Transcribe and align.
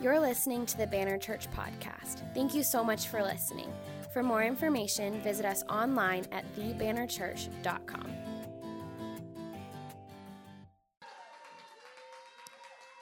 You're 0.00 0.18
listening 0.20 0.66
to 0.66 0.76
the 0.76 0.86
Banner 0.86 1.16
Church 1.16 1.46
podcast. 1.52 2.22
Thank 2.34 2.54
you 2.54 2.62
so 2.62 2.82
much 2.82 3.06
for 3.06 3.22
listening. 3.22 3.72
For 4.12 4.22
more 4.22 4.42
information, 4.42 5.20
visit 5.22 5.46
us 5.46 5.62
online 5.70 6.26
at 6.32 6.44
thebannerchurch.com. 6.56 8.12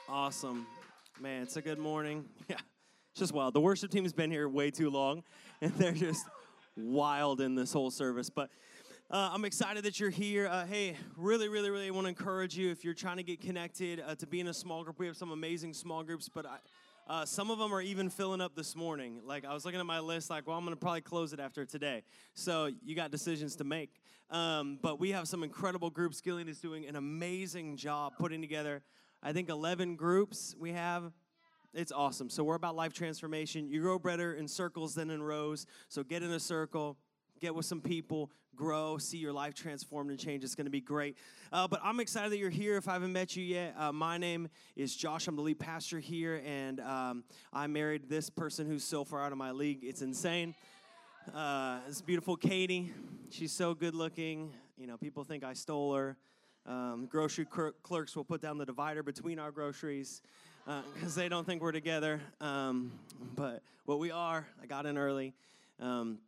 Awesome. 0.07 0.67
Man, 1.19 1.41
it's 1.41 1.57
a 1.57 1.61
good 1.61 1.79
morning. 1.79 2.25
Yeah, 2.49 2.57
it's 3.11 3.19
just 3.19 3.33
wild. 3.33 3.53
The 3.53 3.61
worship 3.61 3.89
team 3.89 4.03
has 4.03 4.13
been 4.13 4.29
here 4.29 4.47
way 4.47 4.69
too 4.69 4.89
long, 4.89 5.23
and 5.61 5.73
they're 5.73 5.91
just 5.91 6.25
wild 6.77 7.41
in 7.41 7.55
this 7.55 7.73
whole 7.73 7.91
service. 7.91 8.29
But 8.29 8.49
uh, 9.09 9.29
I'm 9.33 9.45
excited 9.45 9.83
that 9.85 9.99
you're 9.99 10.09
here. 10.09 10.47
Uh, 10.47 10.65
hey, 10.65 10.97
really, 11.17 11.47
really, 11.47 11.69
really 11.69 11.91
want 11.91 12.05
to 12.05 12.09
encourage 12.09 12.55
you 12.57 12.71
if 12.71 12.83
you're 12.83 12.93
trying 12.93 13.17
to 13.17 13.23
get 13.23 13.41
connected 13.41 14.03
uh, 14.05 14.15
to 14.15 14.27
be 14.27 14.39
in 14.39 14.47
a 14.47 14.53
small 14.53 14.83
group. 14.83 14.99
We 14.99 15.07
have 15.07 15.17
some 15.17 15.31
amazing 15.31 15.73
small 15.73 16.03
groups, 16.03 16.29
but 16.29 16.45
I, 16.45 16.57
uh, 17.07 17.25
some 17.25 17.51
of 17.51 17.59
them 17.59 17.73
are 17.73 17.81
even 17.81 18.09
filling 18.09 18.39
up 18.39 18.55
this 18.55 18.75
morning. 18.75 19.19
Like 19.25 19.45
I 19.45 19.53
was 19.53 19.65
looking 19.65 19.79
at 19.79 19.85
my 19.85 19.99
list, 19.99 20.29
like, 20.29 20.47
well, 20.47 20.57
I'm 20.57 20.65
to 20.65 20.75
probably 20.75 21.01
close 21.01 21.33
it 21.33 21.39
after 21.39 21.65
today. 21.65 22.03
So 22.33 22.69
you 22.83 22.95
got 22.95 23.11
decisions 23.11 23.55
to 23.57 23.63
make. 23.63 24.01
Um, 24.29 24.79
but 24.81 24.99
we 24.99 25.11
have 25.11 25.27
some 25.27 25.43
incredible 25.43 25.89
groups. 25.89 26.21
Gillian 26.21 26.47
is 26.47 26.59
doing 26.59 26.85
an 26.85 26.95
amazing 26.95 27.77
job 27.77 28.13
putting 28.17 28.41
together. 28.41 28.81
I 29.21 29.33
think 29.33 29.49
11 29.49 29.95
groups 29.95 30.55
we 30.57 30.71
have. 30.71 31.11
It's 31.73 31.91
awesome. 31.91 32.29
So 32.29 32.43
we're 32.43 32.55
about 32.55 32.75
life 32.75 32.93
transformation. 32.93 33.67
You 33.67 33.81
grow 33.81 33.99
better 33.99 34.33
in 34.33 34.47
circles 34.47 34.93
than 34.93 35.09
in 35.09 35.21
rows. 35.21 35.65
So 35.89 36.03
get 36.03 36.23
in 36.23 36.31
a 36.31 36.39
circle, 36.39 36.97
get 37.43 37.53
with 37.53 37.65
some 37.65 37.81
people, 37.81 38.31
grow, 38.55 38.97
see 38.97 39.17
your 39.17 39.33
life 39.33 39.53
transformed 39.53 40.09
and 40.09 40.17
change. 40.17 40.45
It's 40.45 40.55
going 40.55 40.65
to 40.65 40.71
be 40.71 40.79
great. 40.79 41.17
Uh, 41.51 41.67
but 41.67 41.81
I'm 41.83 41.99
excited 41.99 42.31
that 42.31 42.37
you're 42.37 42.49
here. 42.49 42.77
If 42.77 42.87
I 42.87 42.93
haven't 42.93 43.11
met 43.11 43.35
you 43.35 43.43
yet, 43.43 43.75
uh, 43.77 43.91
my 43.91 44.17
name 44.17 44.47
is 44.77 44.95
Josh. 44.95 45.27
I'm 45.27 45.35
the 45.35 45.41
lead 45.41 45.59
pastor 45.59 45.99
here, 45.99 46.41
and 46.45 46.79
um, 46.79 47.25
I 47.51 47.67
married 47.67 48.07
this 48.07 48.29
person 48.29 48.65
who's 48.65 48.85
so 48.85 49.03
far 49.03 49.21
out 49.21 49.33
of 49.33 49.37
my 49.37 49.51
league. 49.51 49.79
It's 49.83 50.01
insane. 50.01 50.55
Uh, 51.35 51.79
this 51.85 52.01
beautiful 52.01 52.37
Katie. 52.37 52.93
She's 53.29 53.51
so 53.51 53.73
good 53.73 53.93
looking. 53.93 54.53
You 54.77 54.87
know, 54.87 54.95
people 54.95 55.25
think 55.25 55.43
I 55.43 55.51
stole 55.51 55.93
her. 55.95 56.15
Um, 56.65 57.07
grocery 57.11 57.45
clerks 57.83 58.15
will 58.15 58.23
put 58.23 58.41
down 58.41 58.57
the 58.57 58.65
divider 58.65 59.03
between 59.03 59.37
our 59.37 59.51
groceries 59.51 60.21
because 60.63 61.17
uh, 61.17 61.21
they 61.21 61.27
don't 61.27 61.45
think 61.45 61.61
we're 61.61 61.73
together. 61.73 62.21
Um, 62.39 62.93
but 63.35 63.63
what 63.83 63.99
we 63.99 64.11
are, 64.11 64.47
I 64.61 64.65
got 64.65 64.85
in 64.85 64.97
early. 64.97 65.33
Um, 65.81 66.19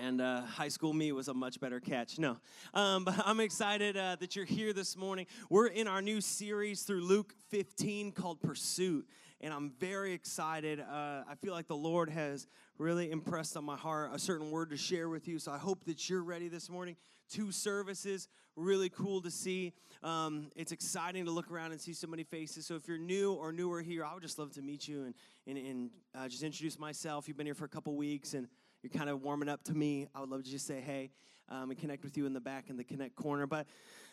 and 0.00 0.20
uh, 0.20 0.42
high 0.42 0.68
school 0.68 0.92
me 0.92 1.12
was 1.12 1.28
a 1.28 1.34
much 1.34 1.60
better 1.60 1.80
catch. 1.80 2.18
No, 2.18 2.36
um, 2.74 3.04
but 3.04 3.14
I'm 3.24 3.40
excited 3.40 3.96
uh, 3.96 4.16
that 4.20 4.36
you're 4.36 4.44
here 4.44 4.72
this 4.72 4.96
morning. 4.96 5.26
We're 5.50 5.66
in 5.66 5.86
our 5.86 6.02
new 6.02 6.20
series 6.20 6.82
through 6.82 7.02
Luke 7.02 7.34
15 7.50 8.12
called 8.12 8.40
Pursuit, 8.40 9.06
and 9.40 9.52
I'm 9.52 9.72
very 9.78 10.12
excited. 10.12 10.80
Uh, 10.80 11.24
I 11.28 11.34
feel 11.40 11.52
like 11.52 11.68
the 11.68 11.76
Lord 11.76 12.10
has 12.10 12.46
really 12.78 13.10
impressed 13.10 13.56
on 13.56 13.64
my 13.64 13.76
heart 13.76 14.10
a 14.12 14.18
certain 14.18 14.50
word 14.50 14.70
to 14.70 14.76
share 14.76 15.08
with 15.08 15.28
you. 15.28 15.38
So 15.38 15.52
I 15.52 15.58
hope 15.58 15.84
that 15.84 16.08
you're 16.08 16.22
ready 16.22 16.48
this 16.48 16.68
morning. 16.68 16.96
Two 17.30 17.52
services, 17.52 18.28
really 18.56 18.88
cool 18.88 19.20
to 19.22 19.30
see. 19.30 19.72
Um, 20.02 20.50
it's 20.56 20.72
exciting 20.72 21.24
to 21.26 21.30
look 21.30 21.50
around 21.50 21.72
and 21.72 21.80
see 21.80 21.92
so 21.92 22.06
many 22.06 22.24
faces. 22.24 22.66
So 22.66 22.74
if 22.74 22.88
you're 22.88 22.98
new 22.98 23.32
or 23.32 23.52
newer 23.52 23.80
here, 23.80 24.04
I 24.04 24.12
would 24.14 24.22
just 24.22 24.38
love 24.38 24.52
to 24.54 24.62
meet 24.62 24.88
you 24.88 25.04
and 25.04 25.14
and, 25.46 25.58
and 25.58 25.90
uh, 26.14 26.28
just 26.28 26.42
introduce 26.42 26.78
myself. 26.78 27.26
You've 27.26 27.36
been 27.36 27.46
here 27.46 27.54
for 27.54 27.64
a 27.64 27.68
couple 27.68 27.96
weeks 27.96 28.34
and 28.34 28.46
you're 28.82 28.90
kind 28.90 29.08
of 29.08 29.22
warming 29.22 29.48
up 29.48 29.62
to 29.64 29.74
me, 29.74 30.08
I 30.14 30.20
would 30.20 30.28
love 30.28 30.42
to 30.44 30.50
just 30.50 30.66
say 30.66 30.80
hey 30.80 31.10
um, 31.48 31.70
and 31.70 31.78
connect 31.78 32.02
with 32.02 32.16
you 32.16 32.26
in 32.26 32.32
the 32.32 32.40
back 32.40 32.68
in 32.68 32.76
the 32.76 32.84
connect 32.84 33.14
corner. 33.14 33.46
But 33.46 33.66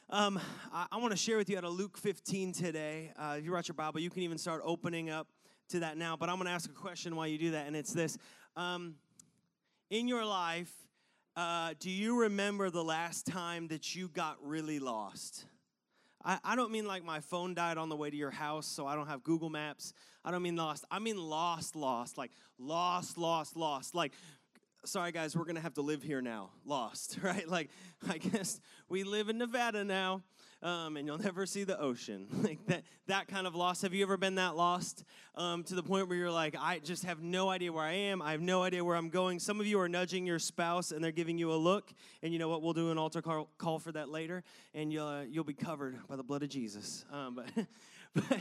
um, 0.10 0.40
I, 0.72 0.88
I 0.92 0.98
want 0.98 1.12
to 1.12 1.18
share 1.18 1.38
with 1.38 1.50
you 1.50 1.58
out 1.58 1.64
of 1.64 1.74
Luke 1.74 1.98
15 1.98 2.54
today. 2.54 3.12
Uh, 3.18 3.36
if 3.38 3.46
you 3.46 3.52
brought 3.52 3.68
your 3.68 3.76
Bible, 3.76 4.00
you 4.00 4.10
can 4.10 4.22
even 4.22 4.38
start 4.38 4.62
opening 4.64 5.10
up 5.10 5.28
to 5.70 5.80
that 5.80 5.98
now. 5.98 6.16
But 6.16 6.30
I'm 6.30 6.36
going 6.36 6.48
to 6.48 6.52
ask 6.52 6.70
a 6.70 6.74
question 6.74 7.16
while 7.16 7.28
you 7.28 7.38
do 7.38 7.52
that, 7.52 7.68
and 7.68 7.76
it's 7.76 7.94
this: 7.94 8.18
um, 8.56 8.96
In 9.90 10.08
your 10.08 10.26
life, 10.26 10.72
uh, 11.36 11.74
do 11.80 11.90
you 11.90 12.22
remember 12.22 12.70
the 12.70 12.84
last 12.84 13.26
time 13.26 13.68
that 13.70 13.96
you 13.96 14.08
got 14.08 14.38
really 14.44 14.80
lost? 14.80 15.46
I, 16.24 16.38
I 16.44 16.56
don't 16.56 16.72
mean 16.72 16.86
like 16.86 17.04
my 17.04 17.22
phone 17.22 17.54
died 17.54 17.78
on 17.78 17.90
the 17.90 17.96
way 17.96 18.10
to 18.10 18.18
your 18.18 18.32
house, 18.32 18.68
so 18.68 18.86
I 18.86 18.96
don't 18.96 19.08
have 19.08 19.24
Google 19.24 19.50
Maps. 19.50 19.94
I 20.26 20.32
don't 20.32 20.42
mean 20.42 20.58
lost. 20.58 20.84
I 20.92 21.00
mean 21.00 21.18
lost, 21.18 21.76
lost, 21.76 22.18
like 22.18 22.32
lost, 22.58 23.18
lost, 23.18 23.56
lost. 23.56 23.96
Like 23.96 24.12
sorry 24.86 25.12
guys, 25.12 25.36
we're 25.36 25.46
gonna 25.46 25.60
have 25.60 25.74
to 25.76 25.82
live 25.82 26.02
here 26.02 26.22
now. 26.22 26.52
Lost, 26.66 27.20
right? 27.24 27.48
Like, 27.48 27.70
I 28.08 28.18
guess 28.18 28.60
we 28.88 29.04
live 29.04 29.30
in 29.30 29.38
Nevada 29.38 29.84
now, 29.84 30.24
um, 30.62 30.98
and 30.98 31.06
you'll 31.06 31.18
never 31.18 31.46
see 31.46 31.64
the 31.64 31.80
ocean. 31.80 32.28
like 32.44 32.66
that, 32.68 32.84
that 33.08 33.28
kind 33.28 33.46
of 33.46 33.56
loss. 33.56 33.82
Have 33.82 33.94
you 33.94 34.04
ever 34.04 34.18
been 34.18 34.36
that 34.36 34.56
lost 34.56 35.04
um, 35.36 35.64
to 35.66 35.76
the 35.76 35.84
point 35.84 36.08
where 36.08 36.18
you're 36.18 36.32
like, 36.32 36.56
I 36.60 36.80
just 36.80 37.04
have 37.04 37.22
no 37.22 37.50
idea 37.50 37.72
where 37.72 37.84
I 37.84 37.94
am. 37.94 38.22
I 38.22 38.32
have 38.32 38.42
no 38.42 38.64
idea 38.64 38.84
where 38.84 38.96
I'm 38.96 39.10
going. 39.10 39.40
Some 39.40 39.60
of 39.60 39.68
you 39.68 39.80
are 39.80 39.90
nudging 39.90 40.26
your 40.26 40.40
spouse, 40.40 40.92
and 40.92 41.04
they're 41.04 41.12
giving 41.12 41.38
you 41.38 41.52
a 41.52 41.58
look. 41.58 41.92
And 42.24 42.34
you 42.34 42.40
know 42.40 42.50
what? 42.50 42.62
We'll 42.62 42.74
do 42.74 42.92
an 42.92 42.98
altar 42.98 43.22
call, 43.22 43.50
call 43.58 43.80
for 43.80 43.92
that 43.92 44.10
later, 44.10 44.44
and 44.74 44.92
you'll 44.92 45.08
uh, 45.08 45.24
you'll 45.24 45.44
be 45.44 45.54
covered 45.54 45.98
by 46.08 46.16
the 46.16 46.24
blood 46.24 46.44
of 46.44 46.50
Jesus. 46.50 47.06
Um, 47.12 47.36
but. 47.36 47.46
but 48.16 48.40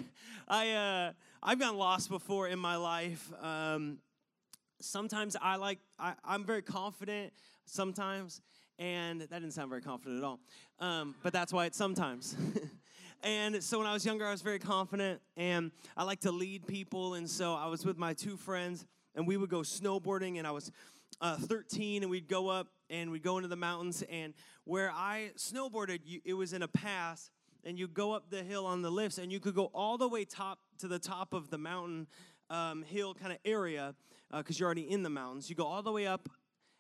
I, 0.49 0.73
uh, 0.73 1.13
I've 1.43 1.59
gotten 1.59 1.77
lost 1.77 2.09
before 2.09 2.49
in 2.49 2.59
my 2.59 2.77
life. 2.77 3.31
Um, 3.43 3.99
sometimes 4.81 5.37
I 5.41 5.57
like, 5.57 5.79
I, 5.99 6.15
am 6.27 6.45
very 6.45 6.63
confident 6.63 7.33
sometimes, 7.65 8.41
and 8.79 9.21
that 9.21 9.31
didn't 9.31 9.53
sound 9.53 9.71
very 9.71 9.83
confident 9.83 10.19
at 10.19 10.25
all. 10.25 10.41
Um, 10.81 11.15
but 11.23 11.33
that's 11.33 11.53
why 11.53 11.67
it's 11.67 11.77
sometimes. 11.77 12.37
and 13.23 13.63
so 13.63 13.79
when 13.79 13.87
I 13.87 13.93
was 13.93 14.05
younger, 14.05 14.27
I 14.27 14.31
was 14.31 14.43
very 14.43 14.59
confident, 14.59 15.21
and 15.37 15.71
I 15.97 16.05
like 16.05 16.21
to 16.21 16.33
lead 16.33 16.67
people. 16.67 17.15
And 17.15 17.29
so 17.29 17.55
I 17.55 17.67
was 17.67 17.85
with 17.85 17.99
my 17.99 18.15
two 18.15 18.37
friends, 18.37 18.87
and 19.15 19.27
we 19.27 19.37
would 19.37 19.51
go 19.51 19.61
snowboarding, 19.61 20.39
and 20.39 20.47
I 20.47 20.51
was 20.51 20.71
uh, 21.21 21.37
13, 21.37 22.03
and 22.03 22.11
we'd 22.11 22.29
go 22.29 22.49
up 22.49 22.69
and 22.91 23.11
we'd 23.11 23.23
go 23.23 23.37
into 23.39 23.49
the 23.49 23.57
mountains. 23.57 24.03
And 24.11 24.35
where 24.65 24.91
I 24.91 25.33
snowboarded, 25.37 26.01
you, 26.05 26.21
it 26.25 26.35
was 26.35 26.53
in 26.53 26.63
a 26.63 26.69
pass, 26.69 27.31
and 27.65 27.79
you 27.79 27.89
go 27.89 28.13
up 28.13 28.31
the 28.31 28.43
hill 28.43 28.67
on 28.67 28.83
the 28.83 28.91
lifts, 28.91 29.19
and 29.19 29.33
you 29.33 29.41
could 29.41 29.55
go 29.55 29.71
all 29.75 29.99
the 29.99 30.09
way 30.09 30.25
top 30.25 30.59
to 30.79 30.89
the 30.89 30.99
top 30.99 31.35
of 31.35 31.51
the 31.51 31.59
mountain 31.59 32.07
um, 32.51 32.83
hill 32.83 33.15
kind 33.15 33.33
of 33.33 33.39
area 33.45 33.95
because 34.33 34.57
uh, 34.57 34.59
you're 34.59 34.67
already 34.67 34.91
in 34.91 35.03
the 35.03 35.11
mountains. 35.11 35.49
You 35.49 35.57
go 35.57 35.67
all 35.67 35.83
the 35.83 35.93
way 35.93 36.07
up, 36.07 36.29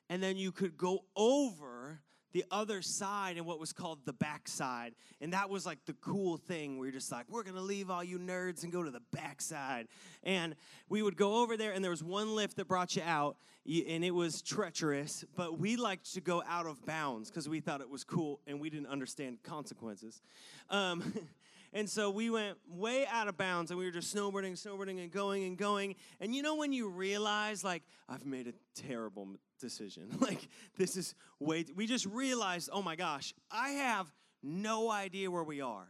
and 0.09 0.23
then 0.23 0.37
you 0.37 0.53
could 0.53 0.77
go 0.77 1.05
over 1.17 2.01
the 2.33 2.45
other 2.51 2.83
side 2.83 3.37
and 3.37 3.47
what 3.47 3.59
was 3.59 3.73
called 3.73 4.05
the 4.05 4.13
backside. 4.13 4.95
And 5.21 5.33
that 5.33 5.49
was 5.49 5.65
like 5.65 5.79
the 5.87 5.95
cool 5.95 6.37
thing 6.37 6.79
where 6.79 6.87
you're 6.87 6.93
just 6.93 7.11
like, 7.11 7.27
we're 7.29 7.43
gonna 7.43 7.61
leave 7.61 7.91
all 7.91 8.05
you 8.05 8.19
nerds 8.19 8.65
and 8.65 8.73
go 8.73 8.83
to 8.83 8.91
the 8.91 9.03
backside. 9.13 9.89
And 10.23 10.55
we 10.89 11.03
would 11.03 11.17
go 11.17 11.43
over 11.43 11.57
there, 11.57 11.73
and 11.73 11.83
there 11.83 11.91
was 11.91 12.05
one 12.05 12.35
lift 12.35 12.57
that 12.57 12.69
brought 12.69 12.97
you 12.97 13.03
out, 13.03 13.37
and 13.67 14.05
it 14.05 14.13
was 14.13 14.43
treacherous, 14.43 15.25
but 15.37 15.59
we 15.59 15.77
liked 15.77 16.15
to 16.15 16.21
go 16.21 16.43
out 16.49 16.67
of 16.67 16.85
bounds 16.87 17.31
because 17.31 17.49
we 17.49 17.61
thought 17.61 17.81
it 17.81 17.91
was 17.91 18.03
cool 18.05 18.41
and 18.47 18.61
we 18.61 18.71
didn't 18.71 18.87
understand 18.87 19.43
consequences. 19.43 20.23
Um, 20.71 21.13
And 21.73 21.89
so 21.89 22.11
we 22.11 22.31
went 22.31 22.57
way 22.69 23.07
out 23.07 23.29
of 23.29 23.37
bounds 23.37 23.71
and 23.71 23.79
we 23.79 23.85
were 23.85 23.91
just 23.91 24.15
snowboarding, 24.15 24.53
snowboarding, 24.53 25.03
and 25.03 25.11
going 25.11 25.45
and 25.45 25.57
going. 25.57 25.97
And 26.21 26.35
you 26.35 26.43
know 26.43 26.57
when 26.57 26.73
you 26.73 26.89
realize, 26.89 27.63
like, 27.63 27.83
I've 28.09 28.25
made 28.25 28.47
a 28.49 28.55
terrible 28.81 29.29
decision. 29.61 30.09
like, 30.21 30.49
this 30.77 30.97
is 30.97 31.15
way, 31.39 31.67
we 31.77 31.87
just 31.87 32.07
realized, 32.07 32.71
oh 32.73 32.83
my 32.83 32.97
gosh, 32.97 33.35
I 33.51 33.71
have 33.71 34.07
no 34.43 34.91
idea 34.91 35.31
where 35.31 35.45
we 35.45 35.61
are. 35.61 35.89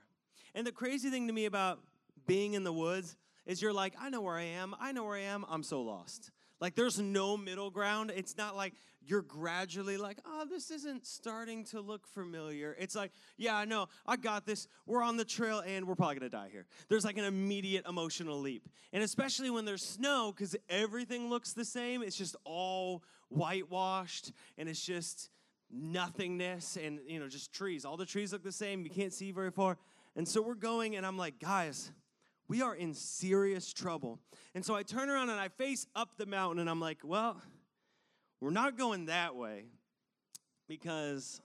And 0.54 0.66
the 0.66 0.72
crazy 0.72 1.10
thing 1.10 1.28
to 1.28 1.32
me 1.32 1.44
about 1.44 1.78
being 2.26 2.54
in 2.54 2.64
the 2.64 2.72
woods 2.72 3.16
is 3.46 3.62
you're 3.62 3.72
like, 3.72 3.94
I 4.00 4.10
know 4.10 4.20
where 4.20 4.36
I 4.36 4.42
am, 4.42 4.74
I 4.80 4.92
know 4.92 5.04
where 5.04 5.16
I 5.16 5.22
am, 5.22 5.44
I'm 5.48 5.62
so 5.62 5.82
lost. 5.82 6.30
Like 6.60 6.74
there's 6.74 6.98
no 6.98 7.36
middle 7.36 7.70
ground. 7.70 8.12
It's 8.14 8.36
not 8.36 8.56
like 8.56 8.74
you're 9.04 9.22
gradually 9.22 9.96
like, 9.96 10.18
oh, 10.26 10.44
this 10.48 10.70
isn't 10.70 11.06
starting 11.06 11.64
to 11.66 11.80
look 11.80 12.06
familiar. 12.06 12.76
It's 12.78 12.94
like, 12.94 13.12
yeah, 13.36 13.56
I 13.56 13.64
know, 13.64 13.86
I 14.06 14.16
got 14.16 14.44
this. 14.44 14.68
We're 14.86 15.02
on 15.02 15.16
the 15.16 15.24
trail 15.24 15.62
and 15.66 15.86
we're 15.86 15.94
probably 15.94 16.16
gonna 16.16 16.28
die 16.28 16.48
here. 16.50 16.66
There's 16.88 17.04
like 17.04 17.16
an 17.16 17.24
immediate 17.24 17.86
emotional 17.88 18.38
leap. 18.38 18.68
And 18.92 19.02
especially 19.02 19.50
when 19.50 19.64
there's 19.64 19.84
snow, 19.84 20.32
because 20.34 20.56
everything 20.68 21.30
looks 21.30 21.52
the 21.52 21.64
same, 21.64 22.02
it's 22.02 22.16
just 22.16 22.36
all 22.44 23.02
whitewashed 23.30 24.32
and 24.56 24.68
it's 24.68 24.84
just 24.84 25.30
nothingness 25.70 26.78
and 26.82 26.98
you 27.06 27.20
know 27.20 27.28
just 27.28 27.52
trees 27.52 27.84
all 27.84 27.98
the 27.98 28.06
trees 28.06 28.32
look 28.32 28.42
the 28.42 28.50
same 28.50 28.84
you 28.84 28.90
can't 28.90 29.12
see 29.12 29.32
very 29.32 29.50
far 29.50 29.76
and 30.16 30.26
so 30.26 30.40
we're 30.40 30.54
going 30.54 30.96
and 30.96 31.04
i'm 31.04 31.18
like 31.18 31.38
guys 31.38 31.92
we 32.48 32.62
are 32.62 32.74
in 32.74 32.94
serious 32.94 33.72
trouble. 33.72 34.18
And 34.54 34.64
so 34.64 34.74
I 34.74 34.82
turn 34.82 35.10
around 35.10 35.30
and 35.30 35.38
I 35.38 35.48
face 35.48 35.86
up 35.94 36.16
the 36.16 36.26
mountain 36.26 36.60
and 36.60 36.68
I'm 36.68 36.80
like, 36.80 36.98
well, 37.04 37.40
we're 38.40 38.50
not 38.50 38.76
going 38.78 39.06
that 39.06 39.36
way 39.36 39.66
because 40.66 41.40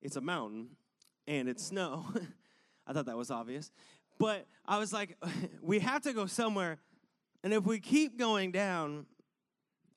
it's 0.00 0.16
a 0.16 0.20
mountain 0.20 0.70
and 1.26 1.48
it's 1.48 1.64
snow. 1.64 2.04
I 2.86 2.92
thought 2.92 3.06
that 3.06 3.16
was 3.16 3.30
obvious. 3.30 3.70
But 4.18 4.46
I 4.66 4.78
was 4.78 4.92
like, 4.92 5.16
we 5.62 5.78
have 5.78 6.02
to 6.02 6.12
go 6.12 6.26
somewhere. 6.26 6.78
And 7.44 7.52
if 7.52 7.64
we 7.64 7.78
keep 7.80 8.18
going 8.18 8.52
down, 8.52 9.06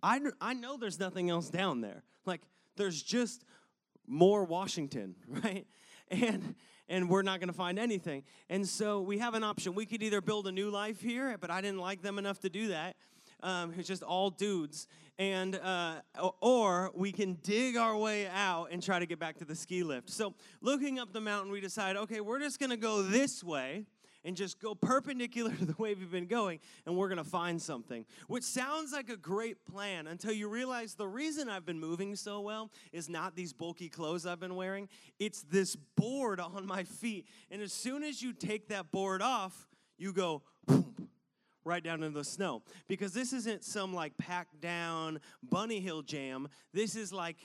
I, 0.01 0.19
I 0.39 0.53
know 0.53 0.77
there's 0.77 0.99
nothing 0.99 1.29
else 1.29 1.49
down 1.49 1.81
there. 1.81 2.03
Like, 2.25 2.41
there's 2.75 3.01
just 3.01 3.43
more 4.07 4.43
Washington, 4.43 5.15
right? 5.27 5.65
And 6.09 6.55
and 6.87 7.09
we're 7.09 7.21
not 7.21 7.39
going 7.39 7.49
to 7.49 7.55
find 7.55 7.79
anything. 7.79 8.23
And 8.49 8.67
so 8.67 9.01
we 9.01 9.17
have 9.19 9.33
an 9.33 9.43
option. 9.43 9.75
We 9.75 9.85
could 9.85 10.03
either 10.03 10.21
build 10.21 10.47
a 10.47 10.51
new 10.51 10.69
life 10.69 11.01
here, 11.01 11.37
but 11.39 11.49
I 11.49 11.61
didn't 11.61 11.79
like 11.79 12.01
them 12.01 12.17
enough 12.19 12.39
to 12.41 12.49
do 12.49 12.69
that. 12.69 12.95
Um, 13.41 13.73
it's 13.77 13.87
just 13.87 14.03
all 14.03 14.29
dudes. 14.29 14.87
And 15.17 15.55
uh, 15.55 16.01
or 16.41 16.91
we 16.93 17.11
can 17.11 17.37
dig 17.43 17.77
our 17.77 17.95
way 17.95 18.27
out 18.27 18.67
and 18.71 18.83
try 18.83 18.99
to 18.99 19.05
get 19.05 19.19
back 19.19 19.37
to 19.37 19.45
the 19.45 19.55
ski 19.55 19.83
lift. 19.83 20.09
So 20.09 20.33
looking 20.61 20.99
up 20.99 21.13
the 21.13 21.21
mountain, 21.21 21.51
we 21.51 21.61
decide, 21.61 21.95
okay, 21.95 22.19
we're 22.19 22.39
just 22.39 22.59
going 22.59 22.71
to 22.71 22.77
go 22.77 23.01
this 23.01 23.43
way 23.43 23.85
and 24.25 24.35
just 24.35 24.59
go 24.59 24.75
perpendicular 24.75 25.51
to 25.59 25.65
the 25.65 25.75
way 25.77 25.93
we've 25.93 26.11
been 26.11 26.25
going, 26.25 26.59
and 26.85 26.97
we're 26.97 27.07
gonna 27.07 27.23
find 27.23 27.61
something. 27.61 28.05
Which 28.27 28.43
sounds 28.43 28.91
like 28.91 29.09
a 29.09 29.15
great 29.15 29.65
plan 29.65 30.07
until 30.07 30.33
you 30.33 30.49
realize 30.49 30.95
the 30.95 31.07
reason 31.07 31.47
I've 31.47 31.65
been 31.65 31.79
moving 31.79 32.15
so 32.15 32.41
well 32.41 32.71
is 32.91 33.07
not 33.07 33.35
these 33.35 33.53
bulky 33.53 33.87
clothes 33.87 34.25
I've 34.25 34.39
been 34.39 34.55
wearing, 34.55 34.89
it's 35.19 35.43
this 35.43 35.77
board 35.95 36.39
on 36.39 36.65
my 36.65 36.83
feet. 36.83 37.27
And 37.51 37.61
as 37.61 37.71
soon 37.71 38.03
as 38.03 38.21
you 38.21 38.33
take 38.33 38.69
that 38.69 38.91
board 38.91 39.21
off, 39.21 39.67
you 39.97 40.11
go, 40.11 40.41
boom, 40.65 41.09
right 41.63 41.83
down 41.83 42.03
into 42.03 42.17
the 42.17 42.23
snow. 42.23 42.61
Because 42.87 43.13
this 43.13 43.33
isn't 43.33 43.63
some 43.63 43.93
like 43.93 44.17
packed 44.17 44.59
down 44.61 45.19
bunny 45.43 45.79
hill 45.79 46.01
jam. 46.01 46.47
This 46.73 46.95
is 46.95 47.13
like 47.13 47.37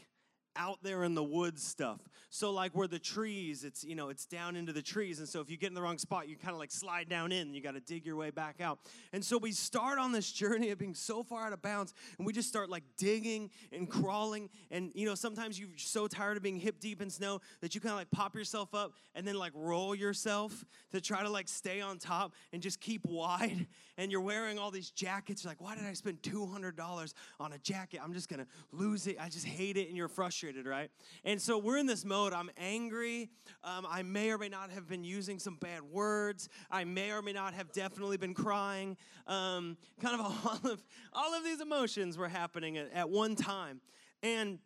out 0.57 0.83
there 0.83 1.05
in 1.05 1.15
the 1.15 1.23
woods 1.23 1.63
stuff. 1.63 2.01
So 2.29 2.53
like 2.53 2.73
where 2.77 2.87
the 2.87 2.99
trees, 2.99 3.65
it's 3.65 3.83
you 3.83 3.95
know, 3.95 4.09
it's 4.09 4.25
down 4.25 4.57
into 4.57 4.73
the 4.73 4.83
trees. 4.83 5.19
And 5.19 5.29
so 5.29 5.41
if 5.41 5.51
you 5.51 5.57
get 5.57 5.69
in 5.69 5.75
the 5.75 5.83
wrong 5.83 5.99
spot, 5.99 6.29
you 6.29 6.37
kind 6.37 6.53
of 6.53 6.59
like 6.59 6.71
slide 6.71 7.09
down 7.09 7.33
in 7.33 7.55
you 7.55 7.61
got 7.61 7.75
to 7.75 7.81
dig 7.81 8.07
your 8.07 8.17
way 8.17 8.31
back 8.31 8.61
out. 8.61 8.79
And 9.13 9.25
so 9.25 9.37
we 9.37 9.53
start 9.53 9.99
on 9.99 10.13
this 10.13 10.31
journey 10.31 10.71
of 10.71 10.79
being 10.79 10.95
so 10.95 11.23
far 11.23 11.47
out 11.47 11.53
of 11.53 11.63
bounds 11.63 11.93
and 12.19 12.27
we 12.27 12.33
just 12.33 12.49
start 12.49 12.71
like 12.71 12.85
digging 12.97 13.51
and 13.73 13.89
crawling. 13.89 14.49
And 14.71 14.93
you 14.95 15.07
know, 15.07 15.15
sometimes 15.15 15.59
you're 15.59 15.69
so 15.77 16.07
tired 16.07 16.37
of 16.37 16.43
being 16.43 16.57
hip 16.57 16.81
deep 16.81 17.03
in 17.03 17.11
snow 17.11 17.41
that 17.61 17.75
you 17.75 17.81
kind 17.81 17.93
of 17.93 17.99
like 17.99 18.11
pop 18.11 18.35
yourself 18.35 18.75
up 18.75 18.93
and 19.15 19.27
then 19.27 19.37
like 19.37 19.53
roll 19.55 19.95
yourself 19.95 20.65
to 20.93 21.01
try 21.01 21.23
to 21.23 21.31
like 21.31 21.49
stay 21.49 21.81
on 21.81 21.99
top 21.99 22.33
and 22.53 22.63
just 22.63 22.81
keep 22.81 23.03
wide. 23.09 23.67
And 24.01 24.11
you're 24.11 24.23
wearing 24.23 24.59
all 24.59 24.71
these 24.71 24.91
jackets. 24.91 25.45
You're 25.45 25.51
like, 25.51 25.61
why 25.61 25.75
did 25.75 25.85
I 25.85 25.93
spend 25.93 26.23
$200 26.23 27.15
on 27.39 27.53
a 27.53 27.59
jacket? 27.59 28.01
I'm 28.03 28.15
just 28.15 28.31
gonna 28.31 28.47
lose 28.73 29.07
it. 29.07 29.19
I 29.21 29.29
just 29.29 29.45
hate 29.45 29.77
it. 29.77 29.89
And 29.89 29.97
you're 29.97 30.09
frustrated, 30.09 30.65
right? 30.65 30.91
And 31.23 31.41
so 31.41 31.59
we're 31.59 31.77
in 31.77 31.85
this 31.85 32.03
mode. 32.03 32.33
I'm 32.33 32.51
angry. 32.57 33.29
Um, 33.63 33.87
I 33.87 34.03
may 34.03 34.31
or 34.31 34.39
may 34.39 34.49
not 34.49 34.71
have 34.71 34.89
been 34.89 35.05
using 35.05 35.39
some 35.39 35.57
bad 35.57 35.83
words. 35.83 36.49
I 36.71 36.85
may 36.85 37.11
or 37.11 37.21
may 37.21 37.35
not 37.35 37.53
have 37.53 37.73
definitely 37.73 38.17
been 38.17 38.33
crying. 38.33 38.97
Um, 39.27 39.77
kind 40.01 40.19
of 40.19 40.21
all 40.65 40.73
of 40.73 40.83
all 41.13 41.35
of 41.35 41.45
these 41.45 41.61
emotions 41.61 42.17
were 42.17 42.29
happening 42.29 42.79
at, 42.79 42.91
at 42.95 43.11
one 43.11 43.37
time. 43.37 43.83
And 44.23 44.61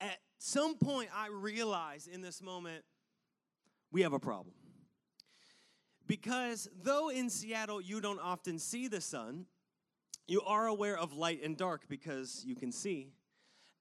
at 0.00 0.16
some 0.38 0.78
point, 0.78 1.10
I 1.14 1.28
realized 1.28 2.08
in 2.08 2.22
this 2.22 2.40
moment, 2.40 2.86
we 3.92 4.00
have 4.00 4.14
a 4.14 4.18
problem. 4.18 4.54
Because 6.10 6.68
though 6.82 7.08
in 7.08 7.30
Seattle 7.30 7.80
you 7.80 8.00
don't 8.00 8.18
often 8.18 8.58
see 8.58 8.88
the 8.88 9.00
sun, 9.00 9.46
you 10.26 10.42
are 10.42 10.66
aware 10.66 10.98
of 10.98 11.12
light 11.12 11.40
and 11.44 11.56
dark 11.56 11.82
because 11.88 12.42
you 12.44 12.56
can 12.56 12.72
see. 12.72 13.12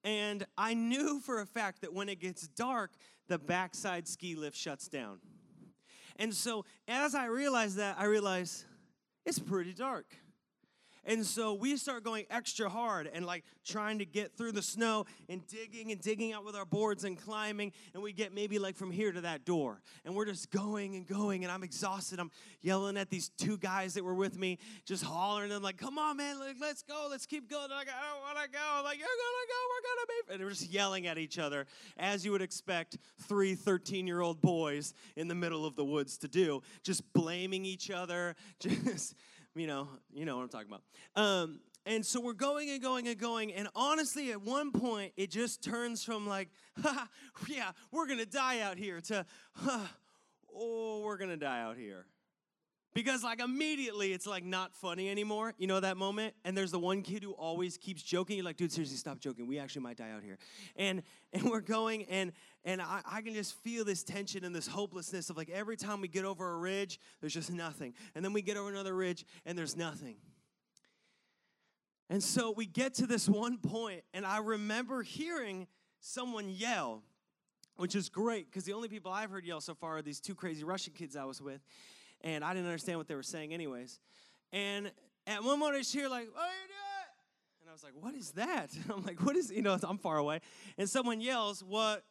And 0.03 0.45
I 0.55 0.75
knew 0.75 1.19
for 1.21 1.41
a 1.41 1.47
fact 1.47 1.81
that 1.81 1.91
when 1.91 2.07
it 2.07 2.19
gets 2.19 2.47
dark, 2.47 2.91
the 3.29 3.39
backside 3.39 4.07
ski 4.07 4.35
lift 4.35 4.55
shuts 4.55 4.87
down. 4.87 5.17
And 6.17 6.31
so 6.31 6.65
as 6.87 7.15
I 7.15 7.25
realized 7.25 7.77
that, 7.77 7.95
I 7.97 8.05
realized 8.05 8.63
it's 9.25 9.39
pretty 9.39 9.73
dark. 9.73 10.05
And 11.05 11.25
so 11.25 11.53
we 11.53 11.77
start 11.77 12.03
going 12.03 12.25
extra 12.29 12.69
hard 12.69 13.09
and 13.11 13.25
like 13.25 13.43
trying 13.65 13.99
to 13.99 14.05
get 14.05 14.37
through 14.37 14.51
the 14.51 14.61
snow 14.61 15.05
and 15.27 15.45
digging 15.47 15.91
and 15.91 16.01
digging 16.01 16.33
out 16.33 16.45
with 16.45 16.55
our 16.55 16.65
boards 16.65 17.03
and 17.03 17.17
climbing. 17.17 17.71
And 17.93 18.03
we 18.03 18.11
get 18.11 18.33
maybe 18.33 18.59
like 18.59 18.75
from 18.75 18.91
here 18.91 19.11
to 19.11 19.21
that 19.21 19.45
door. 19.45 19.81
And 20.05 20.15
we're 20.15 20.25
just 20.25 20.51
going 20.51 20.95
and 20.95 21.07
going. 21.07 21.43
And 21.43 21.51
I'm 21.51 21.63
exhausted. 21.63 22.19
I'm 22.19 22.31
yelling 22.61 22.97
at 22.97 23.09
these 23.09 23.29
two 23.37 23.57
guys 23.57 23.93
that 23.93 24.03
were 24.03 24.13
with 24.13 24.37
me, 24.37 24.59
just 24.85 25.03
hollering 25.03 25.49
them 25.49 25.63
like, 25.63 25.77
come 25.77 25.97
on, 25.97 26.17
man, 26.17 26.39
like, 26.39 26.57
let's 26.59 26.83
go. 26.83 27.07
Let's 27.09 27.25
keep 27.25 27.49
going. 27.49 27.69
Like, 27.69 27.87
I 27.87 28.13
don't 28.13 28.21
want 28.21 28.37
to 28.45 28.51
go. 28.51 28.59
I'm 28.77 28.83
like, 28.83 28.97
you're 28.97 29.07
going 29.07 29.17
to 29.17 29.47
go. 29.47 29.59
We're 29.69 29.81
going 29.81 29.99
to 29.99 30.07
be. 30.07 30.33
And 30.33 30.43
we're 30.43 30.49
just 30.49 30.71
yelling 30.71 31.07
at 31.07 31.17
each 31.17 31.39
other 31.39 31.65
as 31.97 32.25
you 32.25 32.31
would 32.31 32.41
expect 32.41 32.97
three 33.27 33.55
13 33.55 34.07
year 34.07 34.21
old 34.21 34.41
boys 34.41 34.93
in 35.15 35.27
the 35.27 35.35
middle 35.35 35.65
of 35.65 35.75
the 35.75 35.85
woods 35.85 36.17
to 36.19 36.27
do, 36.27 36.61
just 36.83 37.13
blaming 37.13 37.65
each 37.65 37.89
other. 37.89 38.35
Just 38.59 39.15
you 39.59 39.67
know, 39.67 39.89
you 40.13 40.25
know 40.25 40.37
what 40.37 40.43
I'm 40.43 40.49
talking 40.49 40.67
about. 40.67 40.81
Um, 41.21 41.59
and 41.85 42.05
so 42.05 42.21
we're 42.21 42.33
going 42.33 42.69
and 42.69 42.81
going 42.81 43.07
and 43.07 43.17
going. 43.17 43.53
And 43.53 43.67
honestly, 43.75 44.31
at 44.31 44.41
one 44.41 44.71
point, 44.71 45.13
it 45.17 45.31
just 45.31 45.63
turns 45.63 46.03
from 46.03 46.27
like, 46.27 46.49
yeah, 47.47 47.71
we're 47.91 48.05
going 48.05 48.19
to 48.19 48.25
die 48.25 48.61
out 48.61 48.77
here 48.77 49.01
to, 49.01 49.25
oh, 50.55 51.01
we're 51.03 51.17
going 51.17 51.31
to 51.31 51.37
die 51.37 51.61
out 51.61 51.77
here. 51.77 52.05
Because 52.93 53.23
like 53.23 53.39
immediately 53.39 54.13
it's 54.13 54.25
like 54.25 54.43
not 54.43 54.73
funny 54.73 55.09
anymore. 55.09 55.53
You 55.57 55.67
know 55.67 55.79
that 55.79 55.95
moment? 55.95 56.33
And 56.43 56.57
there's 56.57 56.71
the 56.71 56.79
one 56.79 57.03
kid 57.03 57.23
who 57.23 57.33
always 57.33 57.77
keeps 57.77 58.01
joking. 58.01 58.37
You're 58.37 58.45
like, 58.45 58.57
dude, 58.57 58.71
seriously, 58.71 58.97
stop 58.97 59.19
joking. 59.19 59.47
We 59.47 59.59
actually 59.59 59.83
might 59.83 59.97
die 59.97 60.09
out 60.09 60.23
here. 60.23 60.37
And 60.75 61.03
and 61.31 61.43
we're 61.51 61.61
going 61.61 62.05
and 62.05 62.31
and 62.65 62.81
I, 62.81 63.01
I 63.05 63.21
can 63.21 63.35
just 63.35 63.55
feel 63.63 63.85
this 63.85 64.03
tension 64.03 64.43
and 64.43 64.55
this 64.55 64.67
hopelessness 64.67 65.29
of 65.29 65.37
like 65.37 65.49
every 65.49 65.77
time 65.77 66.01
we 66.01 66.07
get 66.07 66.25
over 66.25 66.51
a 66.51 66.57
ridge, 66.57 66.99
there's 67.21 67.33
just 67.33 67.51
nothing. 67.51 67.93
And 68.15 68.25
then 68.25 68.33
we 68.33 68.41
get 68.41 68.57
over 68.57 68.69
another 68.69 68.95
ridge 68.95 69.23
and 69.45 69.57
there's 69.57 69.77
nothing. 69.77 70.15
And 72.09 72.23
so 72.23 72.49
we 72.49 72.65
get 72.65 72.95
to 72.95 73.05
this 73.05 73.29
one 73.29 73.59
point, 73.59 74.01
and 74.15 74.25
I 74.25 74.39
remember 74.39 75.03
hearing 75.03 75.67
someone 75.99 76.49
yell, 76.49 77.03
which 77.75 77.95
is 77.95 78.09
great 78.09 78.49
because 78.49 78.63
the 78.63 78.73
only 78.73 78.87
people 78.87 79.11
I've 79.11 79.29
heard 79.29 79.45
yell 79.45 79.61
so 79.61 79.75
far 79.75 79.97
are 79.97 80.01
these 80.01 80.19
two 80.19 80.33
crazy 80.33 80.63
Russian 80.63 80.93
kids 80.93 81.15
I 81.15 81.25
was 81.25 81.39
with 81.39 81.61
and 82.21 82.43
I 82.43 82.53
didn't 82.53 82.67
understand 82.67 82.97
what 82.97 83.07
they 83.07 83.15
were 83.15 83.23
saying 83.23 83.53
anyways. 83.53 83.99
And 84.51 84.91
at 85.27 85.43
one 85.43 85.59
moment 85.59 85.75
I 85.75 85.79
just 85.79 85.93
hear 85.93 86.09
like, 86.09 86.27
oh, 86.29 86.33
"What 86.35 86.43
are 86.43 86.53
you 86.53 86.67
doing?" 86.67 87.61
And 87.61 87.69
I 87.69 87.73
was 87.73 87.83
like, 87.83 87.93
"What 87.99 88.15
is 88.15 88.31
that?" 88.31 88.71
I'm 88.93 89.03
like, 89.03 89.21
"What 89.23 89.35
is?" 89.35 89.51
You 89.51 89.61
know, 89.61 89.77
I'm 89.83 89.97
far 89.97 90.17
away, 90.17 90.41
and 90.77 90.89
someone 90.89 91.21
yells, 91.21 91.63
"What?" 91.63 92.03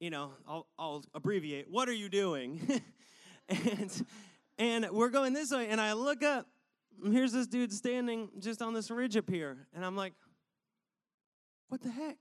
You 0.00 0.10
know, 0.10 0.32
I'll, 0.46 0.66
I'll 0.78 1.04
abbreviate. 1.14 1.70
What 1.70 1.88
are 1.88 1.94
you 1.94 2.08
doing? 2.08 2.82
and 3.48 4.06
and 4.58 4.90
we're 4.90 5.10
going 5.10 5.32
this 5.32 5.50
way, 5.50 5.68
and 5.68 5.80
I 5.80 5.92
look 5.92 6.22
up. 6.22 6.46
Here's 7.04 7.32
this 7.32 7.46
dude 7.46 7.72
standing 7.72 8.30
just 8.38 8.62
on 8.62 8.72
this 8.72 8.90
ridge 8.90 9.16
up 9.16 9.28
here, 9.28 9.66
and 9.74 9.84
I'm 9.84 9.96
like, 9.96 10.14
"What 11.68 11.82
the 11.82 11.90
heck?" 11.90 12.18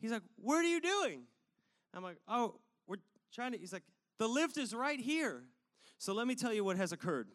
He's 0.00 0.10
like, 0.10 0.22
"What 0.36 0.64
are 0.64 0.68
you 0.68 0.80
doing?" 0.80 1.22
I'm 1.94 2.02
like, 2.02 2.18
"Oh, 2.28 2.56
we're 2.86 2.96
trying 3.32 3.52
to." 3.52 3.58
He's 3.58 3.72
like, 3.72 3.84
"The 4.18 4.28
lift 4.28 4.56
is 4.56 4.74
right 4.74 4.98
here." 4.98 5.44
So 6.04 6.12
let 6.12 6.26
me 6.26 6.34
tell 6.34 6.52
you 6.52 6.64
what 6.64 6.76
has 6.76 6.92
occurred. 6.92 7.28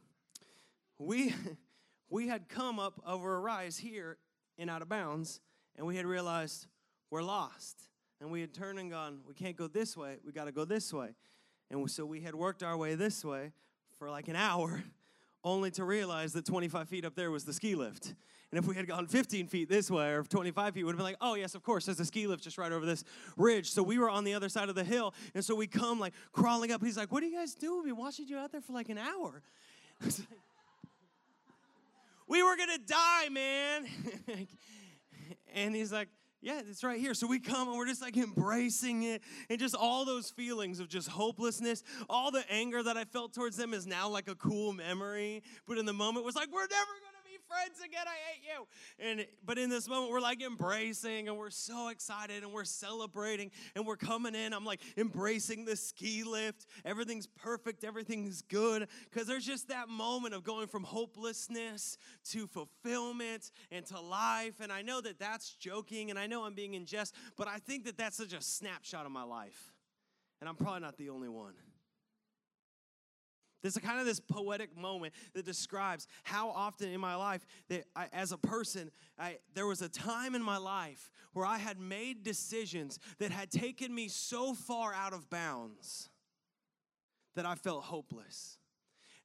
We, 0.99 1.33
we 2.11 2.27
had 2.27 2.47
come 2.47 2.77
up 2.77 3.01
over 3.03 3.35
a 3.35 3.39
rise 3.39 3.79
here 3.79 4.19
in 4.59 4.69
out 4.69 4.83
of 4.83 4.89
bounds, 4.89 5.39
and 5.75 5.87
we 5.87 5.95
had 5.95 6.05
realized 6.05 6.67
we're 7.09 7.23
lost. 7.23 7.81
And 8.21 8.29
we 8.29 8.41
had 8.41 8.53
turned 8.53 8.77
and 8.77 8.91
gone, 8.91 9.21
we 9.27 9.33
can't 9.33 9.55
go 9.55 9.67
this 9.67 9.97
way, 9.97 10.17
we 10.23 10.31
got 10.31 10.45
to 10.45 10.51
go 10.51 10.65
this 10.65 10.93
way. 10.93 11.15
And 11.71 11.89
so 11.89 12.05
we 12.05 12.21
had 12.21 12.35
worked 12.35 12.61
our 12.61 12.77
way 12.77 12.93
this 12.93 13.25
way 13.25 13.53
for 13.97 14.11
like 14.11 14.27
an 14.27 14.35
hour, 14.35 14.83
only 15.43 15.71
to 15.71 15.83
realize 15.83 16.33
that 16.33 16.45
25 16.45 16.89
feet 16.89 17.05
up 17.05 17.15
there 17.15 17.31
was 17.31 17.45
the 17.45 17.53
ski 17.53 17.75
lift. 17.75 18.13
And 18.51 18.57
if 18.57 18.65
we 18.67 18.75
had 18.75 18.87
gone 18.87 19.05
15 19.05 19.47
feet 19.47 19.69
this 19.69 19.91
way 19.91 20.11
or 20.11 20.23
25 20.23 20.73
feet, 20.73 20.83
would 20.83 20.93
have 20.93 20.97
been 20.97 21.05
like, 21.05 21.17
oh, 21.21 21.35
yes, 21.35 21.53
of 21.53 21.61
course, 21.61 21.85
there's 21.85 21.99
a 21.99 22.05
ski 22.05 22.25
lift 22.25 22.43
just 22.43 22.57
right 22.57 22.71
over 22.71 22.85
this 22.85 23.03
ridge. 23.37 23.69
So 23.69 23.83
we 23.83 23.99
were 23.99 24.09
on 24.09 24.23
the 24.23 24.33
other 24.33 24.49
side 24.49 24.69
of 24.69 24.75
the 24.75 24.83
hill. 24.83 25.13
And 25.35 25.45
so 25.45 25.53
we 25.53 25.67
come 25.67 25.99
like 25.99 26.13
crawling 26.31 26.71
up. 26.71 26.83
He's 26.83 26.97
like, 26.97 27.11
what 27.11 27.21
are 27.21 27.27
you 27.27 27.37
guys 27.37 27.53
doing? 27.53 27.83
We've 27.83 27.93
been 27.93 28.03
watching 28.03 28.27
you 28.27 28.37
out 28.37 28.51
there 28.51 28.61
for 28.61 28.73
like 28.73 28.89
an 28.89 28.97
hour. 28.97 29.43
we 32.27 32.41
were 32.41 32.55
going 32.57 32.69
to 32.69 32.81
die, 32.85 33.29
man. 33.29 33.85
and 35.53 35.75
he's 35.75 35.91
like, 35.91 36.07
yeah, 36.41 36.59
it's 36.59 36.83
right 36.83 36.99
here. 36.99 37.13
So 37.13 37.27
we 37.27 37.39
come 37.39 37.67
and 37.67 37.77
we're 37.77 37.87
just 37.87 38.01
like 38.01 38.15
embracing 38.15 39.03
it 39.03 39.21
and 39.49 39.59
just 39.59 39.75
all 39.75 40.05
those 40.05 40.29
feelings 40.29 40.79
of 40.79 40.87
just 40.87 41.09
hopelessness. 41.09 41.83
All 42.09 42.31
the 42.31 42.43
anger 42.49 42.81
that 42.81 42.95
I 42.95 43.03
felt 43.03 43.33
towards 43.33 43.57
them 43.57 43.73
is 43.73 43.85
now 43.85 44.07
like 44.07 44.29
a 44.29 44.35
cool 44.35 44.71
memory. 44.71 45.43
But 45.67 45.77
in 45.77 45.85
the 45.85 45.93
moment, 45.93 46.25
was 46.25 46.35
like, 46.35 46.51
we're 46.51 46.61
never 46.61 46.69
going 46.69 47.08
friends 47.49 47.79
again. 47.83 48.05
I 48.05 48.31
hate 48.31 48.43
you. 48.43 48.67
And 48.99 49.27
but 49.43 49.57
in 49.57 49.69
this 49.69 49.87
moment, 49.87 50.11
we're 50.11 50.21
like 50.21 50.41
embracing 50.41 51.27
and 51.27 51.37
we're 51.37 51.49
so 51.49 51.89
excited 51.89 52.43
and 52.43 52.53
we're 52.53 52.63
celebrating 52.63 53.51
and 53.75 53.85
we're 53.85 53.97
coming 53.97 54.35
in. 54.35 54.53
I'm 54.53 54.65
like 54.65 54.81
embracing 54.97 55.65
the 55.65 55.75
ski 55.75 56.23
lift. 56.23 56.67
Everything's 56.85 57.27
perfect, 57.27 57.83
everything's 57.83 58.41
good. 58.43 58.87
Because 59.09 59.27
there's 59.27 59.45
just 59.45 59.69
that 59.69 59.89
moment 59.89 60.33
of 60.33 60.43
going 60.43 60.67
from 60.67 60.83
hopelessness 60.83 61.97
to 62.31 62.47
fulfillment 62.47 63.51
and 63.71 63.85
to 63.87 63.99
life. 63.99 64.59
And 64.61 64.71
I 64.71 64.81
know 64.81 65.01
that 65.01 65.19
that's 65.19 65.55
joking 65.55 66.09
and 66.09 66.19
I 66.19 66.27
know 66.27 66.43
I'm 66.43 66.53
being 66.53 66.75
in 66.75 66.85
jest, 66.85 67.15
but 67.35 67.47
I 67.47 67.57
think 67.57 67.85
that 67.85 67.97
that's 67.97 68.17
such 68.17 68.33
a 68.33 68.41
snapshot 68.41 69.05
of 69.05 69.11
my 69.11 69.23
life. 69.23 69.73
And 70.39 70.47
I'm 70.47 70.55
probably 70.55 70.81
not 70.81 70.97
the 70.97 71.09
only 71.09 71.29
one. 71.29 71.53
There's 73.61 73.77
a 73.77 73.81
kind 73.81 73.99
of 73.99 74.05
this 74.05 74.19
poetic 74.19 74.75
moment 74.77 75.13
that 75.33 75.45
describes 75.45 76.07
how 76.23 76.49
often 76.49 76.89
in 76.89 76.99
my 76.99 77.15
life 77.15 77.45
that 77.69 77.85
I, 77.95 78.07
as 78.13 78.31
a 78.31 78.37
person, 78.37 78.91
I, 79.17 79.39
there 79.53 79.67
was 79.67 79.81
a 79.81 79.89
time 79.89 80.35
in 80.35 80.41
my 80.41 80.57
life 80.57 81.11
where 81.33 81.45
I 81.45 81.57
had 81.57 81.79
made 81.79 82.23
decisions 82.23 82.99
that 83.19 83.31
had 83.31 83.51
taken 83.51 83.93
me 83.93 84.07
so 84.07 84.53
far 84.53 84.93
out 84.93 85.13
of 85.13 85.29
bounds 85.29 86.09
that 87.35 87.45
I 87.45 87.55
felt 87.55 87.83
hopeless 87.83 88.59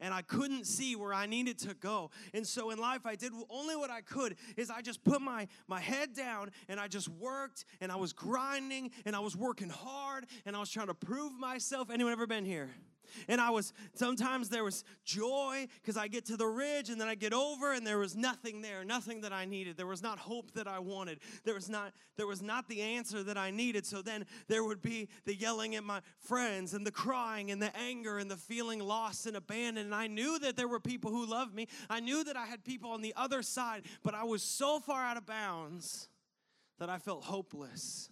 and 0.00 0.12
I 0.12 0.22
couldn't 0.22 0.66
see 0.66 0.96
where 0.96 1.14
I 1.14 1.26
needed 1.26 1.58
to 1.60 1.74
go. 1.74 2.10
And 2.32 2.46
so 2.46 2.70
in 2.70 2.78
life, 2.78 3.06
I 3.06 3.14
did 3.14 3.32
only 3.48 3.76
what 3.76 3.90
I 3.90 4.00
could 4.00 4.36
is 4.56 4.70
I 4.70 4.82
just 4.82 5.04
put 5.04 5.20
my, 5.20 5.48
my 5.66 5.80
head 5.80 6.14
down 6.14 6.50
and 6.68 6.78
I 6.80 6.88
just 6.88 7.08
worked 7.08 7.64
and 7.80 7.90
I 7.90 7.96
was 7.96 8.12
grinding 8.12 8.90
and 9.06 9.14
I 9.14 9.20
was 9.20 9.36
working 9.36 9.68
hard 9.70 10.26
and 10.44 10.56
I 10.56 10.60
was 10.60 10.70
trying 10.70 10.88
to 10.88 10.94
prove 10.94 11.32
myself. 11.38 11.90
Anyone 11.90 12.12
ever 12.12 12.26
been 12.26 12.44
here? 12.44 12.70
And 13.28 13.40
I 13.40 13.50
was, 13.50 13.72
sometimes 13.94 14.48
there 14.48 14.64
was 14.64 14.84
joy 15.04 15.66
because 15.80 15.96
I 15.96 16.08
get 16.08 16.24
to 16.26 16.36
the 16.36 16.46
ridge 16.46 16.90
and 16.90 17.00
then 17.00 17.08
I 17.08 17.14
get 17.14 17.32
over 17.32 17.72
and 17.72 17.86
there 17.86 17.98
was 17.98 18.16
nothing 18.16 18.62
there, 18.62 18.84
nothing 18.84 19.20
that 19.22 19.32
I 19.32 19.44
needed. 19.44 19.76
There 19.76 19.86
was 19.86 20.02
not 20.02 20.18
hope 20.18 20.52
that 20.52 20.66
I 20.66 20.78
wanted. 20.78 21.20
There 21.44 21.54
was 21.54 21.68
not, 21.68 21.92
there 22.16 22.26
was 22.26 22.42
not 22.42 22.68
the 22.68 22.80
answer 22.80 23.22
that 23.22 23.36
I 23.36 23.50
needed. 23.50 23.86
So 23.86 24.02
then 24.02 24.26
there 24.48 24.64
would 24.64 24.82
be 24.82 25.08
the 25.24 25.34
yelling 25.34 25.74
at 25.74 25.84
my 25.84 26.00
friends 26.18 26.74
and 26.74 26.86
the 26.86 26.92
crying 26.92 27.50
and 27.50 27.60
the 27.60 27.74
anger 27.76 28.18
and 28.18 28.30
the 28.30 28.36
feeling 28.36 28.80
lost 28.80 29.26
and 29.26 29.36
abandoned. 29.36 29.86
And 29.86 29.94
I 29.94 30.06
knew 30.06 30.38
that 30.40 30.56
there 30.56 30.68
were 30.68 30.80
people 30.80 31.10
who 31.10 31.26
loved 31.26 31.54
me. 31.54 31.68
I 31.90 32.00
knew 32.00 32.24
that 32.24 32.36
I 32.36 32.46
had 32.46 32.64
people 32.64 32.90
on 32.90 33.02
the 33.02 33.14
other 33.16 33.42
side, 33.42 33.82
but 34.02 34.14
I 34.14 34.24
was 34.24 34.42
so 34.42 34.80
far 34.80 35.04
out 35.04 35.16
of 35.16 35.26
bounds 35.26 36.08
that 36.78 36.88
I 36.88 36.98
felt 36.98 37.24
hopeless. 37.24 38.10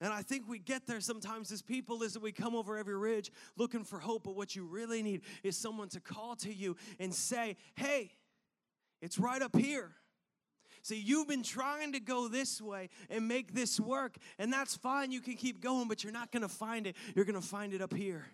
And 0.00 0.12
I 0.12 0.22
think 0.22 0.48
we 0.48 0.58
get 0.58 0.86
there 0.86 1.00
sometimes 1.00 1.52
as 1.52 1.60
people 1.60 2.02
is 2.02 2.14
that 2.14 2.22
we 2.22 2.32
come 2.32 2.54
over 2.54 2.76
every 2.76 2.96
ridge 2.96 3.30
looking 3.56 3.84
for 3.84 3.98
hope, 3.98 4.24
but 4.24 4.34
what 4.34 4.56
you 4.56 4.64
really 4.64 5.02
need 5.02 5.22
is 5.42 5.56
someone 5.56 5.88
to 5.90 6.00
call 6.00 6.36
to 6.36 6.52
you 6.52 6.76
and 6.98 7.14
say, 7.14 7.56
hey, 7.74 8.12
it's 9.02 9.18
right 9.18 9.42
up 9.42 9.54
here. 9.56 9.92
See, 10.82 10.98
you've 10.98 11.28
been 11.28 11.42
trying 11.42 11.92
to 11.92 12.00
go 12.00 12.28
this 12.28 12.60
way 12.60 12.88
and 13.10 13.28
make 13.28 13.52
this 13.52 13.78
work, 13.78 14.16
and 14.38 14.50
that's 14.50 14.76
fine. 14.76 15.12
You 15.12 15.20
can 15.20 15.34
keep 15.34 15.60
going, 15.60 15.88
but 15.88 16.02
you're 16.02 16.12
not 16.12 16.32
going 16.32 16.42
to 16.42 16.48
find 16.48 16.86
it. 16.86 16.96
You're 17.14 17.26
going 17.26 17.40
to 17.40 17.46
find 17.46 17.74
it 17.74 17.82
up 17.82 17.92
here. 17.92 18.24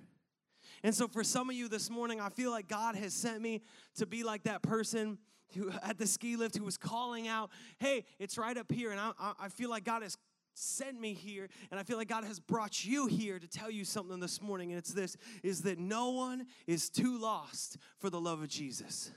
And 0.84 0.94
so, 0.94 1.08
for 1.08 1.24
some 1.24 1.50
of 1.50 1.56
you 1.56 1.68
this 1.68 1.90
morning, 1.90 2.20
I 2.20 2.28
feel 2.28 2.50
like 2.50 2.68
God 2.68 2.94
has 2.94 3.12
sent 3.12 3.40
me 3.40 3.62
to 3.96 4.06
be 4.06 4.22
like 4.22 4.44
that 4.44 4.62
person 4.62 5.18
who 5.54 5.70
at 5.82 5.98
the 5.98 6.06
ski 6.06 6.36
lift 6.36 6.56
who 6.56 6.64
was 6.64 6.76
calling 6.76 7.26
out, 7.26 7.50
"Hey, 7.78 8.04
it's 8.18 8.36
right 8.38 8.56
up 8.56 8.70
here." 8.70 8.90
And 8.90 9.00
I, 9.00 9.12
I 9.40 9.48
feel 9.48 9.70
like 9.70 9.84
God 9.84 10.02
has 10.02 10.16
sent 10.56 11.00
me 11.00 11.12
here 11.12 11.48
and 11.70 11.78
i 11.78 11.82
feel 11.82 11.96
like 11.96 12.08
god 12.08 12.24
has 12.24 12.40
brought 12.40 12.84
you 12.84 13.06
here 13.06 13.38
to 13.38 13.46
tell 13.46 13.70
you 13.70 13.84
something 13.84 14.20
this 14.20 14.40
morning 14.40 14.70
and 14.70 14.78
it's 14.78 14.92
this 14.92 15.16
is 15.42 15.62
that 15.62 15.78
no 15.78 16.10
one 16.10 16.46
is 16.66 16.88
too 16.88 17.18
lost 17.18 17.76
for 17.98 18.10
the 18.10 18.20
love 18.20 18.40
of 18.40 18.48
jesus 18.48 19.10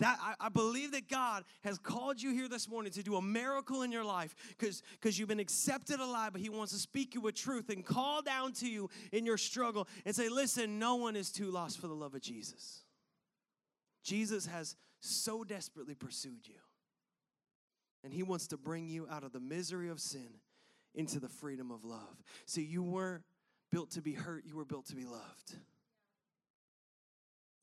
that 0.00 0.18
I, 0.22 0.46
I, 0.46 0.48
believe 0.48 0.92
that 0.92 1.08
God 1.08 1.44
has 1.64 1.78
called 1.78 2.22
you 2.22 2.32
here 2.32 2.48
this 2.48 2.68
morning 2.68 2.92
to 2.92 3.02
do 3.02 3.16
a 3.16 3.22
miracle 3.22 3.82
in 3.82 3.90
your 3.90 4.04
life 4.04 4.34
because 4.56 4.82
because 4.92 5.18
you've 5.18 5.28
been 5.28 5.40
accepted 5.40 5.98
alive, 5.98 6.32
but 6.32 6.40
He 6.40 6.48
wants 6.48 6.72
to 6.72 6.78
speak 6.78 7.14
you 7.14 7.20
with 7.20 7.34
truth 7.34 7.68
and 7.68 7.84
call 7.84 8.22
down 8.22 8.52
to 8.54 8.68
you 8.68 8.88
in 9.12 9.26
your 9.26 9.36
struggle 9.36 9.88
and 10.04 10.14
say, 10.14 10.28
listen, 10.28 10.78
no 10.78 10.96
one 10.96 11.16
is 11.16 11.32
too 11.32 11.50
lost 11.50 11.80
for 11.80 11.88
the 11.88 11.94
love 11.94 12.14
of 12.14 12.20
Jesus. 12.20 12.84
Jesus 14.04 14.46
has 14.46 14.76
so 15.00 15.44
desperately 15.44 15.94
pursued 15.94 16.46
you. 16.46 16.54
And 18.04 18.12
He 18.12 18.22
wants 18.22 18.46
to 18.48 18.56
bring 18.56 18.88
you 18.88 19.06
out 19.10 19.24
of 19.24 19.32
the 19.32 19.40
misery 19.40 19.88
of 19.88 20.00
sin 20.00 20.28
into 20.94 21.20
the 21.20 21.28
freedom 21.28 21.70
of 21.70 21.84
love. 21.84 22.22
See, 22.46 22.62
you 22.62 22.82
weren't 22.82 23.22
built 23.70 23.90
to 23.92 24.02
be 24.02 24.14
hurt, 24.14 24.44
you 24.46 24.56
were 24.56 24.64
built 24.64 24.86
to 24.86 24.96
be 24.96 25.04
loved. 25.04 25.56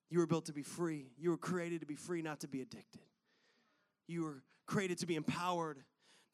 You 0.10 0.20
were 0.20 0.28
built 0.28 0.46
to 0.46 0.54
be 0.54 0.62
free. 0.62 1.08
You 1.18 1.32
were 1.32 1.38
created 1.38 1.82
to 1.82 1.88
be 1.88 1.96
free, 1.96 2.22
not 2.22 2.42
to 2.42 2.48
be 2.48 2.62
addicted. 2.62 3.02
You 4.08 4.24
were 4.24 4.44
created 4.68 5.00
to 5.00 5.06
be 5.06 5.16
empowered, 5.16 5.84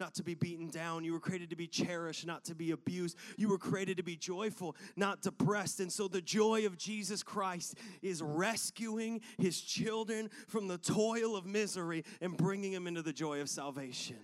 not 0.01 0.15
to 0.15 0.23
be 0.23 0.33
beaten 0.33 0.67
down. 0.67 1.05
You 1.05 1.13
were 1.13 1.19
created 1.19 1.51
to 1.51 1.55
be 1.55 1.67
cherished, 1.67 2.25
not 2.25 2.43
to 2.45 2.55
be 2.55 2.71
abused. 2.71 3.15
You 3.37 3.47
were 3.47 3.57
created 3.57 3.95
to 3.97 4.03
be 4.03 4.17
joyful, 4.17 4.75
not 4.97 5.21
depressed. 5.21 5.79
And 5.79 5.89
so 5.89 6.09
the 6.09 6.21
joy 6.21 6.65
of 6.65 6.77
Jesus 6.77 7.23
Christ 7.23 7.77
is 8.01 8.21
rescuing 8.21 9.21
his 9.37 9.61
children 9.61 10.29
from 10.47 10.67
the 10.67 10.79
toil 10.79 11.37
of 11.37 11.45
misery 11.45 12.03
and 12.19 12.35
bringing 12.35 12.73
them 12.73 12.87
into 12.87 13.01
the 13.01 13.13
joy 13.13 13.39
of 13.39 13.47
salvation. 13.47 14.17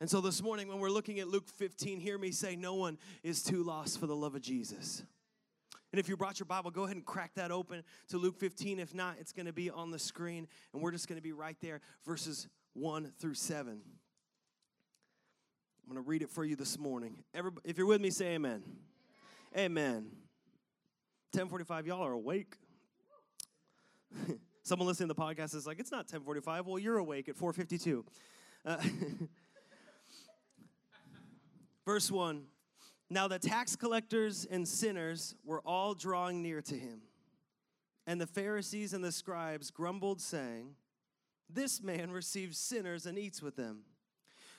And 0.00 0.08
so 0.08 0.22
this 0.22 0.42
morning, 0.42 0.68
when 0.68 0.78
we're 0.78 0.88
looking 0.88 1.20
at 1.20 1.28
Luke 1.28 1.48
15, 1.48 2.00
hear 2.00 2.16
me 2.16 2.30
say, 2.30 2.56
No 2.56 2.74
one 2.74 2.96
is 3.22 3.42
too 3.42 3.62
lost 3.62 4.00
for 4.00 4.06
the 4.06 4.16
love 4.16 4.34
of 4.34 4.40
Jesus. 4.40 5.02
And 5.92 5.98
if 5.98 6.08
you 6.08 6.16
brought 6.16 6.38
your 6.38 6.46
Bible, 6.46 6.70
go 6.70 6.84
ahead 6.84 6.96
and 6.96 7.04
crack 7.04 7.34
that 7.34 7.50
open 7.50 7.82
to 8.08 8.16
Luke 8.16 8.36
15. 8.38 8.78
If 8.78 8.94
not, 8.94 9.16
it's 9.18 9.32
going 9.32 9.46
to 9.46 9.52
be 9.52 9.70
on 9.70 9.90
the 9.90 9.98
screen, 9.98 10.46
and 10.72 10.80
we're 10.80 10.92
just 10.92 11.08
going 11.08 11.18
to 11.18 11.22
be 11.22 11.32
right 11.32 11.56
there, 11.60 11.80
verses 12.06 12.46
1 12.74 13.12
through 13.18 13.34
7. 13.34 13.80
I'm 15.90 15.96
going 15.96 16.04
to 16.04 16.08
read 16.08 16.22
it 16.22 16.30
for 16.30 16.44
you 16.44 16.54
this 16.54 16.78
morning. 16.78 17.16
Everybody, 17.34 17.68
if 17.68 17.76
you're 17.76 17.84
with 17.84 18.00
me, 18.00 18.10
say 18.10 18.34
amen. 18.34 18.62
Amen. 19.58 20.12
1045, 21.32 21.88
y'all 21.88 22.06
are 22.06 22.12
awake. 22.12 22.54
Someone 24.62 24.86
listening 24.86 25.08
to 25.08 25.14
the 25.14 25.20
podcast 25.20 25.56
is 25.56 25.66
like, 25.66 25.80
it's 25.80 25.90
not 25.90 26.04
1045. 26.04 26.64
Well, 26.64 26.78
you're 26.78 26.98
awake 26.98 27.28
at 27.28 27.34
452. 27.34 28.04
Uh, 28.64 28.76
verse 31.84 32.08
1 32.08 32.44
Now 33.10 33.26
the 33.26 33.40
tax 33.40 33.74
collectors 33.74 34.46
and 34.48 34.68
sinners 34.68 35.34
were 35.44 35.60
all 35.66 35.94
drawing 35.94 36.40
near 36.40 36.62
to 36.62 36.74
him. 36.76 37.00
And 38.06 38.20
the 38.20 38.28
Pharisees 38.28 38.92
and 38.92 39.02
the 39.02 39.10
scribes 39.10 39.72
grumbled, 39.72 40.20
saying, 40.20 40.76
This 41.52 41.82
man 41.82 42.12
receives 42.12 42.58
sinners 42.58 43.06
and 43.06 43.18
eats 43.18 43.42
with 43.42 43.56
them. 43.56 43.80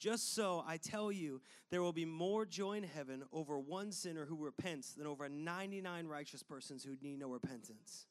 Just 0.00 0.34
so, 0.34 0.64
I 0.66 0.78
tell 0.78 1.12
you, 1.12 1.42
there 1.70 1.82
will 1.82 1.92
be 1.92 2.06
more 2.06 2.46
joy 2.46 2.78
in 2.78 2.84
heaven 2.84 3.22
over 3.32 3.58
one 3.58 3.92
sinner 3.92 4.24
who 4.24 4.36
repents 4.36 4.94
than 4.94 5.06
over 5.06 5.28
99 5.28 6.06
righteous 6.06 6.42
persons 6.42 6.82
who 6.82 6.96
need 7.02 7.18
no 7.18 7.28
repentance. 7.28 8.06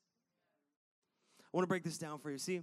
I 1.41 1.49
want 1.51 1.63
to 1.63 1.67
break 1.67 1.83
this 1.83 1.97
down 1.97 2.19
for 2.19 2.29
you. 2.29 2.37
See, 2.37 2.61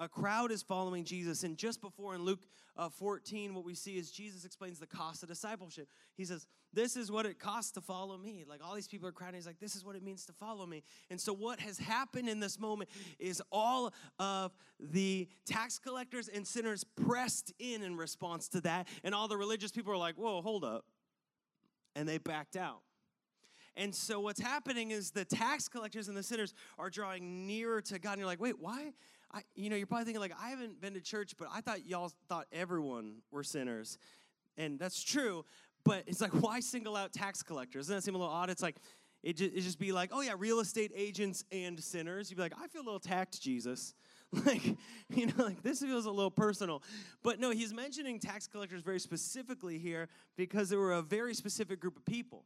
a 0.00 0.08
crowd 0.08 0.50
is 0.50 0.62
following 0.62 1.04
Jesus. 1.04 1.44
And 1.44 1.56
just 1.56 1.80
before 1.82 2.14
in 2.14 2.22
Luke 2.22 2.40
uh, 2.76 2.88
14, 2.88 3.54
what 3.54 3.64
we 3.64 3.74
see 3.74 3.98
is 3.98 4.10
Jesus 4.10 4.46
explains 4.46 4.78
the 4.78 4.86
cost 4.86 5.22
of 5.22 5.28
discipleship. 5.28 5.88
He 6.16 6.24
says, 6.24 6.46
This 6.72 6.96
is 6.96 7.12
what 7.12 7.26
it 7.26 7.38
costs 7.38 7.70
to 7.72 7.82
follow 7.82 8.16
me. 8.16 8.44
Like 8.48 8.60
all 8.64 8.74
these 8.74 8.88
people 8.88 9.06
are 9.06 9.12
crowding. 9.12 9.34
He's 9.34 9.46
like, 9.46 9.60
This 9.60 9.76
is 9.76 9.84
what 9.84 9.96
it 9.96 10.02
means 10.02 10.24
to 10.26 10.32
follow 10.32 10.64
me. 10.64 10.82
And 11.10 11.20
so, 11.20 11.34
what 11.34 11.60
has 11.60 11.78
happened 11.78 12.30
in 12.30 12.40
this 12.40 12.58
moment 12.58 12.88
is 13.18 13.42
all 13.52 13.92
of 14.18 14.52
the 14.80 15.28
tax 15.44 15.78
collectors 15.78 16.28
and 16.28 16.46
sinners 16.46 16.82
pressed 16.82 17.52
in 17.58 17.82
in 17.82 17.96
response 17.96 18.48
to 18.48 18.62
that. 18.62 18.88
And 19.04 19.14
all 19.14 19.28
the 19.28 19.36
religious 19.36 19.70
people 19.70 19.92
are 19.92 19.98
like, 19.98 20.14
Whoa, 20.14 20.40
hold 20.40 20.64
up. 20.64 20.86
And 21.94 22.08
they 22.08 22.16
backed 22.16 22.56
out. 22.56 22.80
And 23.76 23.94
so 23.94 24.20
what's 24.20 24.40
happening 24.40 24.90
is 24.90 25.10
the 25.10 25.24
tax 25.24 25.68
collectors 25.68 26.08
and 26.08 26.16
the 26.16 26.22
sinners 26.22 26.54
are 26.78 26.90
drawing 26.90 27.46
nearer 27.46 27.80
to 27.82 27.98
God. 27.98 28.12
And 28.12 28.18
you're 28.18 28.26
like, 28.26 28.40
wait, 28.40 28.58
why? 28.58 28.92
I, 29.32 29.42
you 29.54 29.70
know, 29.70 29.76
you're 29.76 29.86
probably 29.86 30.04
thinking 30.06 30.20
like, 30.20 30.32
I 30.40 30.50
haven't 30.50 30.80
been 30.80 30.94
to 30.94 31.00
church, 31.00 31.34
but 31.38 31.48
I 31.52 31.60
thought 31.60 31.86
y'all 31.86 32.12
thought 32.28 32.46
everyone 32.52 33.16
were 33.30 33.44
sinners, 33.44 33.98
and 34.56 34.78
that's 34.78 35.02
true. 35.02 35.44
But 35.84 36.04
it's 36.06 36.20
like, 36.20 36.32
why 36.42 36.60
single 36.60 36.96
out 36.96 37.12
tax 37.12 37.42
collectors? 37.42 37.86
Doesn't 37.86 37.96
that 37.96 38.02
seem 38.02 38.14
a 38.14 38.18
little 38.18 38.32
odd? 38.32 38.50
It's 38.50 38.62
like, 38.62 38.76
it 39.22 39.36
just, 39.36 39.54
it 39.54 39.60
just 39.60 39.78
be 39.78 39.92
like, 39.92 40.10
oh 40.12 40.20
yeah, 40.20 40.34
real 40.36 40.60
estate 40.60 40.92
agents 40.94 41.44
and 41.52 41.78
sinners. 41.82 42.30
You'd 42.30 42.36
be 42.36 42.42
like, 42.42 42.54
I 42.60 42.66
feel 42.68 42.82
a 42.82 42.84
little 42.84 43.00
taxed, 43.00 43.42
Jesus. 43.42 43.94
like, 44.46 44.64
you 45.08 45.26
know, 45.26 45.44
like 45.44 45.62
this 45.62 45.80
feels 45.80 46.06
a 46.06 46.10
little 46.10 46.30
personal. 46.30 46.82
But 47.22 47.40
no, 47.40 47.50
he's 47.50 47.74
mentioning 47.74 48.18
tax 48.18 48.46
collectors 48.46 48.82
very 48.82 49.00
specifically 49.00 49.78
here 49.78 50.08
because 50.36 50.68
they 50.68 50.76
were 50.76 50.92
a 50.92 51.02
very 51.02 51.34
specific 51.34 51.80
group 51.80 51.96
of 51.96 52.04
people. 52.04 52.44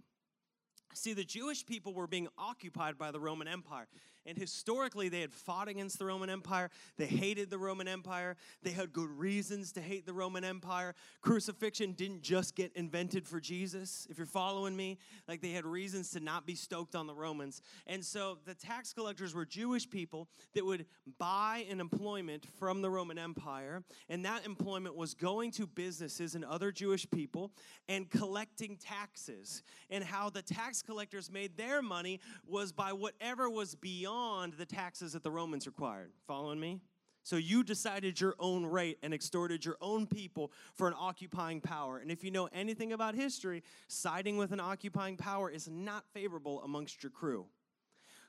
See, 0.94 1.12
the 1.12 1.24
Jewish 1.24 1.66
people 1.66 1.92
were 1.92 2.06
being 2.06 2.28
occupied 2.38 2.96
by 2.96 3.10
the 3.10 3.20
Roman 3.20 3.48
Empire. 3.48 3.88
And 4.26 4.38
historically, 4.38 5.08
they 5.08 5.20
had 5.20 5.34
fought 5.34 5.68
against 5.68 5.98
the 5.98 6.06
Roman 6.06 6.30
Empire. 6.30 6.70
They 6.96 7.06
hated 7.06 7.50
the 7.50 7.58
Roman 7.58 7.86
Empire. 7.86 8.36
They 8.62 8.70
had 8.70 8.92
good 8.92 9.10
reasons 9.10 9.72
to 9.72 9.82
hate 9.82 10.06
the 10.06 10.14
Roman 10.14 10.44
Empire. 10.44 10.94
Crucifixion 11.20 11.92
didn't 11.92 12.22
just 12.22 12.56
get 12.56 12.72
invented 12.74 13.28
for 13.28 13.38
Jesus, 13.38 14.06
if 14.08 14.16
you're 14.16 14.26
following 14.26 14.74
me. 14.74 14.98
Like 15.28 15.42
they 15.42 15.50
had 15.50 15.66
reasons 15.66 16.10
to 16.12 16.20
not 16.20 16.46
be 16.46 16.54
stoked 16.54 16.94
on 16.94 17.06
the 17.06 17.14
Romans. 17.14 17.60
And 17.86 18.02
so 18.02 18.38
the 18.46 18.54
tax 18.54 18.94
collectors 18.94 19.34
were 19.34 19.44
Jewish 19.44 19.88
people 19.88 20.28
that 20.54 20.64
would 20.64 20.86
buy 21.18 21.66
an 21.70 21.80
employment 21.80 22.46
from 22.58 22.80
the 22.80 22.90
Roman 22.90 23.18
Empire. 23.18 23.84
And 24.08 24.24
that 24.24 24.46
employment 24.46 24.96
was 24.96 25.12
going 25.12 25.50
to 25.52 25.66
businesses 25.66 26.34
and 26.34 26.46
other 26.46 26.72
Jewish 26.72 27.06
people 27.10 27.52
and 27.90 28.08
collecting 28.08 28.78
taxes. 28.78 29.62
And 29.90 30.02
how 30.02 30.30
the 30.30 30.42
tax 30.42 30.80
collectors 30.80 31.30
made 31.30 31.58
their 31.58 31.82
money 31.82 32.20
was 32.46 32.72
by 32.72 32.94
whatever 32.94 33.50
was 33.50 33.74
beyond 33.74 34.13
the 34.56 34.66
taxes 34.66 35.12
that 35.12 35.22
the 35.22 35.30
Romans 35.30 35.66
required. 35.66 36.10
Following 36.26 36.60
me? 36.60 36.80
So 37.22 37.36
you 37.36 37.64
decided 37.64 38.20
your 38.20 38.34
own 38.38 38.66
rate 38.66 38.98
and 39.02 39.14
extorted 39.14 39.64
your 39.64 39.76
own 39.80 40.06
people 40.06 40.52
for 40.74 40.86
an 40.86 40.94
occupying 40.98 41.60
power. 41.60 41.98
And 41.98 42.10
if 42.10 42.22
you 42.22 42.30
know 42.30 42.50
anything 42.52 42.92
about 42.92 43.14
history, 43.14 43.62
siding 43.88 44.36
with 44.36 44.52
an 44.52 44.60
occupying 44.60 45.16
power 45.16 45.48
is 45.48 45.68
not 45.68 46.04
favorable 46.12 46.62
amongst 46.62 47.02
your 47.02 47.10
crew. 47.10 47.46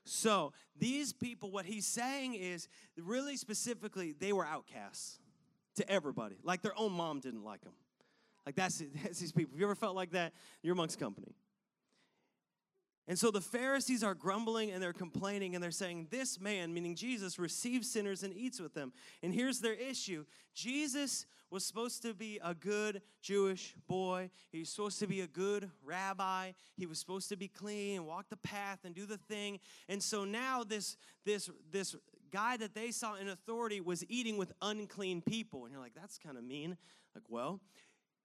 So 0.05 0.53
these 0.77 1.11
people, 1.11 1.51
what 1.51 1.65
he's 1.65 1.85
saying 1.85 2.35
is 2.35 2.69
really 2.97 3.35
specifically, 3.35 4.13
they 4.17 4.31
were 4.31 4.45
outcasts 4.45 5.19
to 5.75 5.89
everybody. 5.91 6.37
Like 6.43 6.61
their 6.61 6.77
own 6.77 6.93
mom 6.93 7.19
didn't 7.19 7.43
like 7.43 7.61
them. 7.61 7.73
Like 8.45 8.55
that's, 8.55 8.81
that's 9.03 9.19
these 9.19 9.33
people. 9.33 9.51
Have 9.51 9.59
you 9.59 9.65
ever 9.65 9.75
felt 9.75 9.95
like 9.95 10.11
that? 10.11 10.31
You're 10.61 10.73
amongst 10.73 10.99
company. 10.99 11.35
And 13.07 13.19
so 13.19 13.29
the 13.29 13.41
Pharisees 13.41 14.03
are 14.03 14.15
grumbling 14.15 14.71
and 14.71 14.81
they're 14.81 14.91
complaining 14.91 15.53
and 15.53 15.63
they're 15.63 15.69
saying, 15.69 16.07
This 16.09 16.39
man, 16.39 16.73
meaning 16.73 16.95
Jesus, 16.95 17.37
receives 17.37 17.89
sinners 17.89 18.23
and 18.23 18.33
eats 18.33 18.59
with 18.59 18.73
them. 18.73 18.93
And 19.21 19.33
here's 19.33 19.59
their 19.59 19.73
issue 19.73 20.25
Jesus 20.55 21.25
was 21.51 21.63
supposed 21.63 22.01
to 22.01 22.13
be 22.13 22.39
a 22.43 22.55
good 22.55 23.03
Jewish 23.21 23.75
boy. 23.87 24.31
He 24.51 24.59
was 24.59 24.69
supposed 24.69 24.99
to 24.99 25.07
be 25.07 25.21
a 25.21 25.27
good 25.27 25.69
rabbi. 25.83 26.53
He 26.75 26.87
was 26.87 26.99
supposed 26.99 27.29
to 27.29 27.37
be 27.37 27.47
clean 27.47 27.97
and 27.97 28.07
walk 28.07 28.29
the 28.29 28.37
path 28.37 28.79
and 28.83 28.95
do 28.95 29.05
the 29.05 29.17
thing. 29.17 29.59
And 29.87 30.01
so 30.01 30.25
now 30.25 30.63
this, 30.63 30.97
this, 31.25 31.49
this 31.71 31.95
guy 32.31 32.57
that 32.57 32.73
they 32.73 32.89
saw 32.91 33.15
in 33.15 33.29
authority 33.29 33.79
was 33.81 34.03
eating 34.09 34.37
with 34.37 34.51
unclean 34.61 35.21
people. 35.21 35.63
And 35.63 35.71
you're 35.71 35.81
like, 35.81 35.95
that's 35.95 36.17
kind 36.17 36.37
of 36.37 36.43
mean. 36.43 36.77
Like, 37.13 37.23
well, 37.29 37.61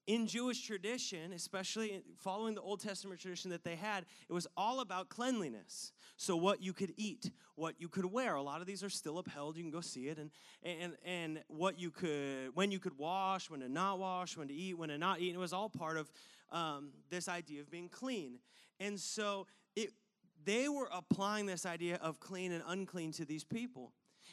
in 0.06 0.26
Jewish 0.26 0.66
tradition, 0.66 1.32
especially 1.32 2.02
following 2.18 2.54
the 2.54 2.60
Old 2.60 2.80
Testament 2.80 3.20
tradition 3.20 3.50
that 3.50 3.64
they 3.64 3.76
had, 3.76 4.06
it 4.28 4.32
was 4.32 4.46
all 4.56 4.80
about 4.80 5.08
cleanliness. 5.08 5.92
So 6.16 6.36
what 6.36 6.62
you 6.62 6.72
could 6.72 6.92
eat, 6.96 7.30
what 7.54 7.74
you 7.78 7.88
could 7.88 8.06
wear. 8.06 8.34
A 8.34 8.42
lot 8.42 8.60
of 8.60 8.66
these 8.66 8.82
are 8.82 8.90
still 8.90 9.18
upheld. 9.18 9.56
You 9.56 9.62
can 9.62 9.70
go 9.70 9.80
see 9.80 10.08
it, 10.08 10.18
and 10.18 10.30
and 10.62 10.96
and 11.04 11.42
what 11.48 11.78
you 11.78 11.90
could, 11.90 12.54
when 12.54 12.70
you 12.70 12.78
could 12.78 12.98
wash, 12.98 13.50
when 13.50 13.60
to 13.60 13.68
not 13.68 13.98
wash, 13.98 14.36
when 14.36 14.48
to 14.48 14.54
eat, 14.54 14.76
when 14.76 14.88
to 14.88 14.98
not 14.98 15.20
eat. 15.20 15.28
And 15.28 15.36
it 15.36 15.40
was 15.40 15.52
all 15.52 15.68
part 15.68 15.96
of 15.96 16.10
um, 16.50 16.90
this 17.10 17.28
idea 17.28 17.60
of 17.60 17.70
being 17.70 17.88
clean. 17.88 18.38
And 18.78 18.98
so 18.98 19.46
it, 19.76 19.92
they 20.44 20.68
were 20.68 20.88
applying 20.92 21.46
this 21.46 21.66
idea 21.66 21.96
of 21.96 22.20
clean 22.20 22.52
and 22.52 22.64
unclean 22.66 23.12
to 23.12 23.24
these 23.24 23.44
people. 23.44 23.92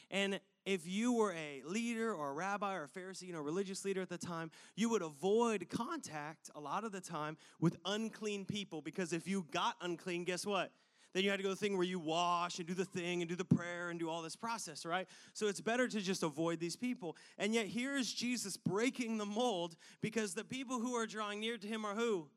And 0.10 0.40
if 0.68 0.86
you 0.86 1.14
were 1.14 1.32
a 1.32 1.64
leader 1.66 2.14
or 2.14 2.32
a 2.32 2.34
rabbi 2.34 2.76
or 2.76 2.84
a 2.84 2.88
Pharisee, 2.90 3.24
you 3.24 3.32
know, 3.32 3.40
religious 3.40 3.86
leader 3.86 4.02
at 4.02 4.10
the 4.10 4.18
time, 4.18 4.52
you 4.76 4.90
would 4.90 5.02
avoid 5.02 5.70
contact 5.70 6.50
a 6.56 6.60
lot 6.60 6.84
of 6.84 6.92
the 6.92 7.00
time 7.00 7.38
with 7.62 7.78
unclean 7.86 8.44
people 8.44 8.82
because 8.82 9.14
if 9.14 9.30
you 9.30 9.46
got 9.52 9.76
unclean, 9.82 10.26
guess 10.26 10.46
what? 10.46 10.74
Then 11.14 11.24
you 11.24 11.30
had 11.30 11.38
to 11.38 11.44
go 11.44 11.50
to 11.50 11.56
the 11.56 11.60
thing 11.60 11.78
where 11.78 11.88
you 11.88 12.00
wash 12.00 12.58
and 12.58 12.68
do 12.68 12.74
the 12.74 12.84
thing 12.84 13.22
and 13.22 13.30
do 13.30 13.38
the 13.38 13.46
prayer 13.46 13.90
and 13.92 13.98
do 13.98 14.10
all 14.10 14.22
this 14.22 14.36
process, 14.36 14.86
right? 14.86 15.08
So 15.34 15.48
it's 15.48 15.62
better 15.62 15.88
to 15.88 16.02
just 16.02 16.22
avoid 16.22 16.60
these 16.60 16.76
people. 16.76 17.16
And 17.38 17.54
yet 17.54 17.68
here 17.68 17.96
is 17.96 18.14
Jesus 18.14 18.58
breaking 18.58 19.20
the 19.20 19.26
mold 19.26 19.78
because 20.02 20.34
the 20.34 20.44
people 20.44 20.82
who 20.82 20.96
are 20.96 21.08
drawing 21.08 21.40
near 21.40 21.58
to 21.58 21.66
him 21.66 21.86
are 21.86 21.96
who? 21.96 22.28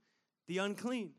The 0.46 0.58
unclean 0.58 1.14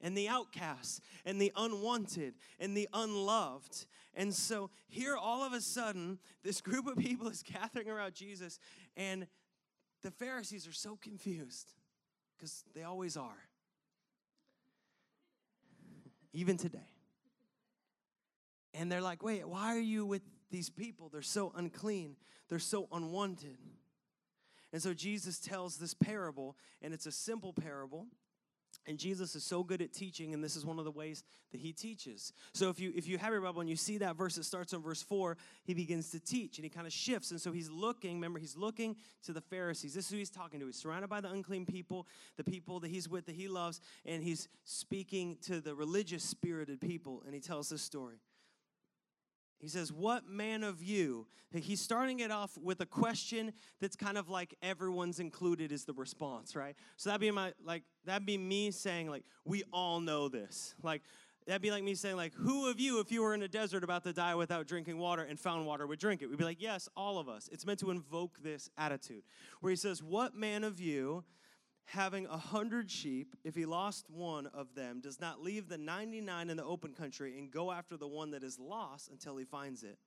and 0.00 0.16
the 0.16 0.28
outcasts 0.28 1.00
and 1.24 1.40
the 1.40 1.52
unwanted 1.56 2.34
and 2.58 2.76
the 2.76 2.88
unloved. 2.92 3.86
And 4.14 4.34
so 4.34 4.70
here, 4.88 5.16
all 5.16 5.42
of 5.42 5.52
a 5.52 5.60
sudden, 5.60 6.18
this 6.42 6.60
group 6.60 6.86
of 6.86 6.96
people 6.96 7.28
is 7.28 7.42
gathering 7.52 7.88
around 7.88 8.14
Jesus, 8.14 8.58
and 8.96 9.26
the 10.02 10.10
Pharisees 10.10 10.66
are 10.66 10.72
so 10.72 10.96
confused 11.00 11.72
because 12.36 12.64
they 12.74 12.82
always 12.82 13.16
are, 13.16 13.48
even 16.32 16.56
today. 16.56 16.78
And 18.74 18.90
they're 18.90 19.02
like, 19.02 19.22
wait, 19.22 19.46
why 19.46 19.74
are 19.74 19.80
you 19.80 20.04
with 20.04 20.22
these 20.50 20.70
people? 20.70 21.08
They're 21.08 21.22
so 21.22 21.52
unclean, 21.56 22.16
they're 22.48 22.58
so 22.58 22.88
unwanted. 22.92 23.58
And 24.72 24.82
so 24.82 24.94
Jesus 24.94 25.38
tells 25.38 25.76
this 25.76 25.92
parable, 25.92 26.56
and 26.80 26.94
it's 26.94 27.04
a 27.06 27.12
simple 27.12 27.52
parable. 27.52 28.06
And 28.86 28.98
Jesus 28.98 29.36
is 29.36 29.44
so 29.44 29.62
good 29.62 29.80
at 29.80 29.92
teaching, 29.92 30.34
and 30.34 30.42
this 30.42 30.56
is 30.56 30.66
one 30.66 30.78
of 30.78 30.84
the 30.84 30.90
ways 30.90 31.22
that 31.52 31.60
he 31.60 31.72
teaches. 31.72 32.32
So 32.52 32.68
if 32.68 32.80
you 32.80 32.92
if 32.96 33.06
you 33.06 33.16
have 33.16 33.32
your 33.32 33.40
Bible 33.40 33.60
and 33.60 33.70
you 33.70 33.76
see 33.76 33.98
that 33.98 34.16
verse, 34.16 34.36
it 34.38 34.44
starts 34.44 34.74
on 34.74 34.82
verse 34.82 35.02
four. 35.02 35.36
He 35.64 35.72
begins 35.72 36.10
to 36.10 36.18
teach, 36.20 36.58
and 36.58 36.64
he 36.64 36.68
kind 36.68 36.86
of 36.86 36.92
shifts. 36.92 37.30
And 37.30 37.40
so 37.40 37.52
he's 37.52 37.70
looking. 37.70 38.16
Remember, 38.16 38.40
he's 38.40 38.56
looking 38.56 38.96
to 39.24 39.32
the 39.32 39.40
Pharisees. 39.40 39.94
This 39.94 40.06
is 40.06 40.10
who 40.10 40.18
he's 40.18 40.30
talking 40.30 40.58
to. 40.58 40.66
He's 40.66 40.76
surrounded 40.76 41.08
by 41.08 41.20
the 41.20 41.30
unclean 41.30 41.64
people, 41.64 42.08
the 42.36 42.44
people 42.44 42.80
that 42.80 42.90
he's 42.90 43.08
with, 43.08 43.26
that 43.26 43.36
he 43.36 43.46
loves, 43.46 43.80
and 44.04 44.22
he's 44.22 44.48
speaking 44.64 45.36
to 45.42 45.60
the 45.60 45.74
religious 45.74 46.24
spirited 46.24 46.80
people. 46.80 47.22
And 47.24 47.34
he 47.34 47.40
tells 47.40 47.68
this 47.68 47.82
story. 47.82 48.16
He 49.62 49.68
says, 49.68 49.92
What 49.92 50.28
man 50.28 50.64
of 50.64 50.82
you? 50.82 51.26
He's 51.54 51.80
starting 51.80 52.20
it 52.20 52.30
off 52.30 52.58
with 52.58 52.80
a 52.80 52.86
question 52.86 53.52
that's 53.80 53.94
kind 53.94 54.18
of 54.18 54.28
like 54.28 54.54
everyone's 54.62 55.20
included 55.20 55.70
is 55.70 55.84
the 55.84 55.92
response, 55.92 56.56
right? 56.56 56.74
So 56.96 57.10
that'd 57.10 57.20
be 57.20 57.30
my 57.30 57.52
like 57.64 57.84
that'd 58.04 58.26
be 58.26 58.36
me 58.36 58.72
saying, 58.72 59.08
like, 59.08 59.22
we 59.44 59.62
all 59.72 60.00
know 60.00 60.28
this. 60.28 60.74
Like, 60.82 61.02
that'd 61.46 61.62
be 61.62 61.70
like 61.70 61.84
me 61.84 61.94
saying, 61.94 62.16
like, 62.16 62.34
who 62.34 62.68
of 62.68 62.80
you, 62.80 62.98
if 63.00 63.12
you 63.12 63.22
were 63.22 63.34
in 63.34 63.42
a 63.42 63.48
desert 63.48 63.84
about 63.84 64.02
to 64.04 64.12
die 64.12 64.34
without 64.34 64.66
drinking 64.66 64.98
water 64.98 65.22
and 65.22 65.38
found 65.38 65.64
water, 65.66 65.86
would 65.86 65.98
drink 65.98 66.22
it? 66.22 66.26
We'd 66.26 66.38
be 66.38 66.44
like, 66.44 66.60
yes, 66.60 66.88
all 66.96 67.18
of 67.18 67.28
us. 67.28 67.48
It's 67.52 67.66
meant 67.66 67.78
to 67.80 67.90
invoke 67.90 68.42
this 68.42 68.68
attitude. 68.76 69.22
Where 69.60 69.70
he 69.70 69.76
says, 69.76 70.02
What 70.02 70.34
man 70.34 70.64
of 70.64 70.80
you 70.80 71.22
having 71.86 72.26
a 72.26 72.36
hundred 72.36 72.90
sheep, 72.90 73.36
if 73.44 73.54
he 73.54 73.66
lost 73.66 74.08
one 74.08 74.46
of 74.46 74.74
them, 74.74 75.00
does 75.00 75.20
not 75.20 75.42
leave 75.42 75.68
the 75.68 75.78
99 75.78 76.50
in 76.50 76.56
the 76.56 76.64
open 76.64 76.92
country 76.92 77.38
and 77.38 77.50
go 77.50 77.70
after 77.70 77.96
the 77.96 78.08
one 78.08 78.30
that 78.30 78.42
is 78.42 78.58
lost 78.58 79.10
until 79.10 79.36
he 79.36 79.44
finds 79.44 79.82
it. 79.82 79.98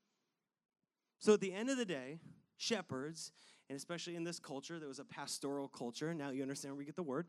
So 1.19 1.33
at 1.33 1.41
the 1.41 1.53
end 1.53 1.69
of 1.69 1.77
the 1.77 1.85
day, 1.85 2.19
shepherds, 2.57 3.31
and 3.69 3.75
especially 3.75 4.15
in 4.15 4.23
this 4.23 4.39
culture, 4.39 4.79
there 4.79 4.87
was 4.87 4.99
a 4.99 5.05
pastoral 5.05 5.67
culture, 5.67 6.13
now 6.13 6.29
you 6.29 6.41
understand 6.41 6.73
where 6.73 6.79
we 6.79 6.85
get 6.85 6.95
the 6.95 7.03
word, 7.03 7.27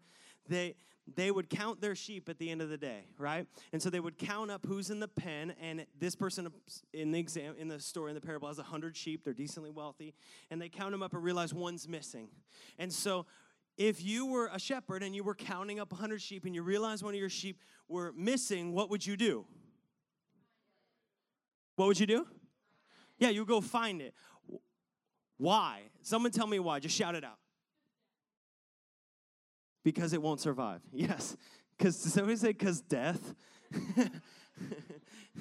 they, 0.49 0.75
they 1.15 1.31
would 1.31 1.49
count 1.49 1.81
their 1.81 1.95
sheep 1.95 2.29
at 2.29 2.39
the 2.39 2.51
end 2.51 2.61
of 2.61 2.69
the 2.69 2.77
day, 2.77 3.07
right? 3.19 3.47
And 3.73 3.81
so 3.81 3.91
they 3.91 4.01
would 4.01 4.19
count 4.19 4.51
up 4.51 4.67
who's 4.67 4.91
in 4.91 5.01
the 5.01 5.09
pen, 5.09 5.55
and 5.61 5.87
this 5.99 6.15
person 6.15 6.49
in 6.93 7.11
the 7.11 7.19
exam 7.19 7.55
in 7.59 7.69
the 7.69 7.81
story 7.81 8.11
in 8.11 8.15
the 8.15 8.21
parable 8.21 8.49
has 8.49 8.59
a 8.59 8.65
hundred 8.65 8.97
sheep. 8.97 9.25
They're 9.25 9.35
decently 9.35 9.71
wealthy, 9.71 10.15
and 10.51 10.61
they 10.61 10.69
count 10.69 10.93
them 10.93 11.03
up 11.03 11.15
and 11.15 11.23
realize 11.23 11.55
one's 11.55 11.89
missing. 11.89 12.29
And 12.79 12.93
so 12.93 13.27
if 13.77 14.03
you 14.03 14.27
were 14.27 14.49
a 14.53 14.59
shepherd 14.59 15.03
and 15.03 15.15
you 15.15 15.23
were 15.23 15.35
counting 15.35 15.79
up 15.79 15.93
100 15.93 16.21
sheep 16.21 16.45
and 16.45 16.55
you 16.55 16.63
realized 16.63 17.03
one 17.03 17.15
of 17.15 17.21
your 17.21 17.29
sheep 17.29 17.61
were 17.89 18.13
missing, 18.17 18.73
what 18.73 18.91
would 18.91 19.05
you 19.07 19.17
do? 19.17 19.45
What 21.77 21.87
would 21.87 22.01
you 22.01 22.07
do? 22.07 22.27
Yeah, 23.19 23.29
you 23.31 23.45
go 23.45 23.61
find 23.61 24.01
it. 24.01 24.15
Why? 25.37 25.83
Someone 26.03 26.33
tell 26.33 26.47
me 26.47 26.59
why. 26.59 26.81
Just 26.81 26.97
shout 26.97 27.15
it 27.15 27.25
out. 27.25 27.39
Because 29.85 30.13
it 30.13 30.23
won't 30.23 30.41
survive. 30.41 30.81
Yes. 30.93 31.37
Because 31.77 31.97
somebody 31.97 32.37
say, 32.37 32.49
because 32.49 32.81
death. 32.81 33.35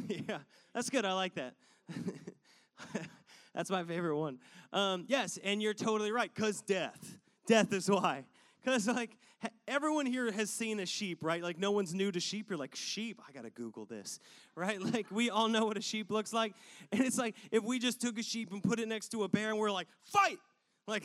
yeah, 0.09 0.39
that's 0.73 0.89
good. 0.89 1.05
I 1.05 1.13
like 1.13 1.35
that. 1.35 1.53
that's 3.53 3.69
my 3.69 3.85
favorite 3.85 4.17
one. 4.17 4.39
Um, 4.73 5.05
yes, 5.07 5.39
and 5.41 5.61
you're 5.61 5.73
totally 5.73 6.11
right. 6.11 6.29
Because 6.33 6.61
death. 6.61 7.17
Death 7.45 7.73
is 7.73 7.89
why. 7.89 8.25
Because, 8.63 8.88
like, 8.88 9.17
everyone 9.67 10.05
here 10.05 10.31
has 10.31 10.49
seen 10.49 10.79
a 10.79 10.86
sheep, 10.86 11.19
right? 11.21 11.43
Like, 11.43 11.60
no 11.60 11.71
one's 11.71 11.93
new 11.93 12.12
to 12.12 12.19
sheep. 12.19 12.49
You're 12.49 12.58
like, 12.58 12.75
sheep? 12.75 13.21
I 13.27 13.31
gotta 13.31 13.49
Google 13.49 13.86
this, 13.86 14.19
right? 14.55 14.81
Like, 14.81 15.08
we 15.12 15.29
all 15.29 15.47
know 15.47 15.65
what 15.65 15.77
a 15.77 15.81
sheep 15.81 16.10
looks 16.10 16.34
like. 16.34 16.53
And 16.91 17.01
it's 17.01 17.17
like, 17.17 17.36
if 17.51 17.63
we 17.63 17.79
just 17.79 18.01
took 18.01 18.17
a 18.17 18.23
sheep 18.23 18.51
and 18.51 18.63
put 18.63 18.79
it 18.79 18.88
next 18.88 19.10
to 19.10 19.23
a 19.23 19.27
bear 19.27 19.49
and 19.49 19.60
we're 19.60 19.71
like, 19.71 19.88
fight! 20.03 20.39
Like, 20.88 21.03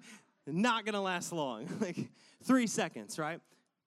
not 0.46 0.84
gonna 0.84 1.02
last 1.02 1.32
long. 1.32 1.68
Like, 1.80 2.08
three 2.44 2.66
seconds, 2.66 3.18
right? 3.18 3.40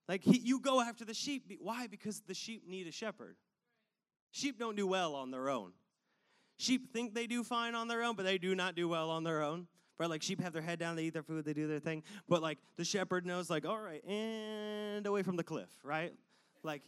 Like, 0.08 0.24
he, 0.24 0.38
you 0.38 0.60
go 0.60 0.82
after 0.82 1.04
the 1.04 1.14
sheep. 1.14 1.52
Why? 1.60 1.88
Because 1.88 2.22
the 2.28 2.34
sheep 2.34 2.68
need 2.68 2.88
a 2.88 2.92
shepherd. 2.92 3.36
Sheep 4.32 4.60
don't 4.60 4.76
do 4.76 4.86
well 4.86 5.16
on 5.16 5.32
their 5.32 5.50
own. 5.50 5.72
Sheep 6.58 6.94
think 6.94 7.14
they 7.14 7.28
do 7.28 7.44
fine 7.44 7.74
on 7.74 7.88
their 7.88 8.04
own, 8.04 8.16
but 8.16 8.24
they 8.24 8.38
do 8.38 8.54
not 8.54 8.76
do 8.76 8.88
well 8.88 9.10
on 9.10 9.24
their 9.24 9.42
own 9.42 9.68
right? 9.98 10.10
Like 10.10 10.22
sheep 10.22 10.42
have 10.42 10.54
their 10.54 10.62
head 10.62 10.80
down, 10.80 10.96
they 10.96 11.06
eat 11.06 11.14
their 11.14 11.24
food, 11.24 11.46
they 11.46 11.54
do 11.54 11.68
their 11.68 11.80
thing. 11.80 12.04
But 12.28 12.42
like 12.42 12.58
the 12.78 12.86
shepherd 12.86 13.26
knows, 13.26 13.50
like, 13.50 13.66
all 13.66 13.80
right, 13.80 14.04
and 14.06 15.06
away 15.06 15.24
from 15.24 15.36
the 15.36 15.44
cliff, 15.44 15.70
right? 15.84 16.14
Like 16.64 16.84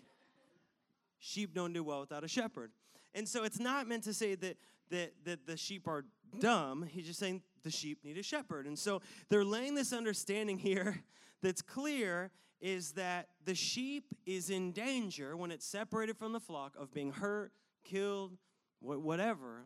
sheep 1.20 1.54
don't 1.54 1.74
do 1.74 1.84
well 1.84 2.02
without 2.02 2.24
a 2.24 2.28
shepherd. 2.28 2.72
And 3.14 3.28
so 3.28 3.44
it's 3.44 3.60
not 3.60 3.88
meant 3.88 4.04
to 4.04 4.14
say 4.14 4.36
that, 4.36 4.58
that, 4.92 5.14
that 5.26 5.48
the 5.48 5.58
sheep 5.58 5.88
are 5.88 6.06
dumb. 6.40 6.86
He's 6.88 7.08
just 7.08 7.20
saying 7.20 7.42
the 7.64 7.72
sheep 7.72 8.04
need 8.04 8.18
a 8.18 8.24
shepherd. 8.24 8.68
And 8.68 8.78
so 8.78 9.02
they're 9.30 9.46
laying 9.46 9.76
this 9.76 9.94
understanding 9.94 10.58
here 10.58 11.04
that's 11.42 11.62
clear 11.62 12.32
is 12.60 12.94
that 12.94 13.30
the 13.46 13.54
sheep 13.54 14.16
is 14.26 14.50
in 14.50 14.72
danger 14.72 15.38
when 15.38 15.52
it's 15.52 15.66
separated 15.66 16.18
from 16.18 16.34
the 16.34 16.40
flock 16.40 16.74
of 16.78 16.92
being 16.92 17.12
hurt, 17.12 17.52
killed, 17.84 18.38
whatever, 18.80 19.66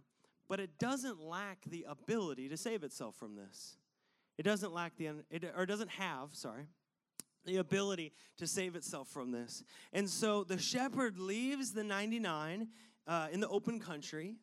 but 0.51 0.59
it 0.59 0.77
doesn't 0.77 1.23
lack 1.23 1.59
the 1.65 1.85
ability 1.87 2.49
to 2.49 2.57
save 2.57 2.83
itself 2.83 3.15
from 3.15 3.37
this. 3.37 3.77
It 4.37 4.43
doesn't 4.43 4.73
lack 4.73 4.97
the, 4.97 5.23
it, 5.29 5.45
or 5.55 5.65
doesn't 5.65 5.91
have, 5.91 6.35
sorry, 6.35 6.65
the 7.45 7.55
ability 7.55 8.11
to 8.35 8.45
save 8.45 8.75
itself 8.75 9.07
from 9.07 9.31
this. 9.31 9.63
And 9.93 10.09
so 10.09 10.43
the 10.43 10.57
shepherd 10.57 11.17
leaves 11.17 11.71
the 11.71 11.85
99 11.85 12.67
uh, 13.07 13.27
in 13.31 13.39
the 13.39 13.47
open 13.47 13.79
country 13.79 14.35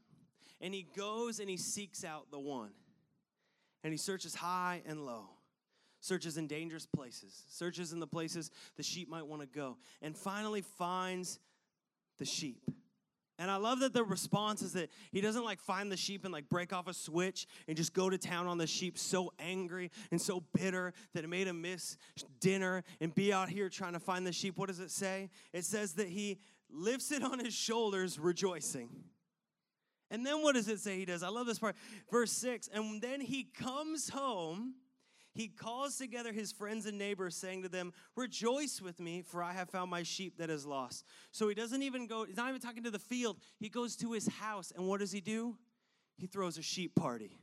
and 0.62 0.72
he 0.72 0.86
goes 0.96 1.40
and 1.40 1.50
he 1.50 1.58
seeks 1.58 2.04
out 2.04 2.30
the 2.30 2.40
one. 2.40 2.70
And 3.84 3.92
he 3.92 3.98
searches 3.98 4.34
high 4.34 4.80
and 4.86 5.04
low, 5.04 5.28
searches 6.00 6.38
in 6.38 6.46
dangerous 6.46 6.86
places, 6.86 7.42
searches 7.50 7.92
in 7.92 8.00
the 8.00 8.06
places 8.06 8.50
the 8.78 8.82
sheep 8.82 9.10
might 9.10 9.26
want 9.26 9.42
to 9.42 9.46
go, 9.46 9.76
and 10.00 10.16
finally 10.16 10.62
finds 10.62 11.38
the 12.16 12.24
sheep. 12.24 12.62
And 13.38 13.50
I 13.50 13.56
love 13.56 13.80
that 13.80 13.92
the 13.92 14.02
response 14.02 14.62
is 14.62 14.72
that 14.72 14.90
he 15.12 15.20
doesn't 15.20 15.44
like 15.44 15.60
find 15.60 15.92
the 15.92 15.96
sheep 15.96 16.24
and 16.24 16.32
like 16.32 16.48
break 16.48 16.72
off 16.72 16.88
a 16.88 16.94
switch 16.94 17.46
and 17.68 17.76
just 17.76 17.92
go 17.92 18.10
to 18.10 18.18
town 18.18 18.48
on 18.48 18.58
the 18.58 18.66
sheep 18.66 18.98
so 18.98 19.32
angry 19.38 19.92
and 20.10 20.20
so 20.20 20.42
bitter 20.54 20.92
that 21.14 21.22
it 21.22 21.28
made 21.28 21.46
him 21.46 21.62
miss 21.62 21.96
dinner 22.40 22.82
and 23.00 23.14
be 23.14 23.32
out 23.32 23.48
here 23.48 23.68
trying 23.68 23.92
to 23.92 24.00
find 24.00 24.26
the 24.26 24.32
sheep. 24.32 24.58
What 24.58 24.68
does 24.68 24.80
it 24.80 24.90
say? 24.90 25.30
It 25.52 25.64
says 25.64 25.94
that 25.94 26.08
he 26.08 26.40
lifts 26.68 27.12
it 27.12 27.22
on 27.22 27.38
his 27.38 27.54
shoulders, 27.54 28.18
rejoicing. 28.18 28.88
And 30.10 30.26
then 30.26 30.42
what 30.42 30.54
does 30.54 30.68
it 30.68 30.80
say 30.80 30.98
he 30.98 31.04
does? 31.04 31.22
I 31.22 31.28
love 31.28 31.46
this 31.46 31.58
part. 31.60 31.76
Verse 32.10 32.32
6 32.32 32.68
And 32.72 33.00
then 33.00 33.20
he 33.20 33.44
comes 33.44 34.08
home 34.08 34.74
he 35.38 35.46
calls 35.46 35.96
together 35.96 36.32
his 36.32 36.50
friends 36.50 36.84
and 36.84 36.98
neighbors, 36.98 37.36
saying 37.36 37.62
to 37.62 37.68
them, 37.68 37.92
Rejoice 38.16 38.82
with 38.82 38.98
me, 38.98 39.22
for 39.22 39.40
I 39.40 39.52
have 39.52 39.70
found 39.70 39.88
my 39.88 40.02
sheep 40.02 40.36
that 40.38 40.50
is 40.50 40.66
lost. 40.66 41.04
So 41.30 41.48
he 41.48 41.54
doesn't 41.54 41.80
even 41.80 42.08
go, 42.08 42.24
he's 42.24 42.36
not 42.36 42.48
even 42.48 42.60
talking 42.60 42.82
to 42.82 42.90
the 42.90 42.98
field. 42.98 43.36
He 43.60 43.68
goes 43.68 43.94
to 43.98 44.10
his 44.10 44.26
house, 44.26 44.72
and 44.74 44.88
what 44.88 44.98
does 44.98 45.12
he 45.12 45.20
do? 45.20 45.56
He 46.16 46.26
throws 46.26 46.58
a 46.58 46.62
sheep 46.62 46.96
party. 46.96 47.38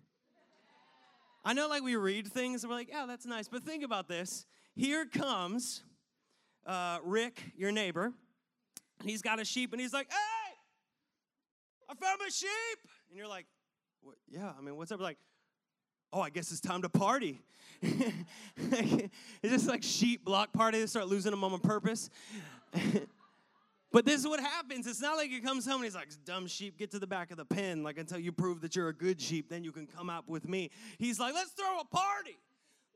I 1.46 1.54
know, 1.54 1.70
like, 1.70 1.84
we 1.84 1.96
read 1.96 2.28
things 2.28 2.66
and 2.66 2.70
we're 2.70 2.76
like, 2.76 2.90
Yeah, 2.90 3.06
that's 3.08 3.26
nice. 3.26 3.48
But 3.48 3.64
think 3.64 3.82
about 3.82 4.10
this. 4.10 4.46
Here 4.76 5.06
comes 5.06 5.82
uh, 6.66 6.98
Rick, 7.02 7.54
your 7.56 7.72
neighbor. 7.72 8.12
He's 9.06 9.22
got 9.22 9.40
a 9.40 9.46
sheep, 9.46 9.72
and 9.72 9.80
he's 9.80 9.94
like, 9.94 10.12
Hey, 10.12 10.54
I 11.90 11.94
found 11.94 12.20
my 12.20 12.28
sheep. 12.28 12.50
And 13.08 13.18
you're 13.18 13.30
like, 13.30 13.46
what? 14.02 14.16
Yeah, 14.28 14.52
I 14.58 14.62
mean, 14.62 14.76
what's 14.76 14.92
up? 14.92 15.00
Like, 15.00 15.18
oh, 16.16 16.22
I 16.22 16.30
guess 16.30 16.50
it's 16.52 16.62
time 16.62 16.82
to 16.84 16.90
party. 16.90 17.42
it's 17.82 19.10
just 19.44 19.68
like 19.68 19.84
sheep 19.84 20.24
block 20.24 20.54
party. 20.54 20.80
They 20.80 20.86
start 20.86 21.08
losing 21.08 21.32
them 21.32 21.44
on 21.44 21.60
purpose. 21.60 22.10
but 23.92 24.06
this 24.06 24.22
is 24.22 24.28
what 24.28 24.40
happens. 24.40 24.88
It's 24.88 25.02
not 25.02 25.18
like 25.18 25.30
he 25.30 25.42
comes 25.42 25.66
home 25.66 25.76
and 25.76 25.84
he's 25.84 25.94
like, 25.94 26.08
dumb 26.24 26.48
sheep, 26.48 26.78
get 26.80 26.90
to 26.92 27.00
the 27.00 27.08
back 27.08 27.32
of 27.32 27.38
the 27.38 27.44
pen. 27.44 27.84
Like, 27.84 27.98
until 27.98 28.18
you 28.18 28.32
prove 28.32 28.62
that 28.62 28.78
you're 28.78 28.88
a 28.88 28.94
good 28.94 29.20
sheep, 29.20 29.50
then 29.50 29.66
you 29.66 29.74
can 29.74 29.88
come 29.88 30.10
out 30.10 30.28
with 30.28 30.48
me. 30.48 30.72
He's 30.98 31.20
like, 31.20 31.34
let's 31.34 31.52
throw 31.52 31.82
a 31.82 31.86
party. 31.86 32.38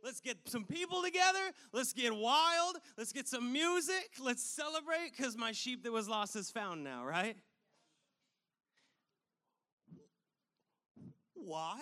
Let's 0.01 0.21
get 0.21 0.37
some 0.45 0.63
people 0.63 1.03
together. 1.03 1.51
Let's 1.73 1.91
get 1.91 2.15
wild. 2.15 2.77
Let's 2.97 3.11
get 3.11 3.27
some 3.27 3.51
music. 3.51 4.11
Let's 4.21 4.43
celebrate 4.43 5.11
because 5.15 5.35
my 5.35 5.51
sheep 5.51 5.83
that 5.83 5.91
was 5.91 6.07
lost 6.07 6.37
is 6.37 6.49
found 6.49 6.85
now, 6.85 7.03
right? 7.03 7.35
Why? 11.33 11.81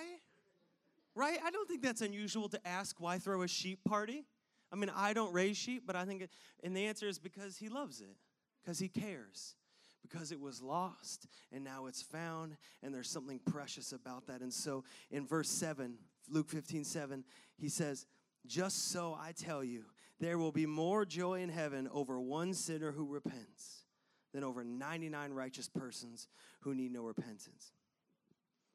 Right? 1.17 1.39
I 1.43 1.49
don't 1.49 1.67
think 1.67 1.81
that's 1.81 2.01
unusual 2.01 2.47
to 2.49 2.67
ask 2.67 3.01
why 3.01 3.17
throw 3.17 3.41
a 3.41 3.47
sheep 3.47 3.79
party. 3.83 4.23
I 4.71 4.75
mean, 4.75 4.91
I 4.95 5.13
don't 5.13 5.33
raise 5.33 5.57
sheep, 5.57 5.83
but 5.85 5.95
I 5.95 6.05
think, 6.05 6.27
and 6.63 6.77
the 6.77 6.85
answer 6.85 7.07
is 7.07 7.17
because 7.17 7.57
he 7.57 7.69
loves 7.69 8.01
it, 8.01 8.15
because 8.63 8.77
he 8.77 8.87
cares, 8.87 9.55
because 10.03 10.31
it 10.31 10.39
was 10.39 10.61
lost 10.61 11.27
and 11.51 11.63
now 11.63 11.87
it's 11.87 12.03
found, 12.03 12.55
and 12.83 12.93
there's 12.93 13.09
something 13.09 13.39
precious 13.45 13.93
about 13.93 14.27
that. 14.27 14.41
And 14.41 14.53
so 14.53 14.83
in 15.09 15.25
verse 15.25 15.49
7, 15.49 15.95
Luke 16.29 16.49
15 16.49 16.83
7, 16.83 17.23
he 17.57 17.69
says, 17.69 18.05
Just 18.45 18.91
so 18.91 19.17
I 19.19 19.31
tell 19.31 19.63
you, 19.63 19.85
there 20.19 20.37
will 20.37 20.51
be 20.51 20.65
more 20.67 21.03
joy 21.03 21.41
in 21.41 21.49
heaven 21.49 21.89
over 21.91 22.19
one 22.19 22.53
sinner 22.53 22.91
who 22.91 23.07
repents 23.07 23.85
than 24.33 24.43
over 24.43 24.63
99 24.63 25.31
righteous 25.31 25.67
persons 25.67 26.27
who 26.61 26.75
need 26.75 26.91
no 26.91 27.01
repentance. 27.01 27.71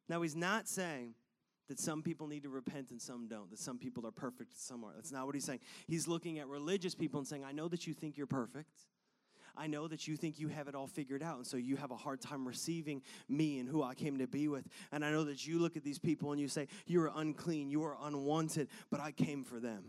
Now, 0.08 0.22
he's 0.22 0.36
not 0.36 0.66
saying 0.68 1.14
that 1.72 1.80
some 1.80 2.02
people 2.02 2.26
need 2.26 2.42
to 2.42 2.50
repent 2.50 2.90
and 2.90 3.00
some 3.00 3.26
don't, 3.28 3.48
that 3.48 3.58
some 3.58 3.78
people 3.78 4.06
are 4.06 4.10
perfect 4.10 4.52
and 4.52 4.58
some 4.58 4.84
aren't. 4.84 4.96
That's 4.96 5.10
not 5.10 5.24
what 5.24 5.34
he's 5.34 5.44
saying. 5.44 5.60
He's 5.88 6.06
looking 6.06 6.38
at 6.38 6.46
religious 6.46 6.94
people 6.94 7.18
and 7.18 7.26
saying, 7.26 7.44
I 7.44 7.52
know 7.52 7.66
that 7.68 7.86
you 7.86 7.94
think 7.94 8.18
you're 8.18 8.26
perfect. 8.26 8.68
I 9.56 9.68
know 9.68 9.88
that 9.88 10.06
you 10.06 10.18
think 10.18 10.38
you 10.38 10.48
have 10.48 10.68
it 10.68 10.74
all 10.74 10.86
figured 10.86 11.22
out, 11.22 11.36
and 11.36 11.46
so 11.46 11.56
you 11.56 11.76
have 11.76 11.90
a 11.90 11.96
hard 11.96 12.20
time 12.20 12.46
receiving 12.46 13.00
me 13.26 13.58
and 13.58 13.66
who 13.66 13.82
I 13.82 13.94
came 13.94 14.18
to 14.18 14.26
be 14.26 14.48
with. 14.48 14.68
And 14.92 15.02
I 15.02 15.10
know 15.10 15.24
that 15.24 15.46
you 15.46 15.58
look 15.58 15.78
at 15.78 15.82
these 15.82 15.98
people 15.98 16.32
and 16.32 16.38
you 16.38 16.48
say, 16.48 16.68
You 16.86 17.00
are 17.04 17.12
unclean, 17.14 17.70
you 17.70 17.82
are 17.84 17.96
unwanted, 18.02 18.68
but 18.90 19.00
I 19.00 19.12
came 19.12 19.42
for 19.42 19.58
them. 19.58 19.82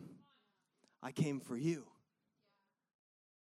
I 1.02 1.12
came 1.12 1.42
for 1.42 1.58
you. 1.58 1.84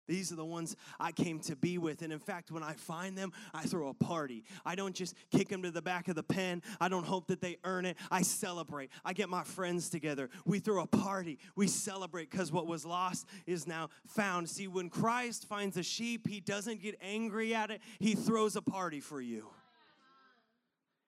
These 0.08 0.32
are 0.32 0.36
the 0.36 0.46
ones 0.46 0.76
I 1.00 1.12
came 1.12 1.40
to 1.42 1.56
be 1.56 1.78
with. 1.78 2.02
And 2.02 2.14
in 2.14 2.20
fact, 2.20 2.52
when 2.52 2.64
I 2.64 2.74
find 2.74 3.18
them, 3.18 3.32
I 3.54 3.64
throw 3.64 3.90
a 3.90 3.94
party. 3.94 4.44
I 4.66 4.76
don't 4.76 4.96
just 4.96 5.16
kick 5.32 5.50
them 5.50 5.64
to 5.64 5.72
the 5.72 5.82
back 5.82 6.08
of 6.08 6.16
the 6.16 6.24
pen. 6.24 6.62
I 6.80 6.88
don't 6.88 7.06
hope 7.06 7.28
that 7.28 7.42
they 7.42 7.58
earn 7.64 7.86
it. 7.86 7.98
I 8.12 8.22
celebrate. 8.22 8.90
I 9.04 9.14
get 9.14 9.30
my 9.30 9.44
friends 9.44 9.90
together. 9.90 10.30
We 10.46 10.60
throw 10.60 10.84
a 10.84 10.88
party. 10.88 11.40
We 11.56 11.68
celebrate 11.68 12.30
because 12.30 12.52
what 12.52 12.68
was 12.68 12.86
lost 12.86 13.28
is 13.46 13.68
now 13.68 13.90
found. 14.08 14.50
See, 14.50 14.68
when 14.68 14.90
Christ 14.90 15.48
finds 15.48 15.78
a 15.78 15.84
sheep, 15.84 16.28
he 16.28 16.40
doesn't 16.40 16.82
get 16.82 16.96
angry 17.02 17.56
at 17.56 17.72
it, 17.72 17.82
he 18.00 18.16
throws 18.16 18.56
a 18.56 18.62
party 18.62 19.00
for 19.00 19.22
you. 19.22 19.48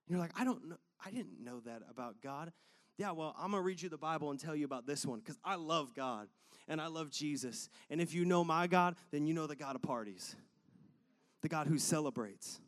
You're 0.07 0.19
like, 0.19 0.31
I 0.39 0.43
don't 0.43 0.69
know. 0.69 0.77
I 1.05 1.11
didn't 1.11 1.43
know 1.43 1.59
that 1.61 1.81
about 1.89 2.21
God. 2.21 2.51
Yeah, 2.97 3.11
well, 3.11 3.35
I'm 3.37 3.51
going 3.51 3.61
to 3.61 3.65
read 3.65 3.81
you 3.81 3.89
the 3.89 3.97
Bible 3.97 4.31
and 4.31 4.39
tell 4.39 4.55
you 4.55 4.65
about 4.65 4.87
this 4.87 5.05
one 5.05 5.19
because 5.19 5.37
I 5.43 5.55
love 5.55 5.93
God 5.93 6.27
and 6.67 6.81
I 6.81 6.87
love 6.87 7.11
Jesus. 7.11 7.69
And 7.89 8.01
if 8.01 8.13
you 8.13 8.25
know 8.25 8.43
my 8.43 8.67
God, 8.67 8.95
then 9.11 9.25
you 9.25 9.33
know 9.33 9.47
the 9.47 9.55
God 9.55 9.75
of 9.75 9.81
parties, 9.81 10.35
the 11.41 11.49
God 11.49 11.67
who 11.67 11.77
celebrates. 11.77 12.59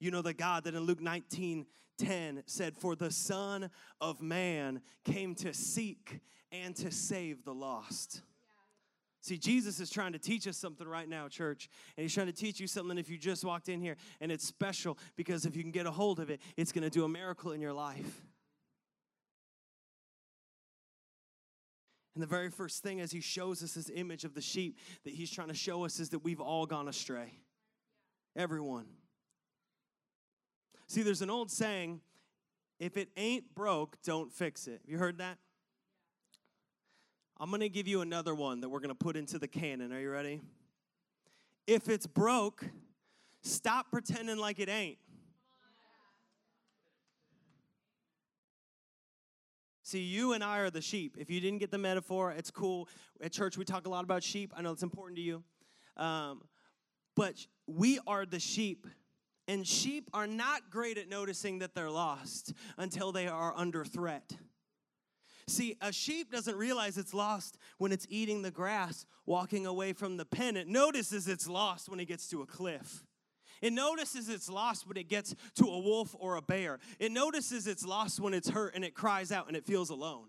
You 0.00 0.10
know 0.10 0.22
the 0.22 0.34
God 0.34 0.64
that 0.64 0.74
in 0.74 0.82
Luke 0.82 1.00
19 1.00 1.66
10 1.98 2.44
said, 2.46 2.76
For 2.76 2.94
the 2.94 3.10
Son 3.10 3.70
of 4.00 4.22
Man 4.22 4.80
came 5.04 5.34
to 5.36 5.52
seek 5.52 6.20
and 6.50 6.74
to 6.76 6.90
save 6.90 7.44
the 7.44 7.52
lost. 7.52 8.22
See, 9.20 9.36
Jesus 9.36 9.80
is 9.80 9.90
trying 9.90 10.12
to 10.12 10.18
teach 10.18 10.46
us 10.46 10.56
something 10.56 10.86
right 10.86 11.08
now, 11.08 11.28
church. 11.28 11.68
And 11.96 12.02
he's 12.02 12.14
trying 12.14 12.28
to 12.28 12.32
teach 12.32 12.60
you 12.60 12.66
something 12.66 12.96
if 12.96 13.10
you 13.10 13.18
just 13.18 13.44
walked 13.44 13.68
in 13.68 13.80
here. 13.80 13.96
And 14.20 14.30
it's 14.30 14.46
special 14.46 14.96
because 15.16 15.44
if 15.44 15.56
you 15.56 15.62
can 15.62 15.72
get 15.72 15.86
a 15.86 15.90
hold 15.90 16.20
of 16.20 16.30
it, 16.30 16.40
it's 16.56 16.72
going 16.72 16.84
to 16.84 16.90
do 16.90 17.04
a 17.04 17.08
miracle 17.08 17.52
in 17.52 17.60
your 17.60 17.72
life. 17.72 18.22
And 22.14 22.22
the 22.22 22.26
very 22.26 22.50
first 22.50 22.82
thing 22.82 23.00
as 23.00 23.12
he 23.12 23.20
shows 23.20 23.62
us 23.62 23.74
this 23.74 23.90
image 23.94 24.24
of 24.24 24.34
the 24.34 24.40
sheep 24.40 24.78
that 25.04 25.14
he's 25.14 25.30
trying 25.30 25.48
to 25.48 25.54
show 25.54 25.84
us 25.84 26.00
is 26.00 26.08
that 26.10 26.20
we've 26.20 26.40
all 26.40 26.66
gone 26.66 26.88
astray. 26.88 27.32
Everyone. 28.34 28.86
See, 30.86 31.02
there's 31.02 31.22
an 31.22 31.30
old 31.30 31.50
saying 31.50 32.00
if 32.80 32.96
it 32.96 33.08
ain't 33.16 33.54
broke, 33.54 33.96
don't 34.02 34.32
fix 34.32 34.66
it. 34.66 34.80
Have 34.82 34.90
you 34.90 34.98
heard 34.98 35.18
that? 35.18 35.38
I'm 37.40 37.50
going 37.50 37.60
to 37.60 37.68
give 37.68 37.86
you 37.86 38.00
another 38.00 38.34
one 38.34 38.60
that 38.60 38.68
we're 38.68 38.80
going 38.80 38.88
to 38.88 38.94
put 38.94 39.16
into 39.16 39.38
the 39.38 39.46
canon. 39.46 39.92
Are 39.92 40.00
you 40.00 40.10
ready? 40.10 40.40
If 41.66 41.88
it's 41.88 42.06
broke, 42.06 42.64
stop 43.42 43.90
pretending 43.90 44.38
like 44.38 44.58
it 44.58 44.68
ain't. 44.68 44.98
See, 49.88 50.02
you 50.02 50.34
and 50.34 50.44
I 50.44 50.58
are 50.58 50.68
the 50.68 50.82
sheep. 50.82 51.16
If 51.18 51.30
you 51.30 51.40
didn't 51.40 51.60
get 51.60 51.70
the 51.70 51.78
metaphor, 51.78 52.30
it's 52.30 52.50
cool. 52.50 52.90
At 53.22 53.32
church, 53.32 53.56
we 53.56 53.64
talk 53.64 53.86
a 53.86 53.88
lot 53.88 54.04
about 54.04 54.22
sheep. 54.22 54.52
I 54.54 54.60
know 54.60 54.70
it's 54.72 54.82
important 54.82 55.16
to 55.16 55.22
you. 55.22 55.42
Um, 55.96 56.42
but 57.16 57.46
we 57.66 57.98
are 58.06 58.26
the 58.26 58.38
sheep. 58.38 58.86
And 59.46 59.66
sheep 59.66 60.10
are 60.12 60.26
not 60.26 60.68
great 60.68 60.98
at 60.98 61.08
noticing 61.08 61.60
that 61.60 61.74
they're 61.74 61.88
lost 61.88 62.52
until 62.76 63.12
they 63.12 63.28
are 63.28 63.54
under 63.56 63.82
threat. 63.82 64.30
See, 65.46 65.78
a 65.80 65.90
sheep 65.90 66.30
doesn't 66.30 66.56
realize 66.56 66.98
it's 66.98 67.14
lost 67.14 67.56
when 67.78 67.90
it's 67.90 68.06
eating 68.10 68.42
the 68.42 68.50
grass, 68.50 69.06
walking 69.24 69.64
away 69.64 69.94
from 69.94 70.18
the 70.18 70.26
pen. 70.26 70.58
It 70.58 70.68
notices 70.68 71.28
it's 71.28 71.48
lost 71.48 71.88
when 71.88 71.98
it 71.98 72.04
gets 72.04 72.28
to 72.28 72.42
a 72.42 72.46
cliff. 72.46 73.06
It 73.60 73.72
notices 73.72 74.28
it's 74.28 74.48
lost 74.48 74.86
when 74.86 74.96
it 74.96 75.08
gets 75.08 75.34
to 75.56 75.64
a 75.64 75.78
wolf 75.78 76.14
or 76.18 76.36
a 76.36 76.42
bear. 76.42 76.78
It 76.98 77.12
notices 77.12 77.66
it's 77.66 77.84
lost 77.84 78.20
when 78.20 78.34
it's 78.34 78.48
hurt 78.48 78.74
and 78.74 78.84
it 78.84 78.94
cries 78.94 79.32
out 79.32 79.48
and 79.48 79.56
it 79.56 79.64
feels 79.64 79.90
alone. 79.90 80.26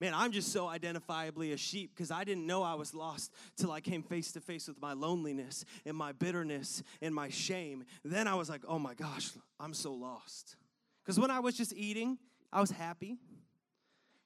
Man, 0.00 0.14
I'm 0.14 0.30
just 0.30 0.52
so 0.52 0.66
identifiably 0.66 1.52
a 1.52 1.56
sheep 1.56 1.90
because 1.94 2.12
I 2.12 2.22
didn't 2.22 2.46
know 2.46 2.62
I 2.62 2.74
was 2.74 2.94
lost 2.94 3.32
till 3.56 3.72
I 3.72 3.80
came 3.80 4.04
face 4.04 4.30
to 4.32 4.40
face 4.40 4.68
with 4.68 4.80
my 4.80 4.92
loneliness 4.92 5.64
and 5.84 5.96
my 5.96 6.12
bitterness 6.12 6.84
and 7.02 7.12
my 7.12 7.30
shame. 7.30 7.84
Then 8.04 8.28
I 8.28 8.36
was 8.36 8.48
like, 8.48 8.62
oh 8.68 8.78
my 8.78 8.94
gosh, 8.94 9.30
I'm 9.58 9.74
so 9.74 9.92
lost. 9.92 10.56
Because 11.02 11.18
when 11.18 11.32
I 11.32 11.40
was 11.40 11.56
just 11.56 11.74
eating, 11.74 12.18
I 12.52 12.60
was 12.60 12.70
happy. 12.70 13.16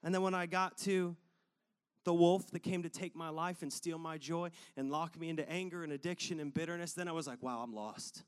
And 0.02 0.14
then 0.14 0.20
when 0.20 0.35
I 0.35 0.44
got 0.44 0.76
to 0.78 1.16
the 2.05 2.15
wolf 2.15 2.51
that 2.51 2.61
came 2.61 2.83
to 2.83 2.88
take 2.88 3.15
my 3.15 3.29
life 3.29 3.62
and 3.62 3.73
steal 3.73 3.99
my 3.99 4.19
joy 4.19 4.51
and 4.77 4.91
lock 4.91 5.19
me 5.19 5.29
into 5.29 5.49
anger 5.51 5.85
and 5.85 5.93
addiction 5.93 6.41
and 6.41 6.53
bitterness, 6.53 6.93
then 6.93 7.09
I 7.09 7.12
was 7.12 7.27
like, 7.27 7.43
wow, 7.43 7.61
I'm 7.62 7.75
lost. 7.75 8.23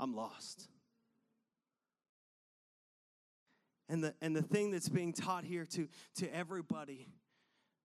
I'm 0.00 0.14
lost. 0.14 0.68
And 3.88 4.04
the, 4.04 4.14
and 4.20 4.36
the 4.36 4.42
thing 4.42 4.70
that's 4.70 4.88
being 4.88 5.12
taught 5.12 5.44
here 5.44 5.64
to, 5.64 5.88
to 6.16 6.34
everybody 6.34 7.08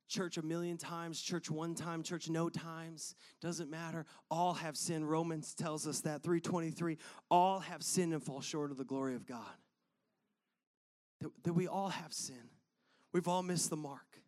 church 0.09 0.37
a 0.37 0.41
million 0.41 0.77
times, 0.77 1.19
church 1.19 1.49
one 1.49 1.73
time, 1.73 2.03
church 2.03 2.29
no 2.29 2.49
times, 2.49 3.15
doesn't 3.41 3.69
matter. 3.69 4.05
All 4.29 4.53
have 4.53 4.77
sinned. 4.77 5.09
Romans 5.09 5.55
tells 5.55 5.87
us 5.87 6.01
that 6.01 6.21
323 6.21 6.97
all 7.31 7.59
have 7.59 7.81
sinned 7.81 8.13
and 8.13 8.21
fall 8.21 8.41
short 8.41 8.69
of 8.69 8.77
the 8.77 8.83
glory 8.83 9.15
of 9.15 9.25
God. 9.25 9.39
That, 11.21 11.31
that 11.43 11.53
we 11.53 11.67
all 11.67 11.89
have 11.89 12.13
sin. 12.13 12.49
We've 13.11 13.27
all 13.27 13.43
missed 13.43 13.69
the 13.69 13.77
mark. 13.77 14.19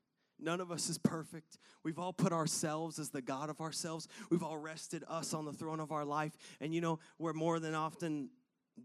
None 0.45 0.61
of 0.61 0.71
us 0.71 0.89
is 0.89 0.99
perfect. 0.99 1.57
We've 1.83 1.97
all 1.97 2.13
put 2.13 2.31
ourselves 2.31 2.99
as 2.99 3.09
the 3.09 3.21
God 3.21 3.49
of 3.49 3.59
ourselves. 3.59 4.07
We've 4.29 4.43
all 4.43 4.57
rested 4.57 5.03
us 5.09 5.33
on 5.33 5.43
the 5.43 5.51
throne 5.51 5.79
of 5.79 5.91
our 5.91 6.05
life. 6.05 6.37
And 6.61 6.71
you 6.71 6.81
know, 6.81 6.99
we're 7.17 7.33
more 7.33 7.59
than 7.59 7.73
often 7.73 8.29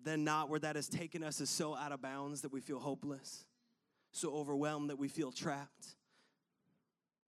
than 0.02 0.24
not 0.24 0.48
where 0.48 0.58
that 0.58 0.76
has 0.76 0.88
taken 0.88 1.22
us 1.22 1.38
is 1.38 1.50
so 1.50 1.76
out 1.76 1.92
of 1.92 2.00
bounds 2.00 2.40
that 2.40 2.52
we 2.52 2.62
feel 2.62 2.78
hopeless, 2.78 3.44
so 4.10 4.32
overwhelmed 4.32 4.88
that 4.88 4.98
we 4.98 5.08
feel 5.08 5.30
trapped. 5.30 5.96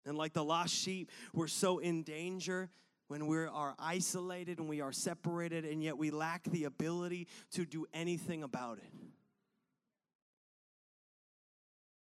And 0.05 0.15
like 0.15 0.33
the 0.33 0.43
lost 0.43 0.75
sheep, 0.75 1.09
we're 1.33 1.47
so 1.47 1.79
in 1.79 2.03
danger 2.03 2.69
when 3.07 3.25
we 3.25 3.39
are 3.39 3.73
isolated 3.79 4.59
and 4.59 4.69
we 4.69 4.81
are 4.81 4.91
separated, 4.91 5.65
and 5.65 5.83
yet 5.83 5.97
we 5.97 6.11
lack 6.11 6.43
the 6.43 6.65
ability 6.65 7.27
to 7.53 7.65
do 7.65 7.87
anything 7.91 8.43
about 8.43 8.77
it. 8.77 9.00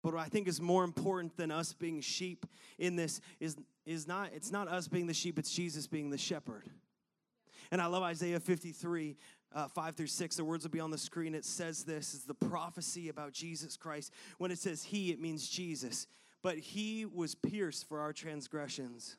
But 0.04 0.14
what 0.14 0.22
I 0.22 0.28
think 0.28 0.48
is 0.48 0.62
more 0.62 0.84
important 0.84 1.38
than 1.38 1.50
us 1.50 1.74
being 1.74 2.02
sheep 2.02 2.46
in 2.78 2.98
this 2.98 3.22
is, 3.40 3.56
is 3.86 4.06
not, 4.06 4.32
it's 4.34 4.52
not 4.52 4.68
us 4.68 4.88
being 4.88 5.08
the 5.08 5.14
sheep, 5.14 5.40
it's 5.40 5.52
Jesus 5.52 5.88
being 5.88 6.10
the 6.10 6.18
shepherd. 6.18 6.70
And 7.72 7.82
I 7.82 7.86
love 7.86 8.04
Isaiah 8.04 8.40
53, 8.40 9.16
uh, 9.56 9.68
5 9.70 9.96
through 9.96 10.08
6. 10.08 10.36
The 10.36 10.44
words 10.44 10.66
will 10.66 10.72
be 10.72 10.82
on 10.82 10.92
the 10.92 10.98
screen. 10.98 11.34
It 11.34 11.46
says 11.46 11.86
this 11.86 12.14
is 12.14 12.26
the 12.26 12.34
prophecy 12.34 13.08
about 13.08 13.32
Jesus 13.32 13.78
Christ. 13.78 14.12
When 14.38 14.52
it 14.52 14.60
says 14.60 14.84
he, 14.84 15.12
it 15.12 15.22
means 15.22 15.48
Jesus. 15.50 16.08
But 16.42 16.60
he 16.60 17.06
was 17.06 17.34
pierced 17.34 17.88
for 17.88 18.02
our 18.02 18.12
transgressions, 18.12 19.16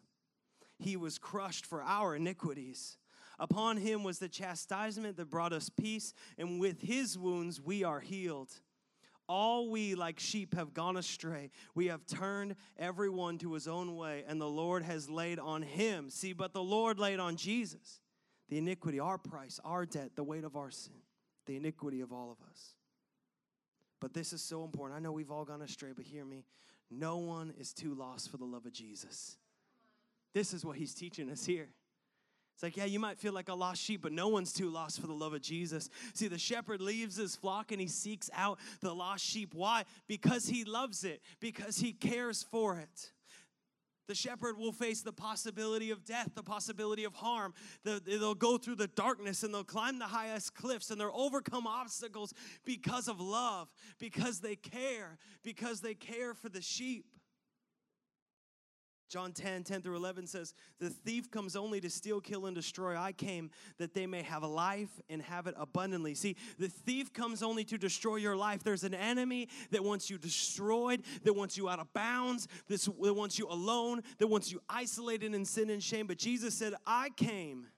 he 0.78 0.96
was 0.96 1.18
crushed 1.18 1.64
for 1.64 1.82
our 1.82 2.14
iniquities. 2.14 2.98
Upon 3.40 3.78
him 3.78 4.04
was 4.04 4.20
the 4.20 4.28
chastisement 4.28 5.16
that 5.16 5.28
brought 5.28 5.52
us 5.52 5.68
peace, 5.68 6.14
and 6.38 6.60
with 6.60 6.80
his 6.80 7.18
wounds 7.18 7.60
we 7.60 7.82
are 7.82 7.98
healed. 7.98 8.52
All 9.28 9.70
we, 9.70 9.94
like 9.94 10.20
sheep, 10.20 10.54
have 10.54 10.74
gone 10.74 10.96
astray. 10.96 11.50
We 11.74 11.86
have 11.86 12.06
turned 12.06 12.56
everyone 12.78 13.38
to 13.38 13.54
his 13.54 13.66
own 13.66 13.96
way, 13.96 14.24
and 14.26 14.40
the 14.40 14.48
Lord 14.48 14.82
has 14.82 15.08
laid 15.08 15.38
on 15.38 15.62
him. 15.62 16.10
See, 16.10 16.32
but 16.32 16.52
the 16.52 16.62
Lord 16.62 16.98
laid 16.98 17.20
on 17.20 17.36
Jesus 17.36 18.00
the 18.48 18.58
iniquity, 18.58 19.00
our 19.00 19.18
price, 19.18 19.58
our 19.64 19.86
debt, 19.86 20.10
the 20.16 20.24
weight 20.24 20.44
of 20.44 20.56
our 20.56 20.70
sin, 20.70 20.94
the 21.46 21.56
iniquity 21.56 22.00
of 22.00 22.12
all 22.12 22.30
of 22.30 22.46
us. 22.50 22.74
But 24.00 24.12
this 24.12 24.34
is 24.34 24.42
so 24.42 24.64
important. 24.64 24.98
I 24.98 25.02
know 25.02 25.12
we've 25.12 25.30
all 25.30 25.46
gone 25.46 25.62
astray, 25.62 25.92
but 25.96 26.04
hear 26.04 26.24
me. 26.24 26.44
No 26.90 27.16
one 27.16 27.54
is 27.58 27.72
too 27.72 27.94
lost 27.94 28.30
for 28.30 28.36
the 28.36 28.44
love 28.44 28.66
of 28.66 28.72
Jesus. 28.72 29.38
This 30.34 30.52
is 30.52 30.64
what 30.64 30.76
he's 30.76 30.94
teaching 30.94 31.30
us 31.30 31.46
here. 31.46 31.68
It's 32.54 32.62
like, 32.62 32.76
yeah, 32.76 32.84
you 32.84 33.00
might 33.00 33.18
feel 33.18 33.32
like 33.32 33.48
a 33.48 33.54
lost 33.54 33.82
sheep, 33.82 34.02
but 34.02 34.12
no 34.12 34.28
one's 34.28 34.52
too 34.52 34.70
lost 34.70 35.00
for 35.00 35.08
the 35.08 35.12
love 35.12 35.34
of 35.34 35.42
Jesus. 35.42 35.90
See, 36.14 36.28
the 36.28 36.38
shepherd 36.38 36.80
leaves 36.80 37.16
his 37.16 37.34
flock 37.34 37.72
and 37.72 37.80
he 37.80 37.88
seeks 37.88 38.30
out 38.32 38.60
the 38.80 38.94
lost 38.94 39.24
sheep. 39.24 39.54
Why? 39.54 39.84
Because 40.06 40.46
he 40.46 40.64
loves 40.64 41.02
it, 41.02 41.20
because 41.40 41.78
he 41.78 41.92
cares 41.92 42.44
for 42.44 42.78
it. 42.78 43.10
The 44.06 44.14
shepherd 44.14 44.58
will 44.58 44.70
face 44.70 45.00
the 45.00 45.14
possibility 45.14 45.90
of 45.90 46.04
death, 46.04 46.32
the 46.34 46.42
possibility 46.42 47.04
of 47.04 47.14
harm. 47.14 47.54
They'll 47.84 48.34
go 48.34 48.58
through 48.58 48.76
the 48.76 48.86
darkness 48.86 49.42
and 49.42 49.52
they'll 49.52 49.64
climb 49.64 49.98
the 49.98 50.04
highest 50.04 50.54
cliffs 50.54 50.90
and 50.90 51.00
they'll 51.00 51.10
overcome 51.14 51.66
obstacles 51.66 52.34
because 52.66 53.08
of 53.08 53.18
love, 53.18 53.72
because 53.98 54.40
they 54.40 54.56
care, 54.56 55.16
because 55.42 55.80
they 55.80 55.94
care 55.94 56.34
for 56.34 56.50
the 56.50 56.60
sheep. 56.60 57.06
John 59.14 59.30
10, 59.30 59.62
10 59.62 59.80
through 59.80 59.94
11 59.94 60.26
says, 60.26 60.54
The 60.80 60.90
thief 60.90 61.30
comes 61.30 61.54
only 61.54 61.80
to 61.80 61.88
steal, 61.88 62.20
kill, 62.20 62.46
and 62.46 62.56
destroy. 62.56 62.96
I 62.96 63.12
came 63.12 63.52
that 63.78 63.94
they 63.94 64.08
may 64.08 64.22
have 64.22 64.42
a 64.42 64.48
life 64.48 64.90
and 65.08 65.22
have 65.22 65.46
it 65.46 65.54
abundantly. 65.56 66.16
See, 66.16 66.34
the 66.58 66.66
thief 66.66 67.12
comes 67.12 67.40
only 67.40 67.62
to 67.66 67.78
destroy 67.78 68.16
your 68.16 68.34
life. 68.34 68.64
There's 68.64 68.82
an 68.82 68.92
enemy 68.92 69.50
that 69.70 69.84
wants 69.84 70.10
you 70.10 70.18
destroyed, 70.18 71.04
that 71.22 71.32
wants 71.32 71.56
you 71.56 71.68
out 71.68 71.78
of 71.78 71.92
bounds, 71.92 72.48
that 72.66 72.88
wants 72.88 73.38
you 73.38 73.46
alone, 73.48 74.02
that 74.18 74.26
wants 74.26 74.50
you 74.50 74.60
isolated 74.68 75.32
in 75.32 75.44
sin 75.44 75.70
and 75.70 75.80
shame. 75.80 76.08
But 76.08 76.18
Jesus 76.18 76.52
said, 76.52 76.74
I 76.84 77.10
came 77.10 77.68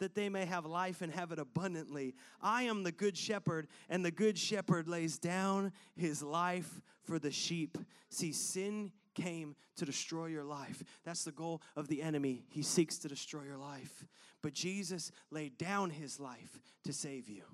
that 0.00 0.16
they 0.16 0.28
may 0.28 0.44
have 0.44 0.66
life 0.66 1.02
and 1.02 1.12
have 1.12 1.30
it 1.30 1.38
abundantly. 1.38 2.16
I 2.42 2.64
am 2.64 2.82
the 2.82 2.90
good 2.90 3.16
shepherd, 3.16 3.68
and 3.88 4.04
the 4.04 4.10
good 4.10 4.36
shepherd 4.36 4.88
lays 4.88 5.18
down 5.18 5.70
his 5.94 6.20
life 6.20 6.82
for 7.04 7.20
the 7.20 7.30
sheep. 7.30 7.78
See, 8.10 8.32
sin 8.32 8.90
came 9.14 9.56
to 9.76 9.84
destroy 9.84 10.26
your 10.26 10.44
life. 10.44 10.82
That's 11.04 11.24
the 11.24 11.32
goal 11.32 11.62
of 11.76 11.88
the 11.88 12.02
enemy. 12.02 12.44
He 12.50 12.62
seeks 12.62 12.98
to 12.98 13.08
destroy 13.08 13.44
your 13.44 13.56
life. 13.56 14.04
But 14.42 14.52
Jesus 14.52 15.10
laid 15.30 15.56
down 15.56 15.90
his 15.90 16.20
life 16.20 16.58
to 16.84 16.92
save 16.92 17.28
you. 17.28 17.44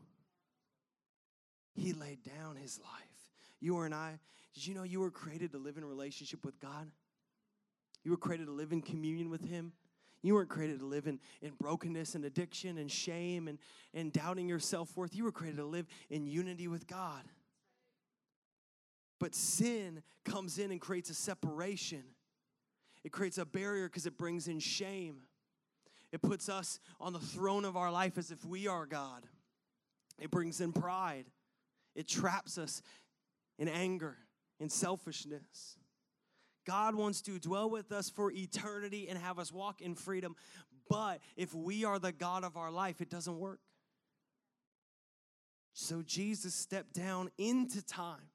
He 1.75 1.93
laid 1.93 2.23
down 2.23 2.57
his 2.57 2.79
life. 2.81 3.31
You 3.61 3.79
and 3.81 3.95
I, 3.95 4.19
did 4.55 4.67
you 4.67 4.75
know 4.75 4.83
you 4.83 5.01
were 5.01 5.11
created 5.11 5.53
to 5.53 5.59
live 5.59 5.77
in 5.77 5.85
relationship 5.85 6.45
with 6.45 6.59
God? 6.59 6.91
You 8.05 8.11
were 8.11 8.17
created 8.17 8.47
to 8.47 8.53
live 8.53 8.73
in 8.73 8.83
communion 8.83 9.31
with 9.31 9.49
him. 9.49 9.73
You 10.23 10.35
weren't 10.35 10.49
created 10.49 10.81
to 10.81 10.87
live 10.87 11.07
in, 11.07 11.19
in 11.41 11.53
brokenness 11.59 12.15
and 12.15 12.25
addiction 12.25 12.79
and 12.79 12.91
shame 12.91 13.49
and, 13.49 13.59
and 13.95 14.13
doubting 14.13 14.49
your 14.49 14.59
self 14.59 14.97
worth. 14.97 15.15
You 15.15 15.25
were 15.25 15.33
created 15.33 15.59
to 15.59 15.65
live 15.65 15.87
in 16.11 16.27
unity 16.27 16.69
with 16.69 16.87
God. 16.87 17.23
But 19.21 19.35
sin 19.35 20.03
comes 20.25 20.59
in 20.59 20.73
and 20.73 20.81
creates 20.81 21.11
a 21.11 21.15
separation. 21.15 22.03
It 23.05 23.13
creates 23.13 23.39
a 23.39 23.45
barrier 23.45 23.87
because 23.87 24.07
it 24.07 24.19
brings 24.19 24.49
in 24.49 24.59
shame. 24.59 25.19
It 26.11 26.23
puts 26.23 26.49
us 26.49 26.81
on 27.01 27.13
the 27.13 27.21
throne 27.21 27.65
of 27.65 27.77
our 27.77 27.93
life 27.93 28.19
as 28.19 28.31
if 28.31 28.45
we 28.45 28.67
are 28.67 28.87
God. 28.87 29.25
It 30.19 30.31
brings 30.31 30.61
in 30.61 30.73
pride. 30.73 31.27
It 31.95 32.09
traps 32.09 32.59
us 32.59 32.83
in 33.59 33.69
anger, 33.69 34.17
in 34.59 34.69
selfishness. 34.69 35.77
God 36.67 36.95
wants 36.95 37.21
to 37.23 37.39
dwell 37.39 37.71
with 37.71 37.93
us 37.93 38.11
for 38.11 38.33
eternity 38.33 39.09
and 39.09 39.19
have 39.19 39.39
us 39.39 39.53
walk 39.53 39.83
in 39.83 39.95
freedom. 39.95 40.35
But 40.89 41.21
if 41.37 41.55
we 41.55 41.85
are 41.85 41.99
the 41.99 42.13
God 42.13 42.43
of 42.43 42.57
our 42.57 42.71
life, 42.71 43.01
it 43.01 43.11
doesn't 43.11 43.39
work. 43.39 43.61
So 45.73 46.03
Jesus 46.03 46.55
stepped 46.55 46.95
down 46.95 47.31
into 47.39 47.83
time 47.83 48.31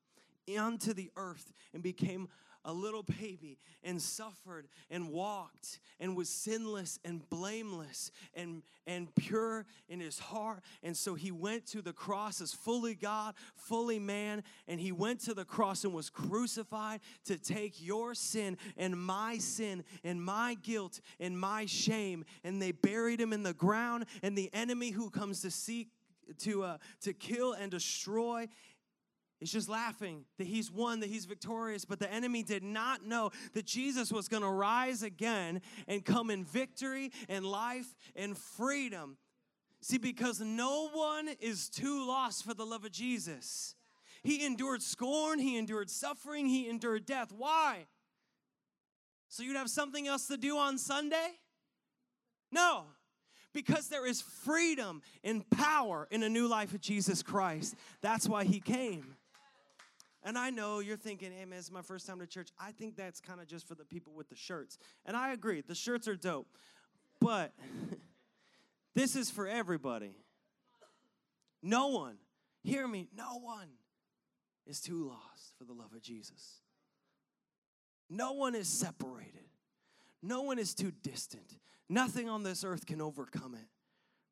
onto 0.58 0.94
the 0.94 1.12
earth 1.16 1.54
and 1.74 1.82
became 1.82 2.28
a 2.66 2.74
little 2.74 3.04
baby 3.04 3.60
and 3.84 4.02
suffered 4.02 4.68
and 4.90 5.10
walked 5.10 5.80
and 6.00 6.16
was 6.18 6.28
sinless 6.28 7.00
and 7.06 7.28
blameless 7.30 8.12
and, 8.34 8.64
and 8.88 9.14
pure 9.16 9.66
in 9.88 10.00
his 10.00 10.18
heart. 10.18 10.62
And 10.84 10.98
so 10.98 11.14
he 11.14 11.32
went 11.32 11.68
to 11.68 11.82
the 11.82 11.94
cross 11.94 12.42
as 12.42 12.54
fully 12.54 12.96
God, 12.96 13.36
fully 13.56 14.00
man, 14.00 14.44
and 14.68 14.80
he 14.80 14.92
went 14.92 15.22
to 15.22 15.34
the 15.34 15.46
cross 15.46 15.84
and 15.84 15.94
was 15.94 16.10
crucified 16.10 17.02
to 17.26 17.38
take 17.38 17.82
your 17.82 18.16
sin 18.16 18.58
and 18.78 18.98
my 18.98 19.38
sin 19.38 19.84
and 20.04 20.22
my 20.22 20.58
guilt 20.62 21.00
and 21.20 21.40
my 21.40 21.68
shame. 21.68 22.26
And 22.44 22.62
they 22.62 22.72
buried 22.72 23.22
him 23.22 23.32
in 23.32 23.44
the 23.44 23.54
ground, 23.54 24.06
and 24.24 24.36
the 24.36 24.50
enemy 24.54 24.90
who 24.90 25.10
comes 25.10 25.42
to 25.42 25.52
seek 25.52 25.90
to 26.40 26.64
uh, 26.64 26.78
to 27.02 27.14
kill 27.14 27.54
and 27.54 27.70
destroy 27.70 28.48
He's 29.40 29.52
just 29.52 29.68
laughing 29.68 30.26
that 30.38 30.48
he's 30.48 30.72
won, 30.72 31.02
that 31.02 31.10
he's 31.10 31.26
victorious. 31.26 31.84
But 31.86 32.00
the 32.00 32.12
enemy 32.12 32.42
did 32.42 32.64
not 32.64 33.06
know 33.06 33.32
that 33.54 33.66
Jesus 33.66 34.12
was 34.12 34.28
going 34.28 34.44
to 34.44 34.50
rise 34.50 35.04
again 35.04 35.62
and 35.88 36.06
come 36.06 36.30
in 36.30 36.46
victory 36.46 37.12
and 37.28 37.46
life 37.46 37.96
and 38.16 38.38
freedom. 38.38 39.18
See, 39.82 39.98
because 39.98 40.40
no 40.40 40.90
one 40.94 41.30
is 41.40 41.70
too 41.70 42.08
lost 42.08 42.46
for 42.46 42.54
the 42.54 42.66
love 42.66 42.86
of 42.86 42.92
Jesus. 42.92 43.76
He 44.24 44.44
endured 44.44 44.82
scorn, 44.82 45.38
he 45.38 45.58
endured 45.58 45.90
suffering, 45.90 46.48
he 46.48 46.68
endured 46.68 47.06
death. 47.06 47.32
Why? 47.38 47.86
So 49.28 49.44
you'd 49.44 49.58
have 49.58 49.70
something 49.70 50.08
else 50.08 50.28
to 50.28 50.38
do 50.38 50.58
on 50.58 50.78
Sunday? 50.78 51.40
No, 52.52 52.86
because 53.54 53.90
there 53.90 54.08
is 54.08 54.22
freedom 54.22 55.02
and 55.24 55.48
power 55.50 56.08
in 56.10 56.24
a 56.24 56.30
new 56.30 56.48
life 56.48 56.74
of 56.74 56.82
Jesus 56.82 57.22
Christ. 57.22 57.76
That's 58.02 58.28
why 58.28 58.46
he 58.46 58.60
came. 58.60 59.15
And 60.26 60.40
I 60.40 60.50
know 60.50 60.80
you're 60.80 60.98
thinking, 60.98 61.32
hey 61.32 61.46
man, 61.46 61.60
it's 61.60 61.72
my 61.72 61.84
first 61.84 62.08
time 62.08 62.20
to 62.20 62.26
church. 62.26 62.50
I 62.60 62.72
think 62.72 62.98
that's 62.98 63.22
kind 63.22 63.40
of 63.40 63.48
just 63.48 63.68
for 63.68 63.76
the 63.76 63.86
people 63.86 64.12
with 64.14 64.28
the 64.28 64.36
shirts. 64.36 64.80
And 65.06 65.16
I 65.16 65.32
agree, 65.34 65.62
the 65.62 65.76
shirts 65.76 66.08
are 66.08 66.16
dope. 66.16 66.48
But 67.22 67.54
this 68.96 69.16
is 69.16 69.30
for 69.30 69.48
everybody. 69.48 70.16
No 71.62 71.90
one, 71.90 72.18
hear 72.64 72.88
me, 72.88 73.08
no 73.16 73.38
one 73.40 73.70
is 74.66 74.82
too 74.82 75.08
lost 75.08 75.54
for 75.60 75.64
the 75.64 75.74
love 75.74 75.94
of 75.94 76.02
Jesus. 76.02 76.62
No 78.10 78.34
one 78.34 78.56
is 78.56 78.68
separated. 78.68 79.46
No 80.24 80.42
one 80.42 80.58
is 80.58 80.74
too 80.74 80.92
distant. 81.04 81.58
Nothing 81.88 82.30
on 82.30 82.42
this 82.42 82.64
earth 82.64 82.88
can 82.88 83.00
overcome 83.00 83.54
it. 83.54 83.68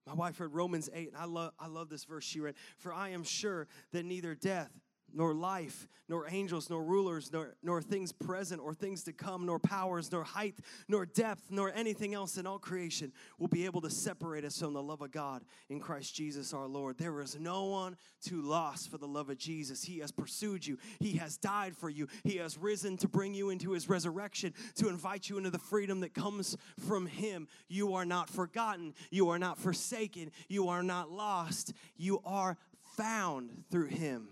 My 0.07 0.13
wife 0.13 0.39
read 0.39 0.53
Romans 0.53 0.89
8, 0.91 1.09
and 1.09 1.17
I 1.17 1.25
love, 1.25 1.53
I 1.59 1.67
love 1.67 1.89
this 1.89 2.03
verse 2.03 2.23
she 2.23 2.39
read. 2.39 2.55
For 2.77 2.91
I 2.91 3.09
am 3.09 3.23
sure 3.23 3.67
that 3.91 4.03
neither 4.05 4.35
death, 4.35 4.71
nor 5.13 5.33
life, 5.33 5.87
nor 6.09 6.27
angels, 6.29 6.69
nor 6.69 6.83
rulers, 6.83 7.31
nor, 7.31 7.55
nor 7.63 7.81
things 7.81 8.11
present 8.11 8.61
or 8.61 8.73
things 8.73 9.03
to 9.03 9.13
come, 9.13 9.45
nor 9.45 9.59
powers, 9.59 10.11
nor 10.11 10.23
height, 10.23 10.55
nor 10.87 11.05
depth, 11.05 11.43
nor 11.49 11.71
anything 11.73 12.13
else 12.13 12.37
in 12.37 12.45
all 12.45 12.59
creation 12.59 13.11
will 13.39 13.47
be 13.47 13.65
able 13.65 13.81
to 13.81 13.89
separate 13.89 14.43
us 14.43 14.59
from 14.59 14.73
the 14.73 14.83
love 14.83 15.01
of 15.01 15.11
God 15.11 15.43
in 15.69 15.79
Christ 15.79 16.13
Jesus 16.13 16.53
our 16.53 16.67
Lord. 16.67 16.97
There 16.97 17.21
is 17.21 17.39
no 17.39 17.65
one 17.65 17.95
too 18.21 18.41
lost 18.41 18.91
for 18.91 18.97
the 18.97 19.07
love 19.07 19.29
of 19.29 19.37
Jesus. 19.37 19.83
He 19.83 19.99
has 19.99 20.11
pursued 20.11 20.65
you, 20.65 20.77
He 20.99 21.13
has 21.13 21.37
died 21.37 21.75
for 21.75 21.89
you, 21.89 22.07
He 22.23 22.37
has 22.37 22.57
risen 22.57 22.97
to 22.97 23.07
bring 23.07 23.33
you 23.33 23.49
into 23.49 23.71
His 23.71 23.87
resurrection, 23.87 24.53
to 24.75 24.89
invite 24.89 25.29
you 25.29 25.37
into 25.37 25.49
the 25.51 25.59
freedom 25.59 26.01
that 26.01 26.13
comes 26.13 26.57
from 26.85 27.05
Him. 27.05 27.47
You 27.69 27.93
are 27.93 28.05
not 28.05 28.29
forgotten, 28.29 28.93
you 29.09 29.29
are 29.29 29.39
not 29.39 29.57
forsaken, 29.57 30.31
you 30.47 30.69
are 30.69 30.83
not 30.83 31.09
lost, 31.09 31.73
you 31.95 32.21
are 32.25 32.57
found 32.97 33.63
through 33.71 33.87
Him. 33.87 34.29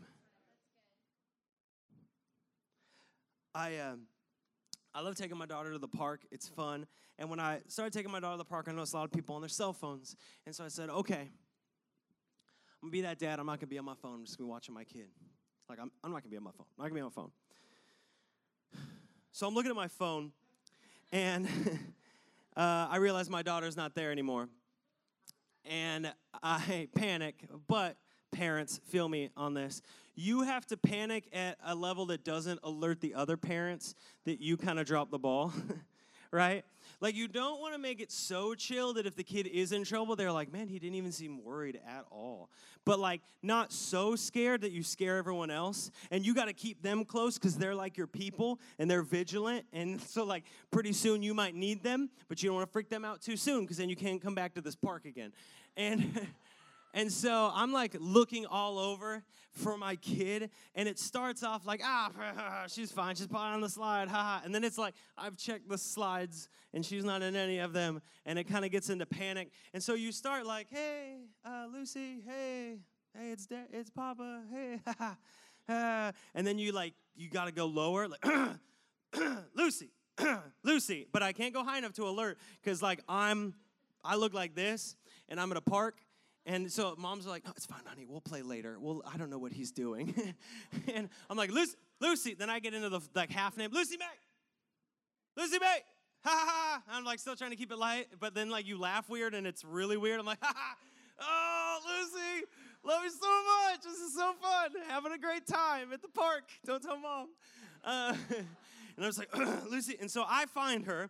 I 3.54 3.78
um, 3.78 4.02
I 4.94 5.02
love 5.02 5.16
taking 5.16 5.38
my 5.38 5.46
daughter 5.46 5.72
to 5.72 5.78
the 5.78 5.88
park. 5.88 6.22
It's 6.32 6.48
fun. 6.48 6.86
And 7.18 7.30
when 7.30 7.40
I 7.40 7.60
started 7.68 7.94
taking 7.94 8.12
my 8.12 8.20
daughter 8.20 8.34
to 8.34 8.38
the 8.40 8.46
park, 8.46 8.68
I 8.68 8.72
noticed 8.72 8.94
a 8.94 8.98
lot 8.98 9.06
of 9.06 9.12
people 9.12 9.36
on 9.36 9.42
their 9.42 9.50
cell 9.50 9.74
phones. 9.74 10.16
And 10.46 10.56
so 10.56 10.66
I 10.66 10.68
said, 10.68 10.90
okay, 10.90 11.30
I'm 12.82 12.88
gonna 12.88 12.92
be 12.92 13.02
that 13.02 13.20
dad. 13.20 13.40
I'm 13.40 13.46
not 13.46 13.60
gonna 13.60 13.68
be 13.68 13.78
on 13.78 13.86
my 13.86 13.94
phone. 14.02 14.16
I'm 14.16 14.26
just 14.26 14.38
gonna 14.38 14.48
be 14.48 14.52
watching 14.52 14.74
my 14.74 14.84
kid. 14.84 15.08
Like 15.70 15.80
I'm, 15.80 15.92
I'm 16.04 16.12
not 16.12 16.24
gonna 16.24 16.32
be 16.32 16.38
on 16.38 16.44
my 16.44 16.52
phone. 16.52 16.66
I'm 16.78 16.84
not 16.84 16.90
gonna 16.90 16.96
be 16.96 17.02
on 17.02 17.08
my 17.08 17.22
phone. 17.22 17.32
So 19.34 19.48
I'm 19.48 19.54
looking 19.54 19.72
at 19.72 19.78
my 19.78 19.88
phone, 19.88 20.34
and 21.14 21.48
uh, 22.58 22.88
I 22.90 22.98
realize 22.98 23.30
my 23.30 23.44
daughter's 23.44 23.78
not 23.78 23.96
there 23.96 24.12
anymore. 24.12 24.50
And 25.64 26.12
I 26.44 26.90
panic, 26.96 27.46
but 27.68 27.96
parents, 28.32 28.82
feel 28.90 29.08
me 29.08 29.30
on 29.38 29.54
this. 29.54 29.82
You 30.16 30.42
have 30.42 30.66
to 30.68 30.78
panic 30.78 31.26
at 31.34 31.58
a 31.64 31.74
level 31.74 32.08
that 32.08 32.24
doesn't 32.24 32.60
alert 32.64 33.02
the 33.02 33.16
other 33.16 33.38
parents 33.38 33.96
that 34.26 34.42
you 34.42 34.58
kind 34.58 34.80
of 34.80 34.86
dropped 34.86 35.12
the 35.12 35.20
ball, 35.20 35.54
right? 36.32 36.64
Like, 37.00 37.16
you 37.16 37.28
don't 37.28 37.60
want 37.60 37.74
to 37.74 37.80
make 37.80 38.00
it 38.00 38.12
so 38.12 38.54
chill 38.54 38.94
that 38.94 39.08
if 39.08 39.16
the 39.16 39.24
kid 39.24 39.48
is 39.48 39.72
in 39.72 39.84
trouble, 39.84 40.16
they're 40.16 40.32
like, 40.32 40.54
man, 40.54 40.68
he 40.68 40.78
didn't 40.78 40.96
even 40.96 41.12
seem 41.12 41.44
worried 41.44 41.80
at 41.88 42.06
all. 42.12 42.50
But, 42.86 43.00
like, 43.00 43.22
not 43.42 43.72
so 43.72 44.16
scared 44.16 44.62
that 44.62 44.72
you 44.72 44.84
scare 44.84 45.18
everyone 45.18 45.50
else. 45.50 45.90
And 46.12 46.24
you 46.24 46.36
got 46.36 46.46
to 46.46 46.54
keep 46.54 46.84
them 46.84 47.06
close 47.06 47.40
because 47.40 47.58
they're 47.58 47.74
like 47.74 47.98
your 47.98 48.06
people 48.06 48.60
and 48.78 48.90
they're 48.90 49.02
vigilant. 49.02 49.66
And 49.74 50.00
so, 50.10 50.24
like, 50.24 50.44
pretty 50.70 50.94
soon 50.94 51.24
you 51.24 51.34
might 51.34 51.56
need 51.56 51.82
them, 51.82 52.10
but 52.28 52.44
you 52.44 52.50
don't 52.50 52.58
want 52.58 52.68
to 52.68 52.72
freak 52.72 52.90
them 52.90 53.04
out 53.04 53.22
too 53.22 53.36
soon 53.36 53.62
because 53.62 53.78
then 53.78 53.90
you 53.90 53.96
can't 53.96 54.22
come 54.22 54.36
back 54.36 54.54
to 54.54 54.62
this 54.62 54.76
park 54.76 55.06
again. 55.06 55.32
And. 55.76 56.28
And 56.94 57.12
so 57.12 57.52
I'm 57.54 57.72
like 57.72 57.96
looking 58.00 58.46
all 58.46 58.78
over 58.78 59.24
for 59.52 59.78
my 59.78 59.96
kid, 59.96 60.50
and 60.76 60.88
it 60.88 60.98
starts 60.98 61.44
off 61.44 61.66
like, 61.66 61.82
ah, 61.84 62.66
she's 62.68 62.92
fine, 62.92 63.16
she's 63.16 63.28
probably 63.28 63.54
on 63.54 63.62
the 63.62 63.70
slide, 63.70 64.08
haha. 64.08 64.44
And 64.46 64.56
then 64.56 64.64
it's 64.64 64.78
like, 64.78 64.94
I've 65.18 65.38
checked 65.38 65.68
the 65.70 65.78
slides, 65.78 66.50
and 66.74 66.86
she's 66.86 67.04
not 67.04 67.22
in 67.22 67.36
any 67.36 67.60
of 67.60 67.74
them, 67.74 68.02
and 68.26 68.40
it 68.40 68.46
kind 68.46 68.64
of 68.64 68.72
gets 68.72 68.90
into 68.90 69.06
panic. 69.06 69.52
And 69.74 69.84
so 69.84 69.94
you 69.94 70.12
start 70.12 70.46
like, 70.46 70.68
hey, 70.70 71.18
uh, 71.46 71.68
Lucy, 71.72 72.22
hey, 72.26 72.78
hey, 73.18 73.32
it's 73.32 73.46
da- 73.46 73.68
it's 73.72 73.90
Papa, 73.90 74.44
hey, 74.52 74.80
haha. 74.88 75.16
Uh, 75.70 76.12
and 76.34 76.48
then 76.48 76.58
you 76.58 76.72
like, 76.72 76.94
you 77.16 77.30
gotta 77.30 77.52
go 77.52 77.66
lower, 77.66 78.08
like, 78.08 78.26
Lucy, 79.56 79.92
Lucy. 80.64 81.08
But 81.12 81.24
I 81.24 81.34
can't 81.34 81.54
go 81.54 81.64
high 81.64 81.78
enough 81.78 81.94
to 81.94 82.04
alert, 82.04 82.38
because 82.62 82.82
like 82.82 83.02
I'm, 83.08 83.54
I 84.04 84.16
look 84.16 84.34
like 84.34 84.56
this, 84.56 84.96
and 85.28 85.40
I'm 85.40 85.52
at 85.52 85.58
a 85.58 85.62
park, 85.62 85.98
and 86.46 86.72
so 86.72 86.96
mom's 86.98 87.28
like, 87.28 87.44
"Oh, 87.48 87.52
it's 87.56 87.66
fine, 87.66 87.82
honey. 87.86 88.06
We'll 88.08 88.22
play 88.22 88.42
later. 88.42 88.78
Well, 88.80 89.04
I 89.12 89.18
don't 89.18 89.30
know 89.30 89.38
what 89.38 89.52
he's 89.52 89.72
doing." 89.72 90.14
and 90.94 91.10
I'm 91.30 91.38
like, 91.38 91.52
"Lucy, 91.52 91.76
Lucy." 92.00 92.34
Then 92.34 92.50
I 92.50 92.60
get 92.60 92.74
into 92.74 92.90
the 92.90 93.02
like 93.16 93.30
half 93.30 93.58
name, 93.58 93.72
Lucy 93.72 93.98
May. 93.98 94.06
Lucy 95.42 95.60
May. 95.60 95.80
Ha 96.24 96.46
ha. 96.48 96.84
I'm 96.90 97.04
like 97.04 97.20
still 97.20 97.36
trying 97.36 97.52
to 97.52 97.56
keep 97.56 97.72
it 97.72 97.78
light, 97.78 98.08
but 98.20 98.34
then 98.36 98.50
like 98.50 98.68
you 98.68 98.80
laugh 98.80 99.10
weird 99.10 99.34
and 99.34 99.48
it's 99.48 99.64
really 99.64 99.98
weird. 99.98 100.20
I'm 100.20 100.26
like, 100.26 100.40
ha 100.42 100.54
ha. 100.56 100.76
Oh, 101.20 101.80
Lucy, 101.86 102.46
love 102.84 103.04
you 103.04 103.12
so 103.12 103.44
much. 103.44 103.84
This 103.84 103.98
is 103.98 104.16
so 104.16 104.34
fun. 104.42 104.72
Having 104.88 105.14
a 105.14 105.18
great 105.18 105.46
time 105.46 105.94
at 105.94 106.02
the 106.02 106.08
park. 106.08 106.44
Don't 106.66 106.82
tell 106.82 106.98
mom. 106.98 107.28
Uh, 107.84 108.16
and 108.96 109.04
I 109.04 109.08
was 109.08 109.18
like, 109.18 109.36
Lucy. 109.70 109.98
And 110.00 110.10
so 110.10 110.24
I 110.28 110.46
find 110.48 110.86
her, 110.86 111.10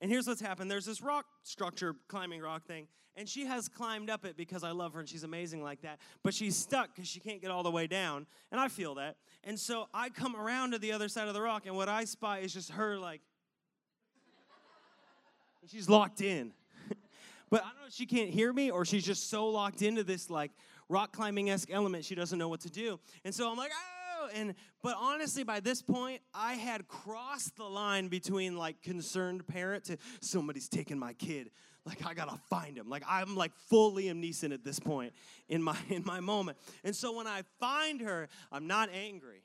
and 0.00 0.10
here's 0.10 0.26
what's 0.26 0.40
happened. 0.40 0.70
There's 0.70 0.86
this 0.86 1.02
rock 1.02 1.26
structure, 1.42 1.94
climbing 2.08 2.40
rock 2.40 2.64
thing, 2.66 2.88
and 3.16 3.28
she 3.28 3.44
has 3.46 3.68
climbed 3.68 4.08
up 4.08 4.24
it 4.24 4.36
because 4.36 4.64
I 4.64 4.70
love 4.70 4.94
her 4.94 5.00
and 5.00 5.08
she's 5.08 5.24
amazing 5.24 5.62
like 5.62 5.82
that. 5.82 5.98
But 6.22 6.32
she's 6.32 6.56
stuck 6.56 6.94
because 6.94 7.08
she 7.08 7.20
can't 7.20 7.42
get 7.42 7.50
all 7.50 7.62
the 7.62 7.70
way 7.70 7.86
down. 7.86 8.26
And 8.50 8.60
I 8.60 8.68
feel 8.68 8.94
that. 8.94 9.16
And 9.44 9.58
so 9.58 9.88
I 9.92 10.08
come 10.08 10.36
around 10.36 10.72
to 10.72 10.78
the 10.78 10.92
other 10.92 11.08
side 11.08 11.28
of 11.28 11.34
the 11.34 11.42
rock, 11.42 11.66
and 11.66 11.76
what 11.76 11.88
I 11.88 12.04
spy 12.04 12.38
is 12.38 12.54
just 12.54 12.70
her 12.72 12.98
like, 12.98 13.20
she's 15.70 15.88
locked 15.88 16.22
in. 16.22 16.52
but 17.50 17.62
I 17.62 17.68
don't 17.68 17.80
know 17.80 17.86
if 17.88 17.94
she 17.94 18.06
can't 18.06 18.30
hear 18.30 18.52
me 18.52 18.70
or 18.70 18.84
she's 18.84 19.04
just 19.04 19.28
so 19.28 19.48
locked 19.48 19.82
into 19.82 20.02
this 20.02 20.30
like 20.30 20.52
rock 20.88 21.12
climbing 21.12 21.50
esque 21.50 21.70
element 21.70 22.04
she 22.04 22.14
doesn't 22.14 22.38
know 22.38 22.48
what 22.48 22.60
to 22.60 22.70
do. 22.70 22.98
And 23.24 23.34
so 23.34 23.50
I'm 23.50 23.56
like, 23.56 23.70
ah, 23.74 23.99
and 24.34 24.54
but 24.82 24.96
honestly, 24.98 25.44
by 25.44 25.60
this 25.60 25.82
point, 25.82 26.20
I 26.34 26.54
had 26.54 26.88
crossed 26.88 27.56
the 27.56 27.64
line 27.64 28.08
between 28.08 28.56
like 28.56 28.82
concerned 28.82 29.46
parent 29.46 29.84
to 29.84 29.98
somebody's 30.20 30.68
taking 30.68 30.98
my 30.98 31.12
kid 31.14 31.50
like 31.86 32.04
I 32.06 32.14
gotta 32.14 32.38
find 32.48 32.76
him. 32.76 32.88
Like 32.88 33.02
I'm 33.08 33.36
like 33.36 33.52
full 33.68 33.92
Liam 33.92 34.22
Neeson 34.22 34.52
at 34.52 34.64
this 34.64 34.78
point 34.78 35.12
in 35.48 35.62
my 35.62 35.76
in 35.88 36.04
my 36.04 36.20
moment. 36.20 36.58
And 36.84 36.94
so 36.94 37.16
when 37.16 37.26
I 37.26 37.42
find 37.58 38.00
her, 38.00 38.28
I'm 38.52 38.66
not 38.66 38.90
angry. 38.92 39.42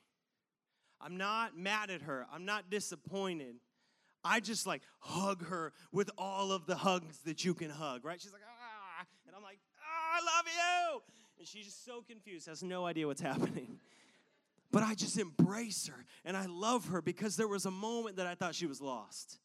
I'm 1.02 1.18
not 1.18 1.58
mad 1.58 1.90
at 1.90 2.04
her. 2.04 2.26
I'm 2.34 2.46
not 2.46 2.70
disappointed. 2.70 3.56
I 4.24 4.40
just 4.40 4.66
like 4.66 4.82
hug 5.00 5.46
her 5.48 5.74
with 5.92 6.10
all 6.18 6.52
of 6.52 6.66
the 6.66 6.76
hugs 6.76 7.20
that 7.26 7.46
you 7.46 7.54
can 7.54 7.70
hug, 7.70 8.04
right? 8.04 8.20
She's 8.20 8.34
like, 8.34 8.42
ah, 8.48 9.06
and 9.28 9.36
I'm 9.36 9.44
like, 9.44 9.60
ah, 9.80 10.18
I 10.18 10.38
love 10.38 10.46
you. 10.48 11.02
And 11.38 11.48
she's 11.48 11.66
just 11.66 11.86
so 11.86 12.02
confused, 12.02 12.48
has 12.48 12.64
no 12.64 12.86
idea 12.86 13.06
what's 13.06 13.22
happening. 13.34 13.78
But 14.76 14.84
I 14.84 14.94
just 14.94 15.18
embrace 15.18 15.88
her 15.88 16.06
and 16.26 16.36
I 16.36 16.48
love 16.48 16.90
her 16.90 17.02
because 17.02 17.38
there 17.38 17.48
was 17.48 17.66
a 17.66 17.72
moment 17.72 18.18
that 18.18 18.28
I 18.28 18.36
thought 18.36 18.56
she 18.56 18.66
was 18.66 18.82
lost. 18.82 19.40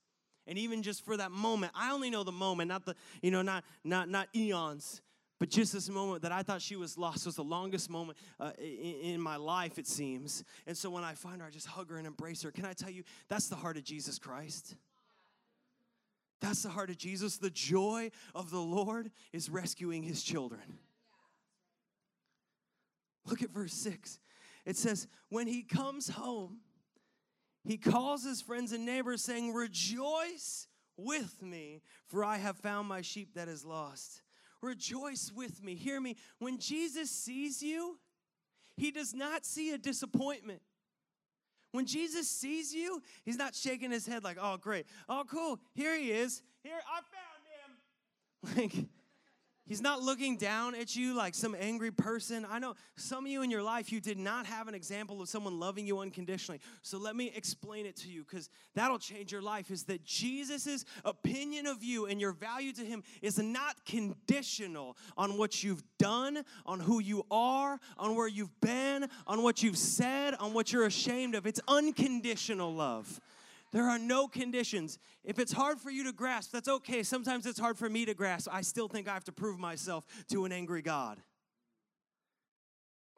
And 0.48 0.58
even 0.58 0.82
just 0.82 1.04
for 1.04 1.16
that 1.18 1.30
moment 1.30 1.70
i 1.76 1.92
only 1.92 2.10
know 2.10 2.24
the 2.24 2.32
moment 2.32 2.68
not 2.68 2.84
the 2.84 2.96
you 3.22 3.30
know 3.30 3.40
not 3.40 3.62
not 3.84 4.08
not 4.08 4.26
eons 4.34 5.02
but 5.38 5.48
just 5.48 5.72
this 5.72 5.88
moment 5.88 6.22
that 6.22 6.32
i 6.32 6.42
thought 6.42 6.60
she 6.60 6.74
was 6.74 6.98
lost 6.98 7.26
was 7.26 7.36
the 7.36 7.44
longest 7.44 7.88
moment 7.88 8.18
uh, 8.40 8.50
in, 8.58 9.12
in 9.14 9.20
my 9.20 9.36
life 9.36 9.78
it 9.78 9.86
seems. 9.86 10.42
And 10.66 10.76
so 10.76 10.90
when 10.90 11.04
i 11.04 11.14
find 11.14 11.40
her 11.40 11.46
i 11.46 11.50
just 11.50 11.68
hug 11.68 11.90
her 11.90 11.96
and 11.96 12.08
embrace 12.08 12.42
her. 12.42 12.50
Can 12.50 12.64
i 12.64 12.72
tell 12.72 12.90
you 12.90 13.04
that's 13.28 13.46
the 13.46 13.54
heart 13.54 13.76
of 13.76 13.84
jesus 13.84 14.18
christ. 14.18 14.74
That's 16.40 16.64
the 16.64 16.70
heart 16.70 16.90
of 16.90 16.98
jesus. 16.98 17.36
The 17.36 17.50
joy 17.50 18.10
of 18.34 18.50
the 18.50 18.58
lord 18.58 19.12
is 19.32 19.48
rescuing 19.48 20.02
his 20.02 20.24
children. 20.24 20.80
Look 23.26 23.44
at 23.44 23.50
verse 23.50 23.74
6 23.74 24.18
it 24.64 24.76
says 24.76 25.08
when 25.28 25.46
he 25.46 25.62
comes 25.62 26.08
home 26.08 26.60
he 27.64 27.76
calls 27.76 28.24
his 28.24 28.40
friends 28.40 28.72
and 28.72 28.86
neighbors, 28.86 29.22
saying, 29.22 29.52
Rejoice 29.52 30.66
with 30.96 31.42
me, 31.42 31.82
for 32.06 32.24
I 32.24 32.38
have 32.38 32.56
found 32.56 32.88
my 32.88 33.02
sheep 33.02 33.34
that 33.34 33.48
is 33.48 33.64
lost. 33.64 34.22
Rejoice 34.62 35.32
with 35.34 35.62
me. 35.62 35.74
Hear 35.74 36.00
me. 36.00 36.16
When 36.38 36.58
Jesus 36.58 37.10
sees 37.10 37.62
you, 37.62 37.98
he 38.76 38.90
does 38.90 39.14
not 39.14 39.44
see 39.44 39.72
a 39.72 39.78
disappointment. 39.78 40.62
When 41.72 41.86
Jesus 41.86 42.28
sees 42.28 42.74
you, 42.74 43.02
he's 43.24 43.36
not 43.36 43.54
shaking 43.54 43.90
his 43.90 44.06
head 44.06 44.24
like, 44.24 44.38
oh, 44.40 44.56
great. 44.56 44.86
Oh, 45.08 45.24
cool. 45.30 45.60
Here 45.74 45.96
he 45.96 46.10
is. 46.10 46.42
Here, 46.62 46.80
I 46.86 47.00
found 47.00 47.44
him. 47.46 47.76
Like, 48.56 48.86
He's 49.70 49.80
not 49.80 50.02
looking 50.02 50.36
down 50.36 50.74
at 50.74 50.96
you 50.96 51.14
like 51.14 51.32
some 51.32 51.54
angry 51.56 51.92
person. 51.92 52.44
I 52.50 52.58
know 52.58 52.74
some 52.96 53.24
of 53.24 53.30
you 53.30 53.42
in 53.42 53.52
your 53.52 53.62
life, 53.62 53.92
you 53.92 54.00
did 54.00 54.18
not 54.18 54.44
have 54.46 54.66
an 54.66 54.74
example 54.74 55.22
of 55.22 55.28
someone 55.28 55.60
loving 55.60 55.86
you 55.86 56.00
unconditionally. 56.00 56.60
So 56.82 56.98
let 56.98 57.14
me 57.14 57.30
explain 57.36 57.86
it 57.86 57.94
to 57.98 58.08
you 58.08 58.24
because 58.28 58.50
that'll 58.74 58.98
change 58.98 59.30
your 59.30 59.42
life. 59.42 59.70
Is 59.70 59.84
that 59.84 60.02
Jesus' 60.02 60.84
opinion 61.04 61.68
of 61.68 61.84
you 61.84 62.06
and 62.06 62.20
your 62.20 62.32
value 62.32 62.72
to 62.72 62.84
Him 62.84 63.04
is 63.22 63.38
not 63.38 63.84
conditional 63.84 64.96
on 65.16 65.38
what 65.38 65.62
you've 65.62 65.84
done, 66.00 66.44
on 66.66 66.80
who 66.80 66.98
you 66.98 67.24
are, 67.30 67.78
on 67.96 68.16
where 68.16 68.26
you've 68.26 68.60
been, 68.60 69.06
on 69.28 69.44
what 69.44 69.62
you've 69.62 69.78
said, 69.78 70.34
on 70.34 70.52
what 70.52 70.72
you're 70.72 70.86
ashamed 70.86 71.36
of. 71.36 71.46
It's 71.46 71.60
unconditional 71.68 72.74
love. 72.74 73.20
There 73.72 73.88
are 73.88 73.98
no 73.98 74.26
conditions. 74.26 74.98
If 75.22 75.38
it's 75.38 75.52
hard 75.52 75.78
for 75.78 75.90
you 75.90 76.04
to 76.04 76.12
grasp, 76.12 76.50
that's 76.50 76.68
okay. 76.68 77.02
Sometimes 77.02 77.46
it's 77.46 77.58
hard 77.58 77.78
for 77.78 77.88
me 77.88 78.04
to 78.04 78.14
grasp. 78.14 78.48
I 78.50 78.62
still 78.62 78.88
think 78.88 79.08
I 79.08 79.14
have 79.14 79.24
to 79.24 79.32
prove 79.32 79.58
myself 79.58 80.04
to 80.30 80.44
an 80.44 80.52
angry 80.52 80.82
God. 80.82 81.18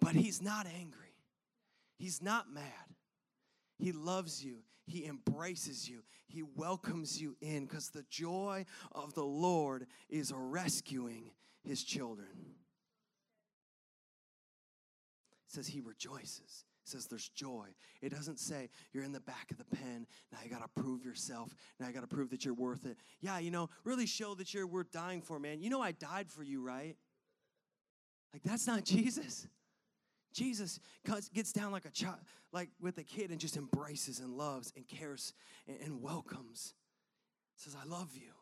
But 0.01 0.15
He's 0.15 0.43
not 0.43 0.67
angry, 0.67 1.15
He's 1.99 2.21
not 2.21 2.53
mad. 2.53 2.65
He 3.79 3.93
loves 3.93 4.45
you, 4.45 4.59
He 4.87 5.07
embraces 5.07 5.89
you, 5.89 6.03
He 6.29 6.43
welcomes 6.43 7.21
you 7.21 7.37
in 7.41 7.65
because 7.65 7.89
the 7.89 8.05
joy 8.11 8.67
of 8.93 9.15
the 9.15 9.25
Lord 9.25 9.87
is 10.11 10.33
rescuing 10.37 11.31
His 11.63 11.83
children. 11.83 12.29
It 15.47 15.55
says 15.55 15.67
He 15.67 15.81
rejoices 15.81 16.65
says 16.85 17.07
there's 17.07 17.29
joy. 17.29 17.67
It 18.01 18.11
doesn't 18.11 18.39
say 18.39 18.69
you're 18.93 19.05
in 19.05 19.13
the 19.13 19.21
back 19.21 19.51
of 19.51 19.59
the 19.59 19.65
pen. 19.65 20.07
Now 20.33 20.39
you 20.43 20.51
got 20.51 20.63
to 20.63 20.83
prove 20.83 21.05
yourself. 21.05 21.55
Now 21.79 21.87
you 21.87 21.93
got 21.93 22.01
to 22.01 22.15
prove 22.15 22.31
that 22.31 22.45
you're 22.45 22.55
worth 22.55 22.87
it. 22.87 22.97
Yeah, 23.21 23.39
you 23.39 23.51
know, 23.51 23.71
really 23.85 24.07
show 24.07 24.35
that 24.35 24.53
you're 24.53 24.67
worth 24.67 24.91
dying 24.91 25.23
for, 25.23 25.39
man. 25.39 25.63
You 25.63 25.71
know, 25.71 25.81
I 25.81 25.93
died 25.93 26.31
for 26.31 26.43
you, 26.43 26.63
right? 26.63 26.97
Like, 28.33 28.43
that's 28.43 28.67
not 28.67 28.85
Jesus. 28.85 29.47
Jesus 30.33 30.81
gets 31.35 31.53
down 31.53 31.73
like 31.73 31.85
a 31.85 31.91
child, 31.91 32.17
like 32.53 32.71
with 32.81 32.97
a 32.99 33.05
kid, 33.05 33.31
and 33.31 33.39
just 33.39 33.57
embraces 33.57 34.19
and 34.19 34.33
loves 34.33 34.73
and 34.77 34.89
cares 34.89 35.35
and, 35.69 35.79
and 35.85 36.03
welcomes. 36.03 36.75
Says, 37.57 37.77
I 37.81 37.87
love 37.87 38.11
you. 38.15 38.33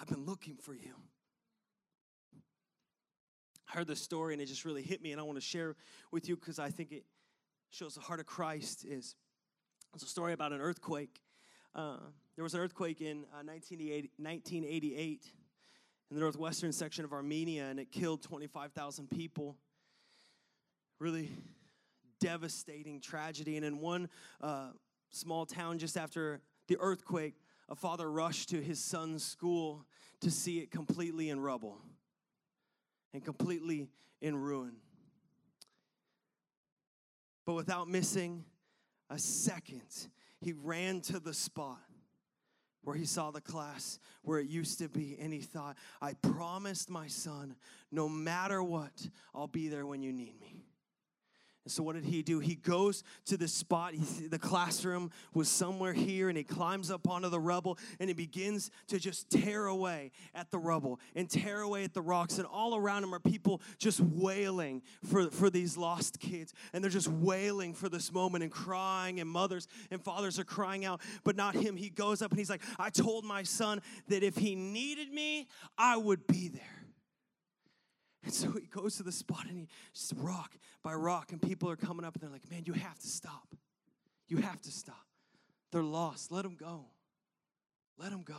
I've 0.00 0.08
been 0.08 0.24
looking 0.24 0.56
for 0.56 0.74
you. 0.74 0.94
I 3.68 3.78
heard 3.78 3.86
the 3.86 3.96
story 3.96 4.32
and 4.32 4.40
it 4.40 4.46
just 4.46 4.64
really 4.64 4.82
hit 4.82 5.02
me, 5.02 5.12
and 5.12 5.20
I 5.20 5.24
want 5.24 5.36
to 5.36 5.44
share 5.44 5.76
with 6.10 6.28
you 6.28 6.36
because 6.36 6.58
I 6.58 6.70
think 6.70 6.92
it 6.92 7.04
shows 7.70 7.94
the 7.94 8.00
heart 8.00 8.20
of 8.20 8.26
Christ 8.26 8.84
is 8.84 9.14
it's 9.94 10.04
a 10.04 10.08
story 10.08 10.32
about 10.32 10.52
an 10.52 10.60
earthquake. 10.60 11.20
Uh, 11.74 11.96
there 12.36 12.42
was 12.42 12.54
an 12.54 12.60
earthquake 12.60 13.00
in 13.00 13.24
uh, 13.32 13.42
1988 13.44 15.32
in 16.10 16.16
the 16.16 16.20
northwestern 16.20 16.72
section 16.72 17.04
of 17.04 17.12
Armenia, 17.12 17.64
and 17.64 17.80
it 17.80 17.90
killed 17.90 18.22
25,000 18.22 19.08
people. 19.10 19.56
Really 20.98 21.30
devastating 22.20 23.00
tragedy. 23.00 23.56
And 23.56 23.64
in 23.64 23.80
one 23.80 24.08
uh, 24.40 24.70
small 25.10 25.46
town 25.46 25.78
just 25.78 25.96
after 25.96 26.40
the 26.68 26.76
earthquake, 26.78 27.34
a 27.68 27.74
father 27.74 28.10
rushed 28.10 28.50
to 28.50 28.60
his 28.60 28.78
son's 28.78 29.24
school 29.24 29.86
to 30.20 30.30
see 30.30 30.58
it 30.58 30.70
completely 30.70 31.30
in 31.30 31.40
rubble 31.40 31.78
and 33.12 33.24
completely 33.24 33.88
in 34.20 34.36
ruin 34.36 34.76
but 37.46 37.54
without 37.54 37.88
missing 37.88 38.44
a 39.08 39.18
second, 39.18 40.08
he 40.40 40.52
ran 40.52 41.00
to 41.02 41.20
the 41.20 41.32
spot 41.32 41.80
where 42.82 42.96
he 42.96 43.04
saw 43.04 43.30
the 43.30 43.40
class 43.40 43.98
where 44.22 44.38
it 44.38 44.48
used 44.48 44.78
to 44.78 44.88
be, 44.88 45.16
and 45.20 45.32
he 45.32 45.40
thought, 45.40 45.76
I 46.02 46.12
promised 46.14 46.90
my 46.90 47.06
son, 47.06 47.56
no 47.90 48.08
matter 48.08 48.62
what, 48.62 49.08
I'll 49.34 49.46
be 49.46 49.68
there 49.68 49.86
when 49.86 50.02
you 50.02 50.12
need 50.12 50.40
me. 50.40 50.65
And 51.66 51.72
so, 51.72 51.82
what 51.82 51.96
did 51.96 52.04
he 52.04 52.22
do? 52.22 52.38
He 52.38 52.54
goes 52.54 53.02
to 53.24 53.36
the 53.36 53.48
spot. 53.48 53.92
He, 53.92 54.28
the 54.28 54.38
classroom 54.38 55.10
was 55.34 55.48
somewhere 55.48 55.92
here, 55.92 56.28
and 56.28 56.38
he 56.38 56.44
climbs 56.44 56.92
up 56.92 57.08
onto 57.08 57.28
the 57.28 57.40
rubble 57.40 57.76
and 57.98 58.08
he 58.08 58.14
begins 58.14 58.70
to 58.86 59.00
just 59.00 59.30
tear 59.30 59.66
away 59.66 60.12
at 60.32 60.52
the 60.52 60.58
rubble 60.58 61.00
and 61.16 61.28
tear 61.28 61.62
away 61.62 61.82
at 61.82 61.92
the 61.92 62.02
rocks. 62.02 62.38
And 62.38 62.46
all 62.46 62.76
around 62.76 63.02
him 63.02 63.12
are 63.12 63.18
people 63.18 63.60
just 63.78 63.98
wailing 63.98 64.80
for, 65.10 65.28
for 65.28 65.50
these 65.50 65.76
lost 65.76 66.20
kids. 66.20 66.54
And 66.72 66.84
they're 66.84 66.88
just 66.88 67.08
wailing 67.08 67.74
for 67.74 67.88
this 67.88 68.12
moment 68.12 68.44
and 68.44 68.52
crying, 68.52 69.18
and 69.18 69.28
mothers 69.28 69.66
and 69.90 70.00
fathers 70.00 70.38
are 70.38 70.44
crying 70.44 70.84
out, 70.84 71.00
but 71.24 71.34
not 71.34 71.56
him. 71.56 71.76
He 71.76 71.90
goes 71.90 72.22
up 72.22 72.30
and 72.30 72.38
he's 72.38 72.48
like, 72.48 72.62
I 72.78 72.90
told 72.90 73.24
my 73.24 73.42
son 73.42 73.82
that 74.06 74.22
if 74.22 74.36
he 74.36 74.54
needed 74.54 75.12
me, 75.12 75.48
I 75.76 75.96
would 75.96 76.28
be 76.28 76.46
there. 76.46 76.75
And 78.26 78.34
so 78.34 78.50
he 78.50 78.66
goes 78.66 78.96
to 78.96 79.04
the 79.04 79.12
spot 79.12 79.46
and 79.48 79.56
he 79.56 79.68
rock 80.16 80.56
by 80.82 80.94
rock, 80.94 81.30
and 81.30 81.40
people 81.40 81.70
are 81.70 81.76
coming 81.76 82.04
up 82.04 82.14
and 82.14 82.22
they're 82.22 82.30
like, 82.30 82.50
Man, 82.50 82.64
you 82.66 82.72
have 82.72 82.98
to 82.98 83.06
stop. 83.06 83.54
You 84.26 84.38
have 84.38 84.60
to 84.62 84.72
stop. 84.72 85.06
They're 85.70 85.84
lost. 85.84 86.32
Let 86.32 86.42
them 86.42 86.56
go. 86.56 86.86
Let 87.96 88.10
them 88.10 88.22
go. 88.22 88.34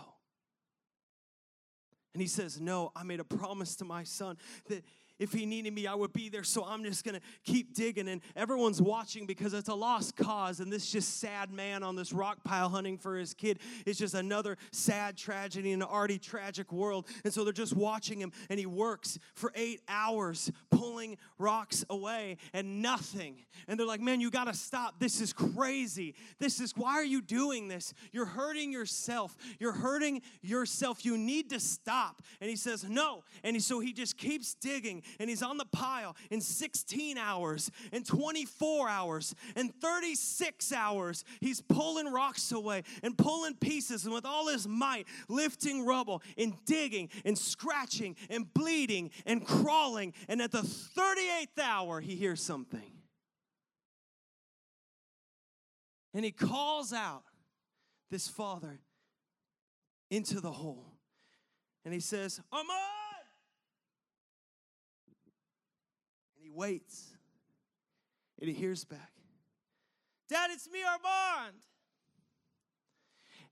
And 2.13 2.21
he 2.21 2.27
says, 2.27 2.59
No, 2.59 2.91
I 2.97 3.03
made 3.03 3.21
a 3.21 3.23
promise 3.23 3.77
to 3.77 3.85
my 3.85 4.03
son 4.03 4.37
that 4.67 4.83
if 5.19 5.33
he 5.33 5.45
needed 5.45 5.73
me, 5.73 5.87
I 5.87 5.95
would 5.95 6.13
be 6.13 6.29
there. 6.29 6.43
So 6.43 6.63
I'm 6.63 6.83
just 6.83 7.03
gonna 7.03 7.21
keep 7.43 7.73
digging. 7.73 8.07
And 8.07 8.21
everyone's 8.35 8.81
watching 8.81 9.25
because 9.25 9.53
it's 9.53 9.69
a 9.69 9.73
lost 9.73 10.15
cause. 10.15 10.59
And 10.59 10.71
this 10.71 10.91
just 10.91 11.19
sad 11.19 11.51
man 11.51 11.83
on 11.83 11.95
this 11.95 12.13
rock 12.13 12.43
pile 12.43 12.69
hunting 12.69 12.97
for 12.97 13.17
his 13.17 13.33
kid 13.33 13.59
is 13.85 13.97
just 13.97 14.13
another 14.13 14.57
sad 14.71 15.17
tragedy 15.17 15.71
in 15.71 15.81
an 15.81 15.87
already 15.87 16.19
tragic 16.19 16.71
world. 16.71 17.07
And 17.23 17.33
so 17.33 17.43
they're 17.43 17.53
just 17.53 17.75
watching 17.75 18.19
him. 18.19 18.31
And 18.49 18.59
he 18.59 18.65
works 18.65 19.17
for 19.33 19.51
eight 19.55 19.81
hours 19.87 20.51
pulling 20.69 21.17
rocks 21.37 21.85
away 21.89 22.37
and 22.53 22.81
nothing. 22.81 23.37
And 23.67 23.79
they're 23.79 23.87
like, 23.87 24.01
man, 24.01 24.21
you 24.21 24.29
gotta 24.29 24.53
stop. 24.53 24.99
This 24.99 25.21
is 25.21 25.33
crazy. 25.33 26.15
This 26.39 26.59
is, 26.59 26.75
why 26.75 26.93
are 26.93 27.05
you 27.05 27.21
doing 27.21 27.67
this? 27.67 27.93
You're 28.11 28.25
hurting 28.25 28.71
yourself. 28.71 29.35
You're 29.59 29.73
hurting 29.73 30.21
yourself. 30.41 31.05
You 31.05 31.17
need 31.17 31.49
to 31.49 31.59
stop. 31.59 32.21
And 32.39 32.49
he 32.49 32.55
says, 32.55 32.83
no. 32.83 33.23
And 33.43 33.61
so 33.61 33.79
he 33.79 33.93
just 33.93 34.17
keeps 34.17 34.53
digging 34.53 35.03
and 35.19 35.29
he's 35.29 35.43
on 35.43 35.57
the 35.57 35.65
pile 35.65 36.15
in 36.29 36.41
16 36.41 37.17
hours 37.17 37.71
and 37.91 38.05
24 38.05 38.89
hours 38.89 39.35
and 39.55 39.73
36 39.81 40.71
hours. 40.71 41.23
He's 41.39 41.61
pulling 41.61 42.11
rocks 42.11 42.51
away 42.51 42.83
and 43.03 43.17
pulling 43.17 43.55
pieces 43.55 44.05
and 44.05 44.13
with 44.13 44.25
all 44.25 44.47
his 44.47 44.67
might, 44.67 45.07
lifting 45.27 45.85
rubble 45.85 46.21
and 46.37 46.53
digging 46.65 47.09
and 47.25 47.37
scratching 47.37 48.15
and 48.29 48.53
bleeding 48.53 49.11
and 49.25 49.45
crawling. 49.45 50.13
And 50.27 50.41
at 50.41 50.51
the 50.51 50.61
38th 50.61 51.61
hour, 51.63 52.01
he 52.01 52.15
hears 52.15 52.41
something. 52.41 52.91
And 56.13 56.25
he 56.25 56.31
calls 56.31 56.93
out 56.93 57.23
this 58.09 58.27
father 58.27 58.79
into 60.09 60.39
the 60.39 60.51
hole. 60.51 60.93
And 61.85 61.93
he 61.93 61.99
says, 61.99 62.41
Amon! 62.51 62.67
Waits 66.57 67.13
and 68.39 68.49
he 68.49 68.55
hears 68.55 68.83
back 68.83 69.11
Dad, 70.29 70.49
it's 70.51 70.69
me, 70.69 70.79
Armand. 70.83 71.55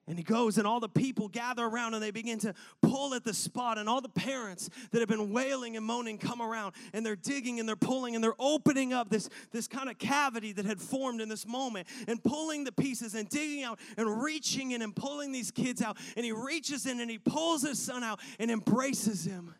And 0.08 0.20
he 0.20 0.24
goes, 0.24 0.60
and 0.60 0.68
all 0.68 0.80
the 0.80 0.89
people 0.89 1.28
gather 1.28 1.66
around 1.66 1.95
and 1.95 2.03
they 2.03 2.12
begin 2.12 2.38
to 2.39 2.53
pull 2.84 3.16
at 3.16 3.24
the 3.24 3.34
spot. 3.34 3.80
And 3.80 3.89
all 3.89 4.01
the 4.01 4.10
parents 4.10 4.70
that 4.91 4.99
have 4.99 5.10
been 5.10 5.32
wailing 5.32 5.78
and 5.78 5.86
moaning 5.86 6.20
come 6.20 6.43
around 6.43 6.76
and 6.93 7.03
they're 7.03 7.16
digging 7.16 7.60
and 7.60 7.68
they're 7.68 7.76
pulling 7.76 8.14
and 8.14 8.24
they're 8.24 8.36
opening 8.38 8.93
up 8.93 9.10
this, 9.10 9.30
this 9.51 9.68
kind 9.68 9.89
of 9.89 9.97
cavity 9.97 10.51
that 10.51 10.66
had 10.66 10.80
formed 10.80 11.22
in 11.22 11.30
this 11.30 11.47
moment 11.47 11.88
and 12.08 12.24
pulling 12.24 12.66
the 12.66 12.72
pieces 12.72 13.16
and 13.16 13.28
digging 13.30 13.64
out 13.64 13.80
and 13.97 14.22
reaching 14.22 14.72
in 14.72 14.84
and 14.84 14.95
pulling 14.95 15.32
these 15.32 15.49
kids 15.49 15.82
out. 15.82 15.97
And 16.16 16.24
he 16.24 16.32
reaches 16.32 16.86
in 16.86 16.99
and 16.99 17.10
he 17.10 17.18
pulls 17.18 17.64
his 17.64 17.80
son 17.80 18.03
out 18.03 18.20
and 18.38 18.51
embraces 18.51 19.26
him. 19.26 19.56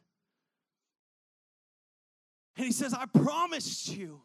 And 2.58 2.66
he 2.66 2.72
says, 2.72 2.94
I 2.94 3.06
promised 3.06 3.96
you 3.96 4.22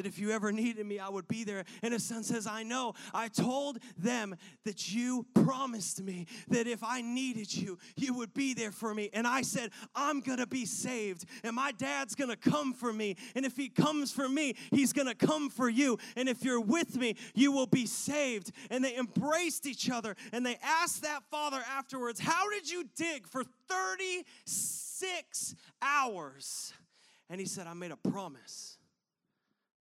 that 0.00 0.06
if 0.06 0.18
you 0.18 0.30
ever 0.30 0.50
needed 0.50 0.86
me, 0.86 0.98
I 0.98 1.10
would 1.10 1.28
be 1.28 1.44
there. 1.44 1.62
And 1.82 1.92
his 1.92 2.02
son 2.04 2.22
says, 2.22 2.46
I 2.46 2.62
know. 2.62 2.94
I 3.12 3.28
told 3.28 3.80
them 3.98 4.34
that 4.64 4.90
you 4.90 5.26
promised 5.34 6.00
me 6.02 6.26
that 6.48 6.66
if 6.66 6.82
I 6.82 7.02
needed 7.02 7.54
you, 7.54 7.78
you 7.96 8.14
would 8.14 8.32
be 8.32 8.54
there 8.54 8.70
for 8.70 8.94
me. 8.94 9.10
And 9.12 9.26
I 9.26 9.42
said, 9.42 9.68
I'm 9.94 10.20
going 10.20 10.38
to 10.38 10.46
be 10.46 10.64
saved. 10.64 11.26
And 11.44 11.54
my 11.54 11.72
dad's 11.72 12.14
going 12.14 12.30
to 12.30 12.36
come 12.36 12.72
for 12.72 12.90
me. 12.94 13.16
And 13.34 13.44
if 13.44 13.58
he 13.58 13.68
comes 13.68 14.10
for 14.10 14.26
me, 14.26 14.54
he's 14.70 14.94
going 14.94 15.08
to 15.08 15.14
come 15.14 15.50
for 15.50 15.68
you. 15.68 15.98
And 16.16 16.30
if 16.30 16.44
you're 16.44 16.62
with 16.62 16.96
me, 16.96 17.16
you 17.34 17.52
will 17.52 17.66
be 17.66 17.84
saved. 17.84 18.52
And 18.70 18.82
they 18.82 18.96
embraced 18.96 19.66
each 19.66 19.90
other. 19.90 20.16
And 20.32 20.46
they 20.46 20.56
asked 20.62 21.02
that 21.02 21.24
father 21.30 21.60
afterwards, 21.76 22.20
How 22.20 22.48
did 22.48 22.70
you 22.70 22.84
dig 22.96 23.26
for 23.26 23.44
36 23.68 25.54
hours? 25.82 26.72
And 27.30 27.40
he 27.40 27.46
said, 27.46 27.68
I 27.68 27.74
made 27.74 27.92
a 27.92 28.10
promise 28.10 28.76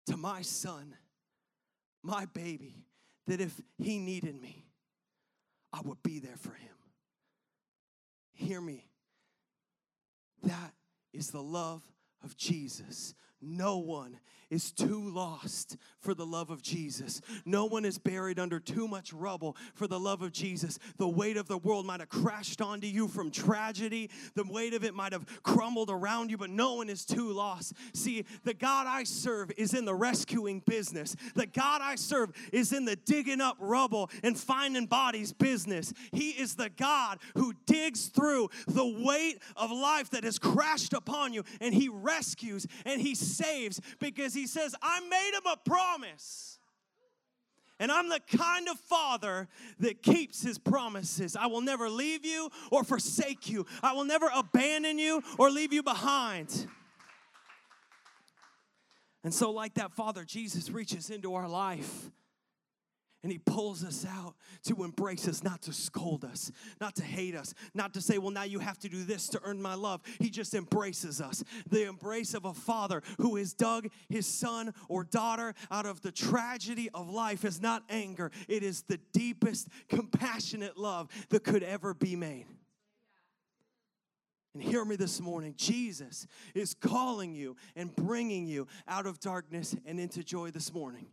to 0.07 0.17
my 0.17 0.41
son, 0.41 0.95
my 2.01 2.25
baby, 2.25 2.73
that 3.27 3.39
if 3.39 3.61
he 3.77 3.99
needed 3.99 4.41
me, 4.41 4.65
I 5.71 5.81
would 5.81 6.01
be 6.01 6.17
there 6.19 6.37
for 6.37 6.53
him. 6.53 6.75
Hear 8.33 8.59
me. 8.59 8.87
That 10.43 10.73
is 11.13 11.29
the 11.29 11.41
love 11.41 11.83
of 12.23 12.35
Jesus. 12.35 13.13
No 13.41 13.77
one 13.77 14.19
is 14.55 14.71
too 14.71 15.09
lost 15.09 15.75
for 15.99 16.13
the 16.13 16.25
love 16.25 16.49
of 16.49 16.61
Jesus. 16.61 17.21
No 17.45 17.65
one 17.65 17.83
is 17.83 17.97
buried 17.97 18.39
under 18.39 18.59
too 18.59 18.87
much 18.87 19.11
rubble 19.11 19.57
for 19.73 19.85
the 19.85 19.99
love 19.99 20.21
of 20.21 20.31
Jesus. 20.31 20.79
The 20.97 21.07
weight 21.07 21.35
of 21.35 21.47
the 21.47 21.57
world 21.57 21.85
might 21.85 21.99
have 21.99 22.09
crashed 22.09 22.61
onto 22.61 22.87
you 22.87 23.09
from 23.09 23.31
tragedy, 23.31 24.09
the 24.33 24.45
weight 24.45 24.73
of 24.73 24.85
it 24.85 24.93
might 24.93 25.11
have 25.11 25.25
crumbled 25.43 25.89
around 25.89 26.31
you, 26.31 26.37
but 26.37 26.49
no 26.49 26.75
one 26.75 26.89
is 26.89 27.05
too 27.05 27.31
lost. 27.33 27.73
See, 27.93 28.25
the 28.45 28.53
God 28.53 28.87
I 28.87 29.03
serve 29.03 29.51
is 29.57 29.73
in 29.73 29.83
the 29.83 29.93
rescuing 29.93 30.61
business. 30.61 31.15
The 31.35 31.47
God 31.47 31.81
I 31.83 31.95
serve 31.95 32.31
is 32.53 32.71
in 32.71 32.85
the 32.85 32.95
digging 32.95 33.41
up 33.41 33.57
rubble 33.59 34.09
and 34.23 34.39
finding 34.39 34.85
bodies 34.85 35.33
business. 35.33 35.91
He 36.13 36.29
is 36.29 36.55
the 36.55 36.69
God 36.69 37.19
who 37.35 37.53
digs 37.65 38.07
through 38.07 38.49
the 38.67 39.03
weight 39.05 39.39
of 39.57 39.69
life 39.71 40.11
that 40.11 40.23
has 40.23 40.39
crashed 40.39 40.93
upon 40.93 41.33
you 41.33 41.43
and 41.59 41.73
he 41.73 41.89
rescues 41.89 42.65
and 42.85 43.01
he 43.01 43.15
saves 43.15 43.81
because 43.99 44.33
he 44.45 44.47
says, 44.47 44.75
I 44.79 44.99
made 44.99 45.31
him 45.33 45.51
a 45.51 45.57
promise. 45.57 46.59
And 47.79 47.91
I'm 47.91 48.09
the 48.09 48.19
kind 48.19 48.69
of 48.69 48.79
father 48.79 49.47
that 49.79 50.03
keeps 50.03 50.43
his 50.43 50.59
promises. 50.59 51.35
I 51.35 51.47
will 51.47 51.61
never 51.61 51.89
leave 51.89 52.23
you 52.23 52.51
or 52.69 52.83
forsake 52.83 53.49
you. 53.49 53.65
I 53.81 53.93
will 53.93 54.05
never 54.05 54.29
abandon 54.31 54.99
you 54.99 55.23
or 55.39 55.49
leave 55.49 55.73
you 55.73 55.81
behind. 55.81 56.67
And 59.23 59.33
so, 59.33 59.49
like 59.49 59.73
that 59.73 59.93
father, 59.93 60.23
Jesus 60.23 60.69
reaches 60.69 61.09
into 61.09 61.33
our 61.33 61.49
life 61.49 62.11
and 63.25 63.31
he 63.31 63.39
pulls 63.39 63.83
us 63.83 64.05
out 64.07 64.35
to 64.65 64.83
embrace 64.83 65.27
us, 65.27 65.41
not 65.41 65.63
to 65.63 65.73
scold 65.73 66.23
us, 66.23 66.51
not 66.79 66.95
to 66.95 67.03
hate 67.03 67.33
us, 67.33 67.55
not 67.73 67.91
to 67.95 67.99
say, 67.99 68.19
well, 68.19 68.29
now 68.29 68.43
you 68.43 68.59
have 68.59 68.77
to 68.77 68.87
do 68.87 69.03
this 69.03 69.27
to 69.29 69.41
earn 69.43 69.59
my 69.59 69.73
love. 69.73 70.01
He 70.19 70.29
just 70.29 70.53
embraces 70.53 71.19
us. 71.19 71.43
The 71.67 71.87
embrace 71.87 72.35
of 72.35 72.45
a 72.45 72.53
father 72.53 73.01
who 73.17 73.35
has 73.37 73.55
dug 73.55 73.87
his 74.09 74.27
son 74.27 74.75
or 74.87 75.03
daughter 75.03 75.55
out 75.71 75.87
of 75.87 76.01
the 76.01 76.11
tragedy 76.11 76.87
of 76.93 77.09
life 77.09 77.43
is 77.45 77.59
not 77.59 77.81
anger, 77.89 78.29
it 78.47 78.61
is 78.61 78.83
the 78.83 78.99
deepest, 79.11 79.69
compassionate 79.89 80.77
love 80.77 81.09
that 81.29 81.43
could 81.43 81.63
ever 81.63 81.95
be 81.95 82.15
made. 82.15 82.45
And 84.53 84.61
hear 84.61 84.85
me 84.85 84.97
this 84.97 85.19
morning 85.19 85.55
Jesus 85.57 86.27
is 86.53 86.75
calling 86.75 87.33
you 87.33 87.55
and 87.75 87.95
bringing 87.95 88.45
you 88.45 88.67
out 88.87 89.07
of 89.07 89.19
darkness 89.19 89.75
and 89.83 89.99
into 89.99 90.23
joy 90.23 90.51
this 90.51 90.71
morning. 90.71 91.07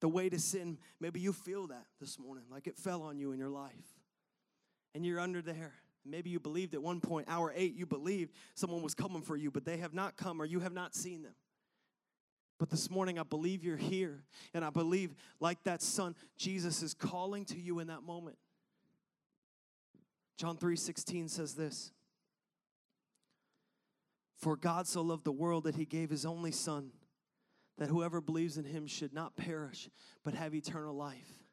The 0.00 0.08
way 0.08 0.28
to 0.28 0.38
sin, 0.38 0.78
maybe 1.00 1.20
you 1.20 1.32
feel 1.32 1.66
that 1.68 1.86
this 2.00 2.18
morning, 2.18 2.44
like 2.50 2.66
it 2.66 2.76
fell 2.76 3.02
on 3.02 3.18
you 3.18 3.32
in 3.32 3.38
your 3.38 3.50
life. 3.50 3.72
And 4.94 5.04
you're 5.04 5.20
under 5.20 5.42
there. 5.42 5.74
Maybe 6.04 6.30
you 6.30 6.40
believed 6.40 6.74
at 6.74 6.82
one 6.82 7.00
point, 7.00 7.28
hour 7.28 7.52
eight, 7.54 7.74
you 7.74 7.84
believed 7.84 8.32
someone 8.54 8.82
was 8.82 8.94
coming 8.94 9.22
for 9.22 9.36
you, 9.36 9.50
but 9.50 9.64
they 9.64 9.78
have 9.78 9.92
not 9.92 10.16
come 10.16 10.40
or 10.40 10.44
you 10.44 10.60
have 10.60 10.72
not 10.72 10.94
seen 10.94 11.22
them. 11.22 11.34
But 12.58 12.70
this 12.70 12.90
morning, 12.90 13.18
I 13.18 13.22
believe 13.22 13.62
you're 13.62 13.76
here. 13.76 14.24
And 14.52 14.64
I 14.64 14.70
believe, 14.70 15.14
like 15.38 15.62
that 15.64 15.80
son, 15.80 16.16
Jesus 16.36 16.82
is 16.82 16.92
calling 16.92 17.44
to 17.46 17.58
you 17.58 17.78
in 17.78 17.86
that 17.86 18.02
moment. 18.02 18.36
John 20.36 20.56
3 20.56 20.76
16 20.76 21.28
says 21.28 21.54
this 21.54 21.92
For 24.38 24.56
God 24.56 24.86
so 24.86 25.02
loved 25.02 25.24
the 25.24 25.32
world 25.32 25.64
that 25.64 25.76
he 25.76 25.84
gave 25.84 26.10
his 26.10 26.24
only 26.24 26.52
son 26.52 26.90
that 27.78 27.88
whoever 27.88 28.20
believes 28.20 28.58
in 28.58 28.64
him 28.64 28.86
should 28.86 29.14
not 29.14 29.36
perish, 29.36 29.88
but 30.24 30.34
have 30.34 30.54
eternal 30.54 30.94
life. 30.94 31.44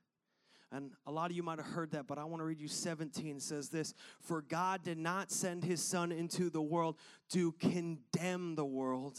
And 0.71 0.91
a 1.05 1.11
lot 1.11 1.29
of 1.29 1.37
you 1.37 1.43
might 1.43 1.59
have 1.59 1.67
heard 1.67 1.91
that, 1.91 2.07
but 2.07 2.17
I 2.17 2.25
want 2.25 2.41
to 2.41 2.45
read 2.45 2.59
you 2.59 2.67
17 2.67 3.39
says 3.39 3.69
this 3.69 3.93
For 4.19 4.41
God 4.41 4.83
did 4.83 4.97
not 4.97 5.31
send 5.31 5.63
his 5.63 5.81
son 5.81 6.11
into 6.11 6.49
the 6.49 6.61
world 6.61 6.97
to 7.29 7.53
condemn 7.53 8.55
the 8.55 8.65
world, 8.65 9.17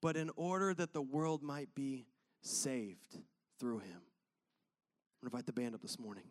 but 0.00 0.16
in 0.16 0.30
order 0.36 0.72
that 0.72 0.92
the 0.92 1.02
world 1.02 1.42
might 1.42 1.74
be 1.74 2.06
saved 2.40 3.18
through 3.58 3.80
him. 3.80 4.00
I'm 5.20 5.28
going 5.28 5.30
to 5.30 5.36
invite 5.36 5.46
the 5.46 5.52
band 5.52 5.74
up 5.74 5.82
this 5.82 5.98
morning. 5.98 6.24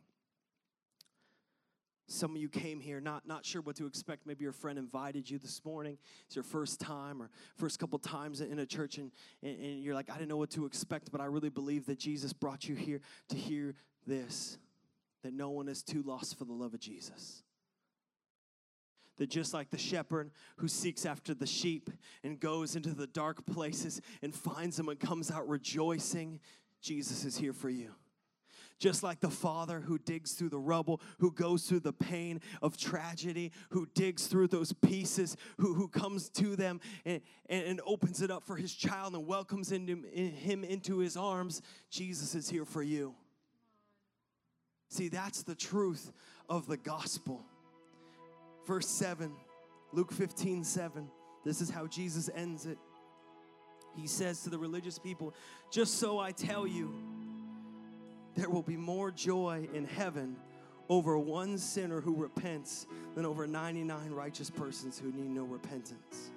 Some 2.09 2.35
of 2.35 2.41
you 2.41 2.47
came 2.47 2.79
here 2.79 3.01
not, 3.01 3.27
not 3.27 3.45
sure 3.45 3.61
what 3.61 3.75
to 3.75 3.85
expect. 3.85 4.25
Maybe 4.25 4.43
your 4.43 4.53
friend 4.53 4.79
invited 4.79 5.29
you 5.29 5.37
this 5.37 5.63
morning. 5.65 5.97
It's 6.25 6.37
your 6.37 6.43
first 6.43 6.79
time 6.79 7.21
or 7.21 7.29
first 7.57 7.79
couple 7.79 7.99
times 7.99 8.39
in 8.39 8.59
a 8.59 8.65
church, 8.65 8.97
and, 8.97 9.11
and, 9.43 9.59
and 9.59 9.83
you're 9.83 9.93
like, 9.93 10.09
I 10.09 10.13
didn't 10.13 10.29
know 10.29 10.37
what 10.37 10.51
to 10.51 10.65
expect, 10.65 11.11
but 11.11 11.19
I 11.19 11.25
really 11.25 11.49
believe 11.49 11.85
that 11.87 11.99
Jesus 11.99 12.31
brought 12.31 12.69
you 12.69 12.75
here 12.75 13.01
to 13.29 13.35
hear 13.35 13.75
this 14.05 14.57
that 15.23 15.33
no 15.33 15.49
one 15.49 15.67
is 15.67 15.83
too 15.83 16.01
lost 16.03 16.37
for 16.37 16.45
the 16.45 16.53
love 16.53 16.73
of 16.73 16.79
Jesus. 16.79 17.43
That 19.17 19.29
just 19.29 19.53
like 19.53 19.71
the 19.71 19.77
shepherd 19.77 20.31
who 20.57 20.67
seeks 20.67 21.05
after 21.05 21.33
the 21.33 21.47
sheep 21.47 21.89
and 22.23 22.39
goes 22.39 22.75
into 22.75 22.93
the 22.93 23.07
dark 23.07 23.45
places 23.45 23.99
and 24.21 24.33
finds 24.33 24.77
them 24.77 24.87
and 24.87 24.99
comes 24.99 25.31
out 25.31 25.49
rejoicing, 25.49 26.39
Jesus 26.81 27.25
is 27.25 27.35
here 27.35 27.51
for 27.51 27.69
you. 27.69 27.93
Just 28.79 29.01
like 29.01 29.19
the 29.19 29.29
father 29.29 29.79
who 29.79 29.97
digs 29.97 30.33
through 30.33 30.49
the 30.49 30.59
rubble, 30.59 31.01
who 31.19 31.31
goes 31.31 31.63
through 31.63 31.79
the 31.79 31.93
pain 31.93 32.41
of 32.61 32.77
tragedy, 32.77 33.51
who 33.69 33.87
digs 33.95 34.27
through 34.27 34.47
those 34.47 34.71
pieces, 34.71 35.35
who, 35.57 35.73
who 35.73 35.87
comes 35.87 36.29
to 36.29 36.55
them 36.55 36.79
and, 37.03 37.21
and, 37.49 37.65
and 37.65 37.81
opens 37.85 38.21
it 38.21 38.29
up 38.29 38.43
for 38.43 38.55
his 38.55 38.73
child 38.73 39.15
and 39.15 39.25
welcomes 39.25 39.71
into, 39.71 40.03
in 40.13 40.31
him 40.31 40.63
into 40.63 40.99
his 40.99 41.17
arms, 41.17 41.61
Jesus 41.89 42.35
is 42.35 42.49
here 42.49 42.65
for 42.65 42.83
you. 42.83 43.15
See, 44.89 45.09
that's 45.09 45.43
the 45.43 45.55
truth 45.55 46.11
of 46.47 46.67
the 46.67 46.77
gospel. 46.77 47.43
Verse 48.65 48.87
7, 48.87 49.31
Luke 49.91 50.11
15, 50.11 50.63
7. 50.63 51.09
This 51.43 51.61
is 51.61 51.69
how 51.69 51.87
Jesus 51.87 52.29
ends 52.35 52.65
it. 52.65 52.77
He 53.95 54.07
says 54.07 54.43
to 54.43 54.49
the 54.49 54.59
religious 54.59 54.99
people, 54.99 55.33
Just 55.71 55.95
so 55.95 56.19
I 56.19 56.31
tell 56.31 56.67
you, 56.67 56.93
there 58.37 58.49
will 58.49 58.61
be 58.61 58.77
more 58.77 59.09
joy 59.09 59.67
in 59.73 59.83
heaven 59.83 60.35
over 60.89 61.17
one 61.17 61.57
sinner 61.57 61.99
who 61.99 62.15
repents 62.15 62.85
than 63.15 63.25
over 63.25 63.47
99 63.47 64.11
righteous 64.11 64.49
persons 64.49 64.97
who 64.97 65.11
need 65.11 65.31
no 65.31 65.43
repentance. 65.43 66.29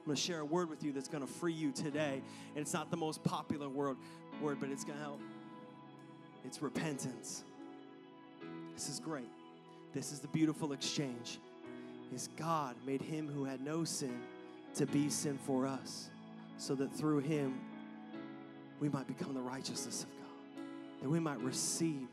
I'm 0.00 0.06
going 0.06 0.16
to 0.16 0.22
share 0.22 0.40
a 0.40 0.44
word 0.44 0.68
with 0.68 0.84
you 0.84 0.92
that's 0.92 1.08
going 1.08 1.26
to 1.26 1.32
free 1.32 1.54
you 1.54 1.72
today. 1.72 2.20
And 2.54 2.62
it's 2.62 2.74
not 2.74 2.90
the 2.90 2.96
most 2.96 3.24
popular 3.24 3.68
word, 3.68 3.96
word 4.40 4.58
but 4.60 4.68
it's 4.68 4.84
going 4.84 4.98
to 4.98 5.02
help. 5.02 5.20
It's 6.44 6.60
repentance. 6.60 7.42
This 8.74 8.88
is 8.88 9.00
great. 9.00 9.30
This 9.94 10.12
is 10.12 10.20
the 10.20 10.28
beautiful 10.28 10.72
exchange. 10.72 11.38
Is 12.14 12.28
God 12.36 12.76
made 12.86 13.00
him 13.00 13.28
who 13.28 13.44
had 13.44 13.64
no 13.64 13.84
sin 13.84 14.20
to 14.74 14.84
be 14.84 15.08
sin 15.08 15.38
for 15.46 15.66
us, 15.66 16.10
so 16.58 16.74
that 16.74 16.92
through 16.92 17.20
him 17.20 17.58
we 18.80 18.90
might 18.90 19.06
become 19.06 19.32
the 19.32 19.40
righteousness 19.40 20.02
of 20.02 20.10
God 20.10 20.21
that 21.02 21.08
we 21.08 21.20
might 21.20 21.40
receive 21.40 22.06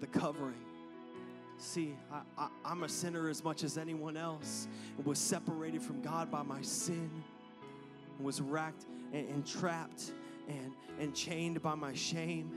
the 0.00 0.06
covering. 0.06 0.60
See, 1.58 1.94
I, 2.38 2.48
am 2.66 2.82
a 2.82 2.88
sinner 2.88 3.30
as 3.30 3.42
much 3.42 3.64
as 3.64 3.78
anyone 3.78 4.16
else 4.16 4.68
and 4.98 5.06
was 5.06 5.18
separated 5.18 5.82
from 5.82 6.02
God 6.02 6.30
by 6.30 6.42
my 6.42 6.60
sin 6.60 7.10
and 8.16 8.26
was 8.26 8.42
racked 8.42 8.84
and, 9.14 9.26
and 9.28 9.46
trapped 9.46 10.12
and, 10.48 10.72
and 11.00 11.14
chained 11.14 11.62
by 11.62 11.74
my 11.74 11.94
shame. 11.94 12.50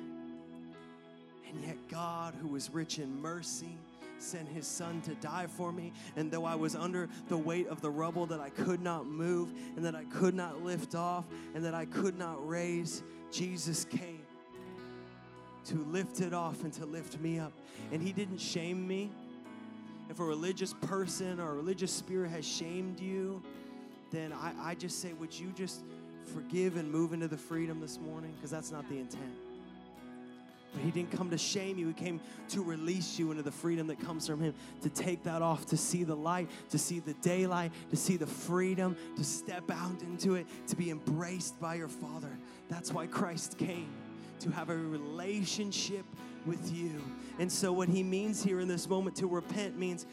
And 1.49 1.63
yet, 1.63 1.77
God, 1.89 2.35
who 2.41 2.55
is 2.57 2.69
rich 2.69 2.99
in 2.99 3.21
mercy, 3.21 3.77
sent 4.17 4.49
his 4.49 4.67
son 4.67 5.01
to 5.03 5.15
die 5.15 5.47
for 5.47 5.71
me. 5.71 5.93
And 6.17 6.29
though 6.29 6.43
I 6.43 6.55
was 6.55 6.75
under 6.75 7.07
the 7.29 7.37
weight 7.37 7.67
of 7.67 7.79
the 7.79 7.89
rubble 7.89 8.25
that 8.27 8.41
I 8.41 8.49
could 8.49 8.81
not 8.81 9.07
move 9.07 9.53
and 9.77 9.85
that 9.85 9.95
I 9.95 10.03
could 10.03 10.35
not 10.35 10.61
lift 10.61 10.93
off 10.93 11.25
and 11.55 11.63
that 11.63 11.73
I 11.73 11.85
could 11.85 12.17
not 12.17 12.45
raise, 12.45 13.01
Jesus 13.31 13.85
came 13.85 14.18
to 15.69 15.77
lift 15.85 16.19
it 16.21 16.33
off 16.33 16.63
and 16.63 16.73
to 16.73 16.85
lift 16.85 17.19
me 17.19 17.39
up. 17.39 17.53
And 17.91 18.01
He 18.01 18.11
didn't 18.11 18.39
shame 18.39 18.87
me. 18.87 19.11
If 20.09 20.19
a 20.19 20.23
religious 20.23 20.73
person 20.73 21.39
or 21.39 21.51
a 21.51 21.53
religious 21.53 21.91
spirit 21.91 22.31
has 22.31 22.45
shamed 22.45 22.99
you, 22.99 23.43
then 24.11 24.33
I, 24.33 24.71
I 24.71 24.75
just 24.75 25.01
say, 25.01 25.13
would 25.13 25.37
you 25.37 25.51
just 25.55 25.81
forgive 26.33 26.77
and 26.77 26.91
move 26.91 27.13
into 27.13 27.27
the 27.27 27.37
freedom 27.37 27.79
this 27.79 27.99
morning? 27.99 28.31
Because 28.35 28.49
that's 28.49 28.71
not 28.71 28.89
the 28.89 28.97
intent. 28.97 29.33
But 30.73 30.83
he 30.83 30.91
didn't 30.91 31.11
come 31.11 31.29
to 31.29 31.37
shame 31.37 31.77
you. 31.77 31.87
He 31.87 31.93
came 31.93 32.19
to 32.49 32.63
release 32.63 33.19
you 33.19 33.29
into 33.31 33.43
the 33.43 33.51
freedom 33.51 33.87
that 33.87 33.99
comes 33.99 34.27
from 34.27 34.41
him, 34.41 34.53
to 34.81 34.89
take 34.89 35.23
that 35.23 35.41
off, 35.41 35.67
to 35.67 35.77
see 35.77 36.03
the 36.03 36.15
light, 36.15 36.49
to 36.69 36.77
see 36.77 36.99
the 36.99 37.13
daylight, 37.15 37.71
to 37.89 37.95
see 37.95 38.17
the 38.17 38.27
freedom, 38.27 38.95
to 39.15 39.23
step 39.23 39.69
out 39.71 40.01
into 40.01 40.35
it, 40.35 40.47
to 40.67 40.75
be 40.75 40.89
embraced 40.89 41.59
by 41.59 41.75
your 41.75 41.87
Father. 41.87 42.37
That's 42.67 42.91
why 42.91 43.07
Christ 43.07 43.57
came 43.57 43.89
to 44.39 44.51
have 44.51 44.69
a 44.69 44.75
relationship 44.75 46.05
with 46.45 46.73
you. 46.73 47.01
And 47.39 47.51
so, 47.51 47.71
what 47.71 47.89
he 47.89 48.03
means 48.03 48.43
here 48.43 48.59
in 48.59 48.67
this 48.67 48.87
moment 48.87 49.15
to 49.17 49.27
repent 49.27 49.77
means 49.77 50.05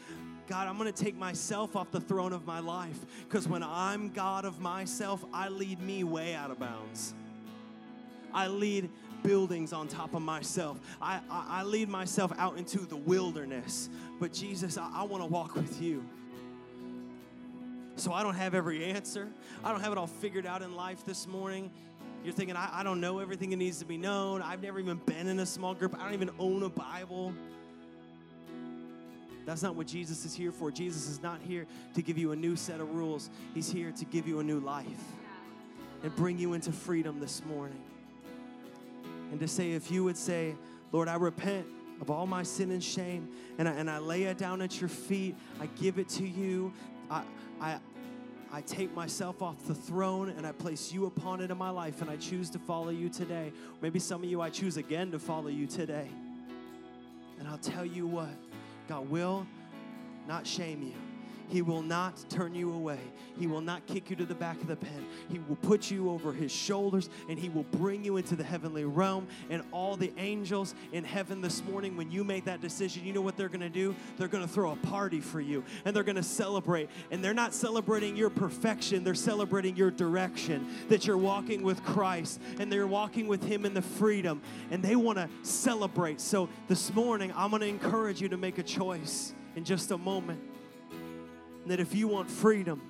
God, 0.47 0.67
I'm 0.67 0.77
going 0.77 0.91
to 0.91 1.03
take 1.03 1.17
myself 1.17 1.75
off 1.75 1.91
the 1.91 1.99
throne 1.99 2.31
of 2.31 2.45
my 2.45 2.59
life 2.59 2.97
because 3.27 3.47
when 3.47 3.63
I'm 3.63 4.09
God 4.09 4.45
of 4.45 4.61
myself, 4.61 5.23
I 5.33 5.49
lead 5.49 5.81
me 5.81 6.05
way 6.05 6.33
out 6.33 6.51
of 6.51 6.59
bounds. 6.59 7.13
I 8.33 8.47
lead 8.47 8.89
buildings 9.23 9.73
on 9.73 9.89
top 9.89 10.13
of 10.13 10.21
myself. 10.21 10.79
I, 11.01 11.19
I, 11.29 11.45
I 11.59 11.63
lead 11.63 11.89
myself 11.89 12.31
out 12.37 12.57
into 12.57 12.79
the 12.79 12.95
wilderness. 12.95 13.89
But 14.19 14.31
Jesus, 14.31 14.77
I, 14.77 14.89
I 14.93 15.03
want 15.03 15.21
to 15.21 15.27
walk 15.27 15.55
with 15.55 15.81
you. 15.81 16.05
So 17.97 18.13
I 18.13 18.23
don't 18.23 18.35
have 18.35 18.53
every 18.53 18.85
answer. 18.85 19.27
I 19.63 19.71
don't 19.71 19.81
have 19.81 19.91
it 19.91 19.97
all 19.97 20.07
figured 20.07 20.45
out 20.45 20.61
in 20.61 20.75
life 20.75 21.03
this 21.03 21.27
morning. 21.27 21.71
You're 22.27 22.35
thinking, 22.35 22.57
I, 22.57 22.81
I 22.81 22.83
don't 22.83 22.99
know 22.99 23.19
everything 23.19 23.51
that 23.51 23.55
needs 23.55 23.79
to 23.79 23.85
be 23.85 23.95
known. 23.95 24.41
I've 24.41 24.61
never 24.61 24.81
even 24.81 24.97
been 25.05 25.29
in 25.29 25.39
a 25.39 25.45
small 25.45 25.73
group. 25.73 25.95
I 25.97 26.03
don't 26.03 26.13
even 26.13 26.29
own 26.39 26.61
a 26.63 26.67
Bible. 26.67 27.33
That's 29.45 29.63
not 29.63 29.75
what 29.75 29.87
Jesus 29.87 30.25
is 30.25 30.35
here 30.35 30.51
for. 30.51 30.69
Jesus 30.69 31.07
is 31.07 31.23
not 31.23 31.39
here 31.41 31.65
to 31.93 32.01
give 32.01 32.17
you 32.17 32.33
a 32.33 32.35
new 32.35 32.57
set 32.57 32.81
of 32.81 32.93
rules, 32.93 33.29
He's 33.53 33.71
here 33.71 33.93
to 33.93 34.03
give 34.03 34.27
you 34.27 34.41
a 34.41 34.43
new 34.43 34.59
life 34.59 34.85
and 36.03 36.13
bring 36.17 36.37
you 36.37 36.51
into 36.51 36.73
freedom 36.73 37.21
this 37.21 37.45
morning. 37.45 37.81
And 39.31 39.39
to 39.39 39.47
say, 39.47 39.71
if 39.71 39.89
you 39.89 40.03
would 40.03 40.17
say, 40.17 40.53
Lord, 40.91 41.07
I 41.07 41.15
repent 41.15 41.65
of 42.01 42.11
all 42.11 42.27
my 42.27 42.43
sin 42.43 42.71
and 42.71 42.83
shame, 42.83 43.29
and 43.57 43.69
I, 43.69 43.71
and 43.71 43.89
I 43.89 43.99
lay 43.99 44.23
it 44.23 44.37
down 44.37 44.61
at 44.61 44.81
your 44.81 44.89
feet, 44.89 45.37
I 45.61 45.67
give 45.79 45.97
it 45.97 46.09
to 46.09 46.27
you. 46.27 46.73
I, 47.09 47.23
I, 47.61 47.79
I 48.51 48.61
take 48.61 48.93
myself 48.95 49.41
off 49.41 49.67
the 49.67 49.75
throne 49.75 50.29
and 50.29 50.47
I 50.47 50.51
place 50.51 50.91
you 50.91 51.05
upon 51.05 51.41
it 51.41 51.51
in 51.51 51.57
my 51.57 51.69
life, 51.69 52.01
and 52.01 52.09
I 52.09 52.15
choose 52.15 52.49
to 52.51 52.59
follow 52.59 52.89
you 52.89 53.09
today. 53.09 53.51
Maybe 53.81 53.99
some 53.99 54.23
of 54.23 54.29
you, 54.29 54.41
I 54.41 54.49
choose 54.49 54.77
again 54.77 55.11
to 55.11 55.19
follow 55.19 55.49
you 55.49 55.67
today. 55.67 56.07
And 57.39 57.47
I'll 57.47 57.57
tell 57.57 57.85
you 57.85 58.07
what, 58.07 58.33
God 58.87 59.09
will 59.09 59.45
not 60.27 60.47
shame 60.47 60.81
you. 60.81 61.06
He 61.47 61.61
will 61.61 61.81
not 61.81 62.29
turn 62.29 62.53
you 62.53 62.73
away. 62.73 62.99
He 63.39 63.47
will 63.47 63.61
not 63.61 63.85
kick 63.87 64.09
you 64.09 64.15
to 64.17 64.25
the 64.25 64.35
back 64.35 64.59
of 64.61 64.67
the 64.67 64.75
pen. 64.75 65.05
He 65.29 65.39
will 65.39 65.55
put 65.57 65.89
you 65.89 66.09
over 66.09 66.33
his 66.33 66.51
shoulders 66.51 67.09
and 67.29 67.39
he 67.39 67.49
will 67.49 67.63
bring 67.63 68.03
you 68.03 68.17
into 68.17 68.35
the 68.35 68.43
heavenly 68.43 68.83
realm. 68.83 69.27
And 69.49 69.63
all 69.71 69.95
the 69.95 70.11
angels 70.17 70.75
in 70.91 71.03
heaven 71.03 71.41
this 71.41 71.63
morning, 71.63 71.95
when 71.95 72.11
you 72.11 72.23
make 72.23 72.45
that 72.45 72.61
decision, 72.61 73.05
you 73.05 73.13
know 73.13 73.21
what 73.21 73.37
they're 73.37 73.47
going 73.47 73.61
to 73.61 73.69
do? 73.69 73.95
They're 74.17 74.27
going 74.27 74.45
to 74.45 74.49
throw 74.49 74.71
a 74.71 74.75
party 74.75 75.21
for 75.21 75.39
you 75.39 75.63
and 75.85 75.95
they're 75.95 76.03
going 76.03 76.15
to 76.15 76.23
celebrate. 76.23 76.89
And 77.11 77.23
they're 77.23 77.33
not 77.33 77.53
celebrating 77.53 78.17
your 78.17 78.29
perfection, 78.29 79.03
they're 79.03 79.15
celebrating 79.15 79.75
your 79.77 79.91
direction 79.91 80.67
that 80.89 81.05
you're 81.07 81.17
walking 81.17 81.63
with 81.63 81.83
Christ 81.83 82.41
and 82.59 82.71
they're 82.71 82.87
walking 82.87 83.27
with 83.27 83.43
him 83.43 83.65
in 83.65 83.73
the 83.73 83.81
freedom. 83.81 84.41
And 84.69 84.83
they 84.83 84.95
want 84.95 85.17
to 85.17 85.29
celebrate. 85.43 86.19
So 86.19 86.49
this 86.67 86.93
morning, 86.93 87.31
I'm 87.35 87.51
going 87.51 87.61
to 87.61 87.67
encourage 87.67 88.21
you 88.21 88.27
to 88.29 88.37
make 88.37 88.57
a 88.57 88.63
choice 88.63 89.33
in 89.55 89.63
just 89.63 89.91
a 89.91 89.97
moment 89.97 90.41
that 91.69 91.79
if 91.79 91.93
you 91.93 92.07
want 92.07 92.29
freedom 92.29 92.81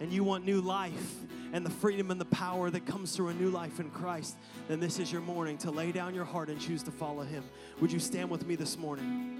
and 0.00 0.12
you 0.12 0.24
want 0.24 0.44
new 0.44 0.60
life 0.60 1.14
and 1.52 1.64
the 1.64 1.70
freedom 1.70 2.10
and 2.10 2.20
the 2.20 2.26
power 2.26 2.70
that 2.70 2.86
comes 2.86 3.14
through 3.14 3.28
a 3.28 3.34
new 3.34 3.50
life 3.50 3.80
in 3.80 3.90
Christ, 3.90 4.36
then 4.68 4.80
this 4.80 4.98
is 4.98 5.10
your 5.10 5.22
morning 5.22 5.56
to 5.58 5.70
lay 5.70 5.92
down 5.92 6.14
your 6.14 6.24
heart 6.24 6.48
and 6.48 6.60
choose 6.60 6.82
to 6.84 6.90
follow 6.90 7.22
Him. 7.22 7.44
Would 7.80 7.92
you 7.92 7.98
stand 7.98 8.30
with 8.30 8.46
me 8.46 8.56
this 8.56 8.76
morning? 8.76 9.32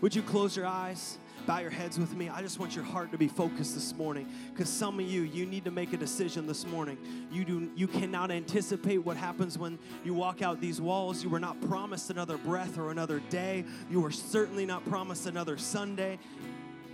Would 0.00 0.14
you 0.14 0.22
close 0.22 0.56
your 0.56 0.66
eyes? 0.66 1.18
Bow 1.46 1.58
your 1.58 1.70
heads 1.70 1.98
with 1.98 2.14
me. 2.14 2.28
I 2.28 2.40
just 2.40 2.58
want 2.58 2.74
your 2.74 2.84
heart 2.84 3.12
to 3.12 3.18
be 3.18 3.28
focused 3.28 3.74
this 3.74 3.94
morning 3.94 4.28
because 4.52 4.68
some 4.68 4.98
of 4.98 5.06
you, 5.06 5.22
you 5.22 5.46
need 5.46 5.64
to 5.64 5.70
make 5.70 5.92
a 5.92 5.96
decision 5.96 6.46
this 6.46 6.66
morning. 6.66 6.98
You, 7.30 7.44
do, 7.44 7.70
you 7.76 7.86
cannot 7.86 8.30
anticipate 8.30 8.98
what 8.98 9.16
happens 9.16 9.58
when 9.58 9.78
you 10.04 10.14
walk 10.14 10.42
out 10.42 10.60
these 10.60 10.80
walls. 10.80 11.22
You 11.22 11.30
were 11.30 11.40
not 11.40 11.60
promised 11.62 12.10
another 12.10 12.38
breath 12.38 12.78
or 12.78 12.90
another 12.90 13.20
day. 13.30 13.64
You 13.90 14.00
were 14.00 14.10
certainly 14.10 14.66
not 14.66 14.84
promised 14.88 15.26
another 15.26 15.58
Sunday. 15.58 16.18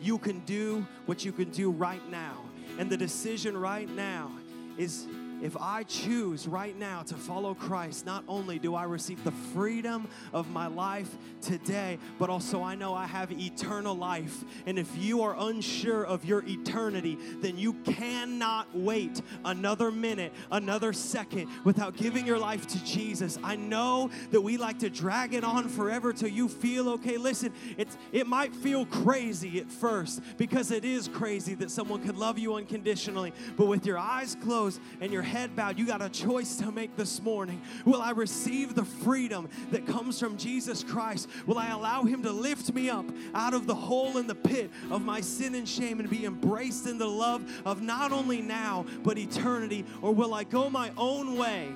You 0.01 0.19
can 0.19 0.41
do 0.41 0.87
what 1.07 1.25
you 1.25 1.33
can 1.33 1.51
do 1.51 1.71
right 1.71 2.07
now. 2.11 2.39
And 2.79 2.91
the 2.91 2.97
decision 2.97 3.57
right 3.57 3.89
now 3.89 4.33
is 4.77 5.07
if 5.43 5.57
I 5.57 5.83
choose 5.83 6.47
right 6.47 6.79
now 6.79 7.03
to 7.03 7.15
follow 7.15 7.53
Christ, 7.55 8.07
not 8.07 8.23
only 8.29 8.61
do 8.61 8.77
I 8.77 8.85
receive 8.85 9.23
the 9.25 9.33
freedom 9.33 10.09
of 10.33 10.49
my 10.51 10.69
life 10.69 11.17
today, 11.41 11.99
but 12.19 12.31
also 12.31 12.63
I 12.63 12.77
know 12.77 12.95
I 12.95 13.07
have 13.07 13.33
eternal 13.33 13.95
life. 13.95 14.45
And 14.67 14.79
if 14.79 14.97
you 14.97 15.23
are 15.23 15.35
unsure 15.37 16.05
of 16.05 16.25
your 16.25 16.45
eternity, 16.47 17.19
then 17.41 17.59
you 17.59 17.73
cannot 17.73 18.69
wait 18.73 19.21
another 19.45 19.91
minute, 19.91 20.33
another 20.53 20.93
second 20.93 21.49
without 21.65 21.97
giving 21.97 22.25
your 22.25 22.39
life 22.39 22.69
to 22.69 22.85
Jesus. 22.85 23.37
I 23.43 23.57
know 23.57 24.11
that 24.31 24.41
we 24.41 24.57
like 24.57 24.79
to 24.79 24.91
drag 24.91 25.35
it 25.35 25.43
on 25.43 25.69
forever 25.69 26.13
till 26.13 26.29
you 26.29 26.49
feel 26.49 26.89
okay. 26.91 27.17
Listen, 27.17 27.53
it's 27.77 27.97
it 28.13 28.29
might 28.29 28.55
feel 28.55 28.87
crazy 28.87 29.59
at 29.59 29.71
first 29.71 30.23
because 30.37 30.71
it 30.71 30.85
is 30.85 31.09
crazy 31.09 31.55
that 31.55 31.71
someone 31.71 32.03
could 32.05 32.17
love 32.17 32.39
you 32.39 32.55
unconditionally, 32.55 33.33
but 33.57 33.67
with 33.67 33.85
your 33.85 33.99
eyes 33.99 34.37
closed 34.43 34.81
and 35.01 35.13
your 35.13 35.23
head 35.33 35.57
bowed, 35.57 35.79
you 35.79 35.87
got 35.87 36.03
a 36.03 36.11
choice 36.11 36.57
to 36.57 36.71
make 36.71 36.95
this 36.95 37.23
morning. 37.23 37.63
Will 37.87 38.03
I 38.03 38.11
receive 38.11 38.75
the 38.75 38.85
freedom 38.85 39.49
that 39.71 39.87
comes 39.87 40.21
from 40.21 40.37
Jesus 40.37 40.85
Christ? 40.85 41.27
Will 41.47 41.59
I 41.59 41.71
allow 41.71 42.05
Him 42.05 42.23
to 42.25 42.31
lift 42.31 42.73
me 42.75 42.91
up 42.91 43.07
out 43.35 43.55
of 43.55 43.67
the 43.67 43.75
hole 43.75 44.19
in 44.19 44.27
the 44.27 44.35
pit 44.35 44.71
of 44.91 45.03
my 45.03 45.23
sin 45.23 45.55
and 45.55 45.67
shame 45.67 46.01
and 46.01 46.11
be 46.11 46.27
embraced 46.27 46.87
in 46.87 46.99
the 46.99 47.07
love 47.07 47.51
of 47.65 47.81
not 47.81 48.13
only 48.13 48.43
now, 48.43 48.85
but 49.03 49.17
eternity? 49.17 49.87
Or 50.03 50.15
will 50.15 50.35
I 50.35 50.45
go 50.45 50.69
my 50.69 50.93
own 50.99 51.39
way 51.39 51.73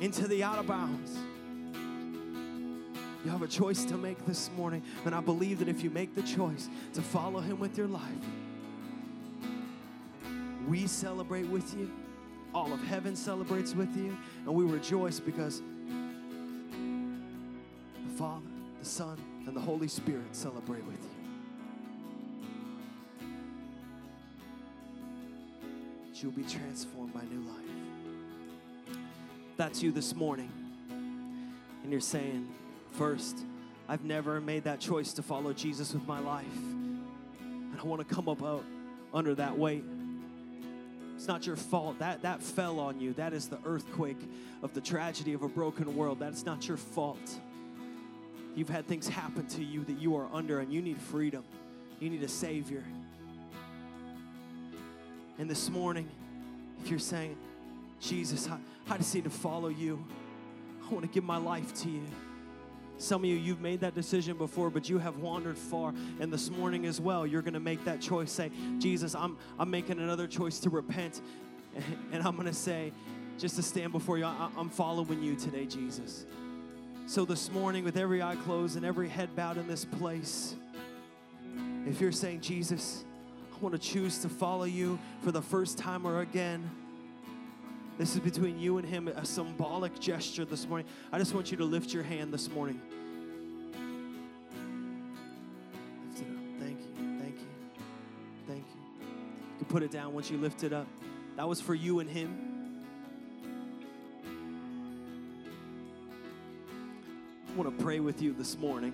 into 0.00 0.28
the 0.28 0.44
out 0.44 0.58
of 0.58 0.66
bounds? 0.66 1.16
You 3.24 3.30
have 3.30 3.40
a 3.40 3.48
choice 3.48 3.86
to 3.86 3.96
make 3.96 4.26
this 4.26 4.50
morning. 4.58 4.82
And 5.06 5.14
I 5.14 5.22
believe 5.22 5.60
that 5.60 5.68
if 5.68 5.82
you 5.82 5.88
make 5.88 6.14
the 6.14 6.22
choice 6.22 6.68
to 6.92 7.00
follow 7.00 7.40
Him 7.40 7.58
with 7.58 7.78
your 7.78 7.86
life, 7.86 8.02
we 10.68 10.86
celebrate 10.86 11.46
with 11.46 11.74
you. 11.76 11.90
All 12.54 12.72
of 12.72 12.82
heaven 12.84 13.16
celebrates 13.16 13.74
with 13.74 13.96
you. 13.96 14.16
And 14.46 14.54
we 14.54 14.64
rejoice 14.64 15.20
because 15.20 15.62
the 18.06 18.12
Father, 18.16 18.46
the 18.78 18.84
Son, 18.84 19.18
and 19.46 19.56
the 19.56 19.60
Holy 19.60 19.88
Spirit 19.88 20.34
celebrate 20.34 20.84
with 20.84 21.02
you. 21.02 21.10
That 26.10 26.22
you'll 26.22 26.32
be 26.32 26.44
transformed 26.44 27.12
by 27.12 27.22
new 27.24 27.40
life. 27.40 28.98
That's 29.56 29.82
you 29.82 29.92
this 29.92 30.14
morning. 30.14 30.50
And 31.82 31.92
you're 31.92 32.00
saying, 32.00 32.48
first, 32.92 33.38
I've 33.88 34.04
never 34.04 34.40
made 34.40 34.64
that 34.64 34.80
choice 34.80 35.12
to 35.14 35.22
follow 35.22 35.52
Jesus 35.52 35.92
with 35.92 36.06
my 36.06 36.20
life. 36.20 36.46
And 36.56 37.78
I 37.78 37.84
want 37.84 38.06
to 38.06 38.14
come 38.14 38.28
up 38.28 38.42
out 38.42 38.64
under 39.12 39.34
that 39.34 39.58
weight. 39.58 39.84
It's 41.24 41.28
not 41.30 41.46
your 41.46 41.56
fault. 41.56 42.00
That, 42.00 42.20
that 42.20 42.42
fell 42.42 42.78
on 42.78 43.00
you. 43.00 43.14
That 43.14 43.32
is 43.32 43.48
the 43.48 43.56
earthquake 43.64 44.20
of 44.62 44.74
the 44.74 44.80
tragedy 44.82 45.32
of 45.32 45.40
a 45.40 45.48
broken 45.48 45.96
world. 45.96 46.18
That's 46.18 46.44
not 46.44 46.68
your 46.68 46.76
fault. 46.76 47.40
You've 48.54 48.68
had 48.68 48.86
things 48.86 49.08
happen 49.08 49.46
to 49.46 49.64
you 49.64 49.84
that 49.84 49.98
you 49.98 50.16
are 50.16 50.28
under, 50.34 50.60
and 50.60 50.70
you 50.70 50.82
need 50.82 51.00
freedom. 51.00 51.42
You 51.98 52.10
need 52.10 52.22
a 52.22 52.28
Savior. 52.28 52.84
And 55.38 55.48
this 55.48 55.70
morning, 55.70 56.10
if 56.82 56.90
you're 56.90 56.98
saying, 56.98 57.38
Jesus, 58.02 58.46
I, 58.46 58.58
I 58.92 58.98
just 58.98 59.14
need 59.14 59.24
to 59.24 59.30
follow 59.30 59.68
you, 59.68 60.04
I 60.86 60.92
want 60.92 61.06
to 61.06 61.10
give 61.10 61.24
my 61.24 61.38
life 61.38 61.72
to 61.84 61.88
you. 61.88 62.02
Some 62.98 63.22
of 63.22 63.30
you, 63.30 63.36
you've 63.36 63.60
made 63.60 63.80
that 63.80 63.94
decision 63.94 64.36
before, 64.36 64.70
but 64.70 64.88
you 64.88 64.98
have 64.98 65.18
wandered 65.18 65.58
far. 65.58 65.92
And 66.20 66.32
this 66.32 66.50
morning 66.50 66.86
as 66.86 67.00
well, 67.00 67.26
you're 67.26 67.42
going 67.42 67.54
to 67.54 67.60
make 67.60 67.84
that 67.84 68.00
choice. 68.00 68.30
Say, 68.30 68.50
Jesus, 68.78 69.14
I'm, 69.14 69.36
I'm 69.58 69.70
making 69.70 69.98
another 69.98 70.26
choice 70.26 70.60
to 70.60 70.70
repent. 70.70 71.20
And 72.12 72.22
I'm 72.22 72.36
going 72.36 72.46
to 72.46 72.54
say, 72.54 72.92
just 73.36 73.56
to 73.56 73.62
stand 73.62 73.90
before 73.90 74.16
you, 74.16 74.24
I, 74.24 74.48
I'm 74.56 74.70
following 74.70 75.20
you 75.24 75.34
today, 75.34 75.66
Jesus. 75.66 76.24
So 77.06 77.24
this 77.24 77.50
morning, 77.50 77.82
with 77.82 77.96
every 77.96 78.22
eye 78.22 78.36
closed 78.36 78.76
and 78.76 78.86
every 78.86 79.08
head 79.08 79.34
bowed 79.34 79.58
in 79.58 79.66
this 79.66 79.84
place, 79.84 80.54
if 81.86 82.00
you're 82.00 82.12
saying, 82.12 82.42
Jesus, 82.42 83.04
I 83.52 83.58
want 83.58 83.74
to 83.74 83.80
choose 83.80 84.18
to 84.18 84.28
follow 84.28 84.64
you 84.64 84.98
for 85.22 85.32
the 85.32 85.42
first 85.42 85.78
time 85.78 86.06
or 86.06 86.20
again, 86.20 86.70
this 87.98 88.14
is 88.14 88.20
between 88.20 88.58
you 88.58 88.78
and 88.78 88.88
him, 88.88 89.08
a 89.08 89.24
symbolic 89.24 89.98
gesture 90.00 90.44
this 90.44 90.66
morning. 90.66 90.86
I 91.12 91.18
just 91.18 91.34
want 91.34 91.50
you 91.50 91.56
to 91.58 91.64
lift 91.64 91.92
your 91.92 92.02
hand 92.02 92.32
this 92.32 92.50
morning. 92.50 92.80
Lift 96.08 96.20
it 96.20 96.26
up. 96.28 96.60
Thank 96.60 96.80
you. 96.80 97.18
Thank 97.20 97.36
you. 97.36 97.46
Thank 98.48 98.64
you. 98.64 99.06
You 99.52 99.58
can 99.58 99.66
put 99.66 99.82
it 99.84 99.92
down 99.92 100.12
once 100.12 100.30
you 100.30 100.38
lift 100.38 100.64
it 100.64 100.72
up. 100.72 100.86
That 101.36 101.48
was 101.48 101.60
for 101.60 101.74
you 101.74 102.00
and 102.00 102.10
him. 102.10 102.82
I 107.48 107.56
want 107.56 107.78
to 107.78 107.84
pray 107.84 108.00
with 108.00 108.20
you 108.20 108.32
this 108.32 108.58
morning. 108.58 108.92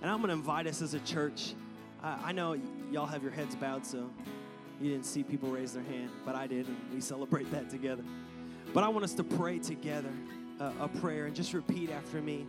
And 0.00 0.10
I'm 0.10 0.18
going 0.18 0.28
to 0.28 0.34
invite 0.34 0.66
us 0.66 0.80
as 0.80 0.94
a 0.94 1.00
church. 1.00 1.52
I, 2.02 2.18
I 2.26 2.32
know 2.32 2.58
y'all 2.90 3.04
have 3.04 3.22
your 3.22 3.32
heads 3.32 3.54
bowed, 3.54 3.84
so 3.84 4.08
you 4.80 4.90
didn't 4.90 5.06
see 5.06 5.22
people 5.22 5.50
raise 5.50 5.72
their 5.72 5.82
hand, 5.82 6.10
but 6.24 6.34
I 6.34 6.46
did, 6.46 6.66
and 6.66 6.76
we 6.92 7.00
celebrate 7.00 7.50
that 7.52 7.70
together. 7.70 8.02
But 8.74 8.84
I 8.84 8.88
want 8.88 9.04
us 9.04 9.14
to 9.14 9.24
pray 9.24 9.58
together 9.58 10.12
uh, 10.60 10.72
a 10.80 10.88
prayer 10.88 11.26
and 11.26 11.34
just 11.34 11.54
repeat 11.54 11.90
after 11.90 12.20
me. 12.20 12.46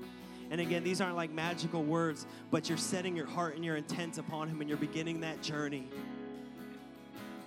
And 0.50 0.62
again, 0.62 0.84
these 0.84 1.02
aren't 1.02 1.16
like 1.16 1.32
magical 1.32 1.84
words, 1.84 2.26
but 2.52 2.70
you're 2.70 2.78
setting 2.78 3.16
your 3.16 3.28
heart 3.28 3.56
and 3.56 3.64
your 3.64 3.76
intent 3.76 4.18
upon 4.18 4.48
Him 4.48 4.62
and 4.62 4.70
you're 4.70 4.78
beginning 4.78 5.22
that 5.22 5.42
journey. 5.42 5.88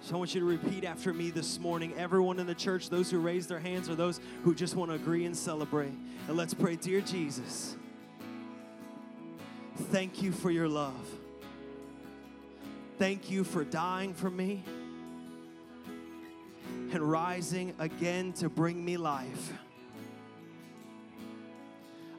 So 0.02 0.14
I 0.14 0.18
want 0.18 0.34
you 0.34 0.40
to 0.40 0.46
repeat 0.46 0.84
after 0.84 1.12
me 1.12 1.30
this 1.30 1.58
morning. 1.58 1.92
Everyone 1.98 2.38
in 2.38 2.46
the 2.46 2.54
church, 2.54 2.88
those 2.88 3.10
who 3.10 3.18
raise 3.18 3.46
their 3.46 3.60
hands 3.60 3.88
or 3.88 3.94
those 3.94 4.20
who 4.44 4.54
just 4.54 4.74
want 4.74 4.90
to 4.90 4.94
agree 4.94 5.26
and 5.26 5.36
celebrate. 5.36 5.92
And 6.26 6.36
let's 6.36 6.54
pray, 6.54 6.76
Dear 6.76 7.02
Jesus, 7.02 7.76
thank 9.76 10.22
you 10.22 10.32
for 10.32 10.50
your 10.50 10.68
love. 10.68 11.19
Thank 13.00 13.30
you 13.30 13.44
for 13.44 13.64
dying 13.64 14.12
for 14.12 14.28
me 14.28 14.62
and 16.92 17.00
rising 17.00 17.74
again 17.78 18.34
to 18.34 18.50
bring 18.50 18.84
me 18.84 18.98
life. 18.98 19.54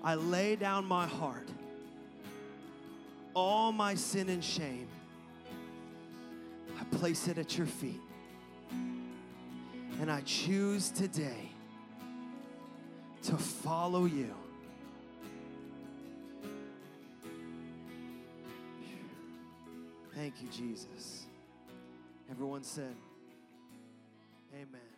I 0.03 0.15
lay 0.15 0.55
down 0.55 0.85
my 0.85 1.05
heart, 1.05 1.47
all 3.35 3.71
my 3.71 3.93
sin 3.93 4.27
and 4.29 4.43
shame. 4.43 4.87
I 6.79 6.83
place 6.95 7.27
it 7.27 7.37
at 7.37 7.59
your 7.59 7.67
feet. 7.67 8.01
And 10.01 10.11
I 10.11 10.21
choose 10.21 10.89
today 10.89 11.51
to 13.25 13.37
follow 13.37 14.05
you. 14.05 14.33
Thank 20.21 20.35
you, 20.43 20.49
Jesus. 20.49 21.25
Everyone 22.29 22.61
said, 22.61 22.93
Amen. 24.53 24.90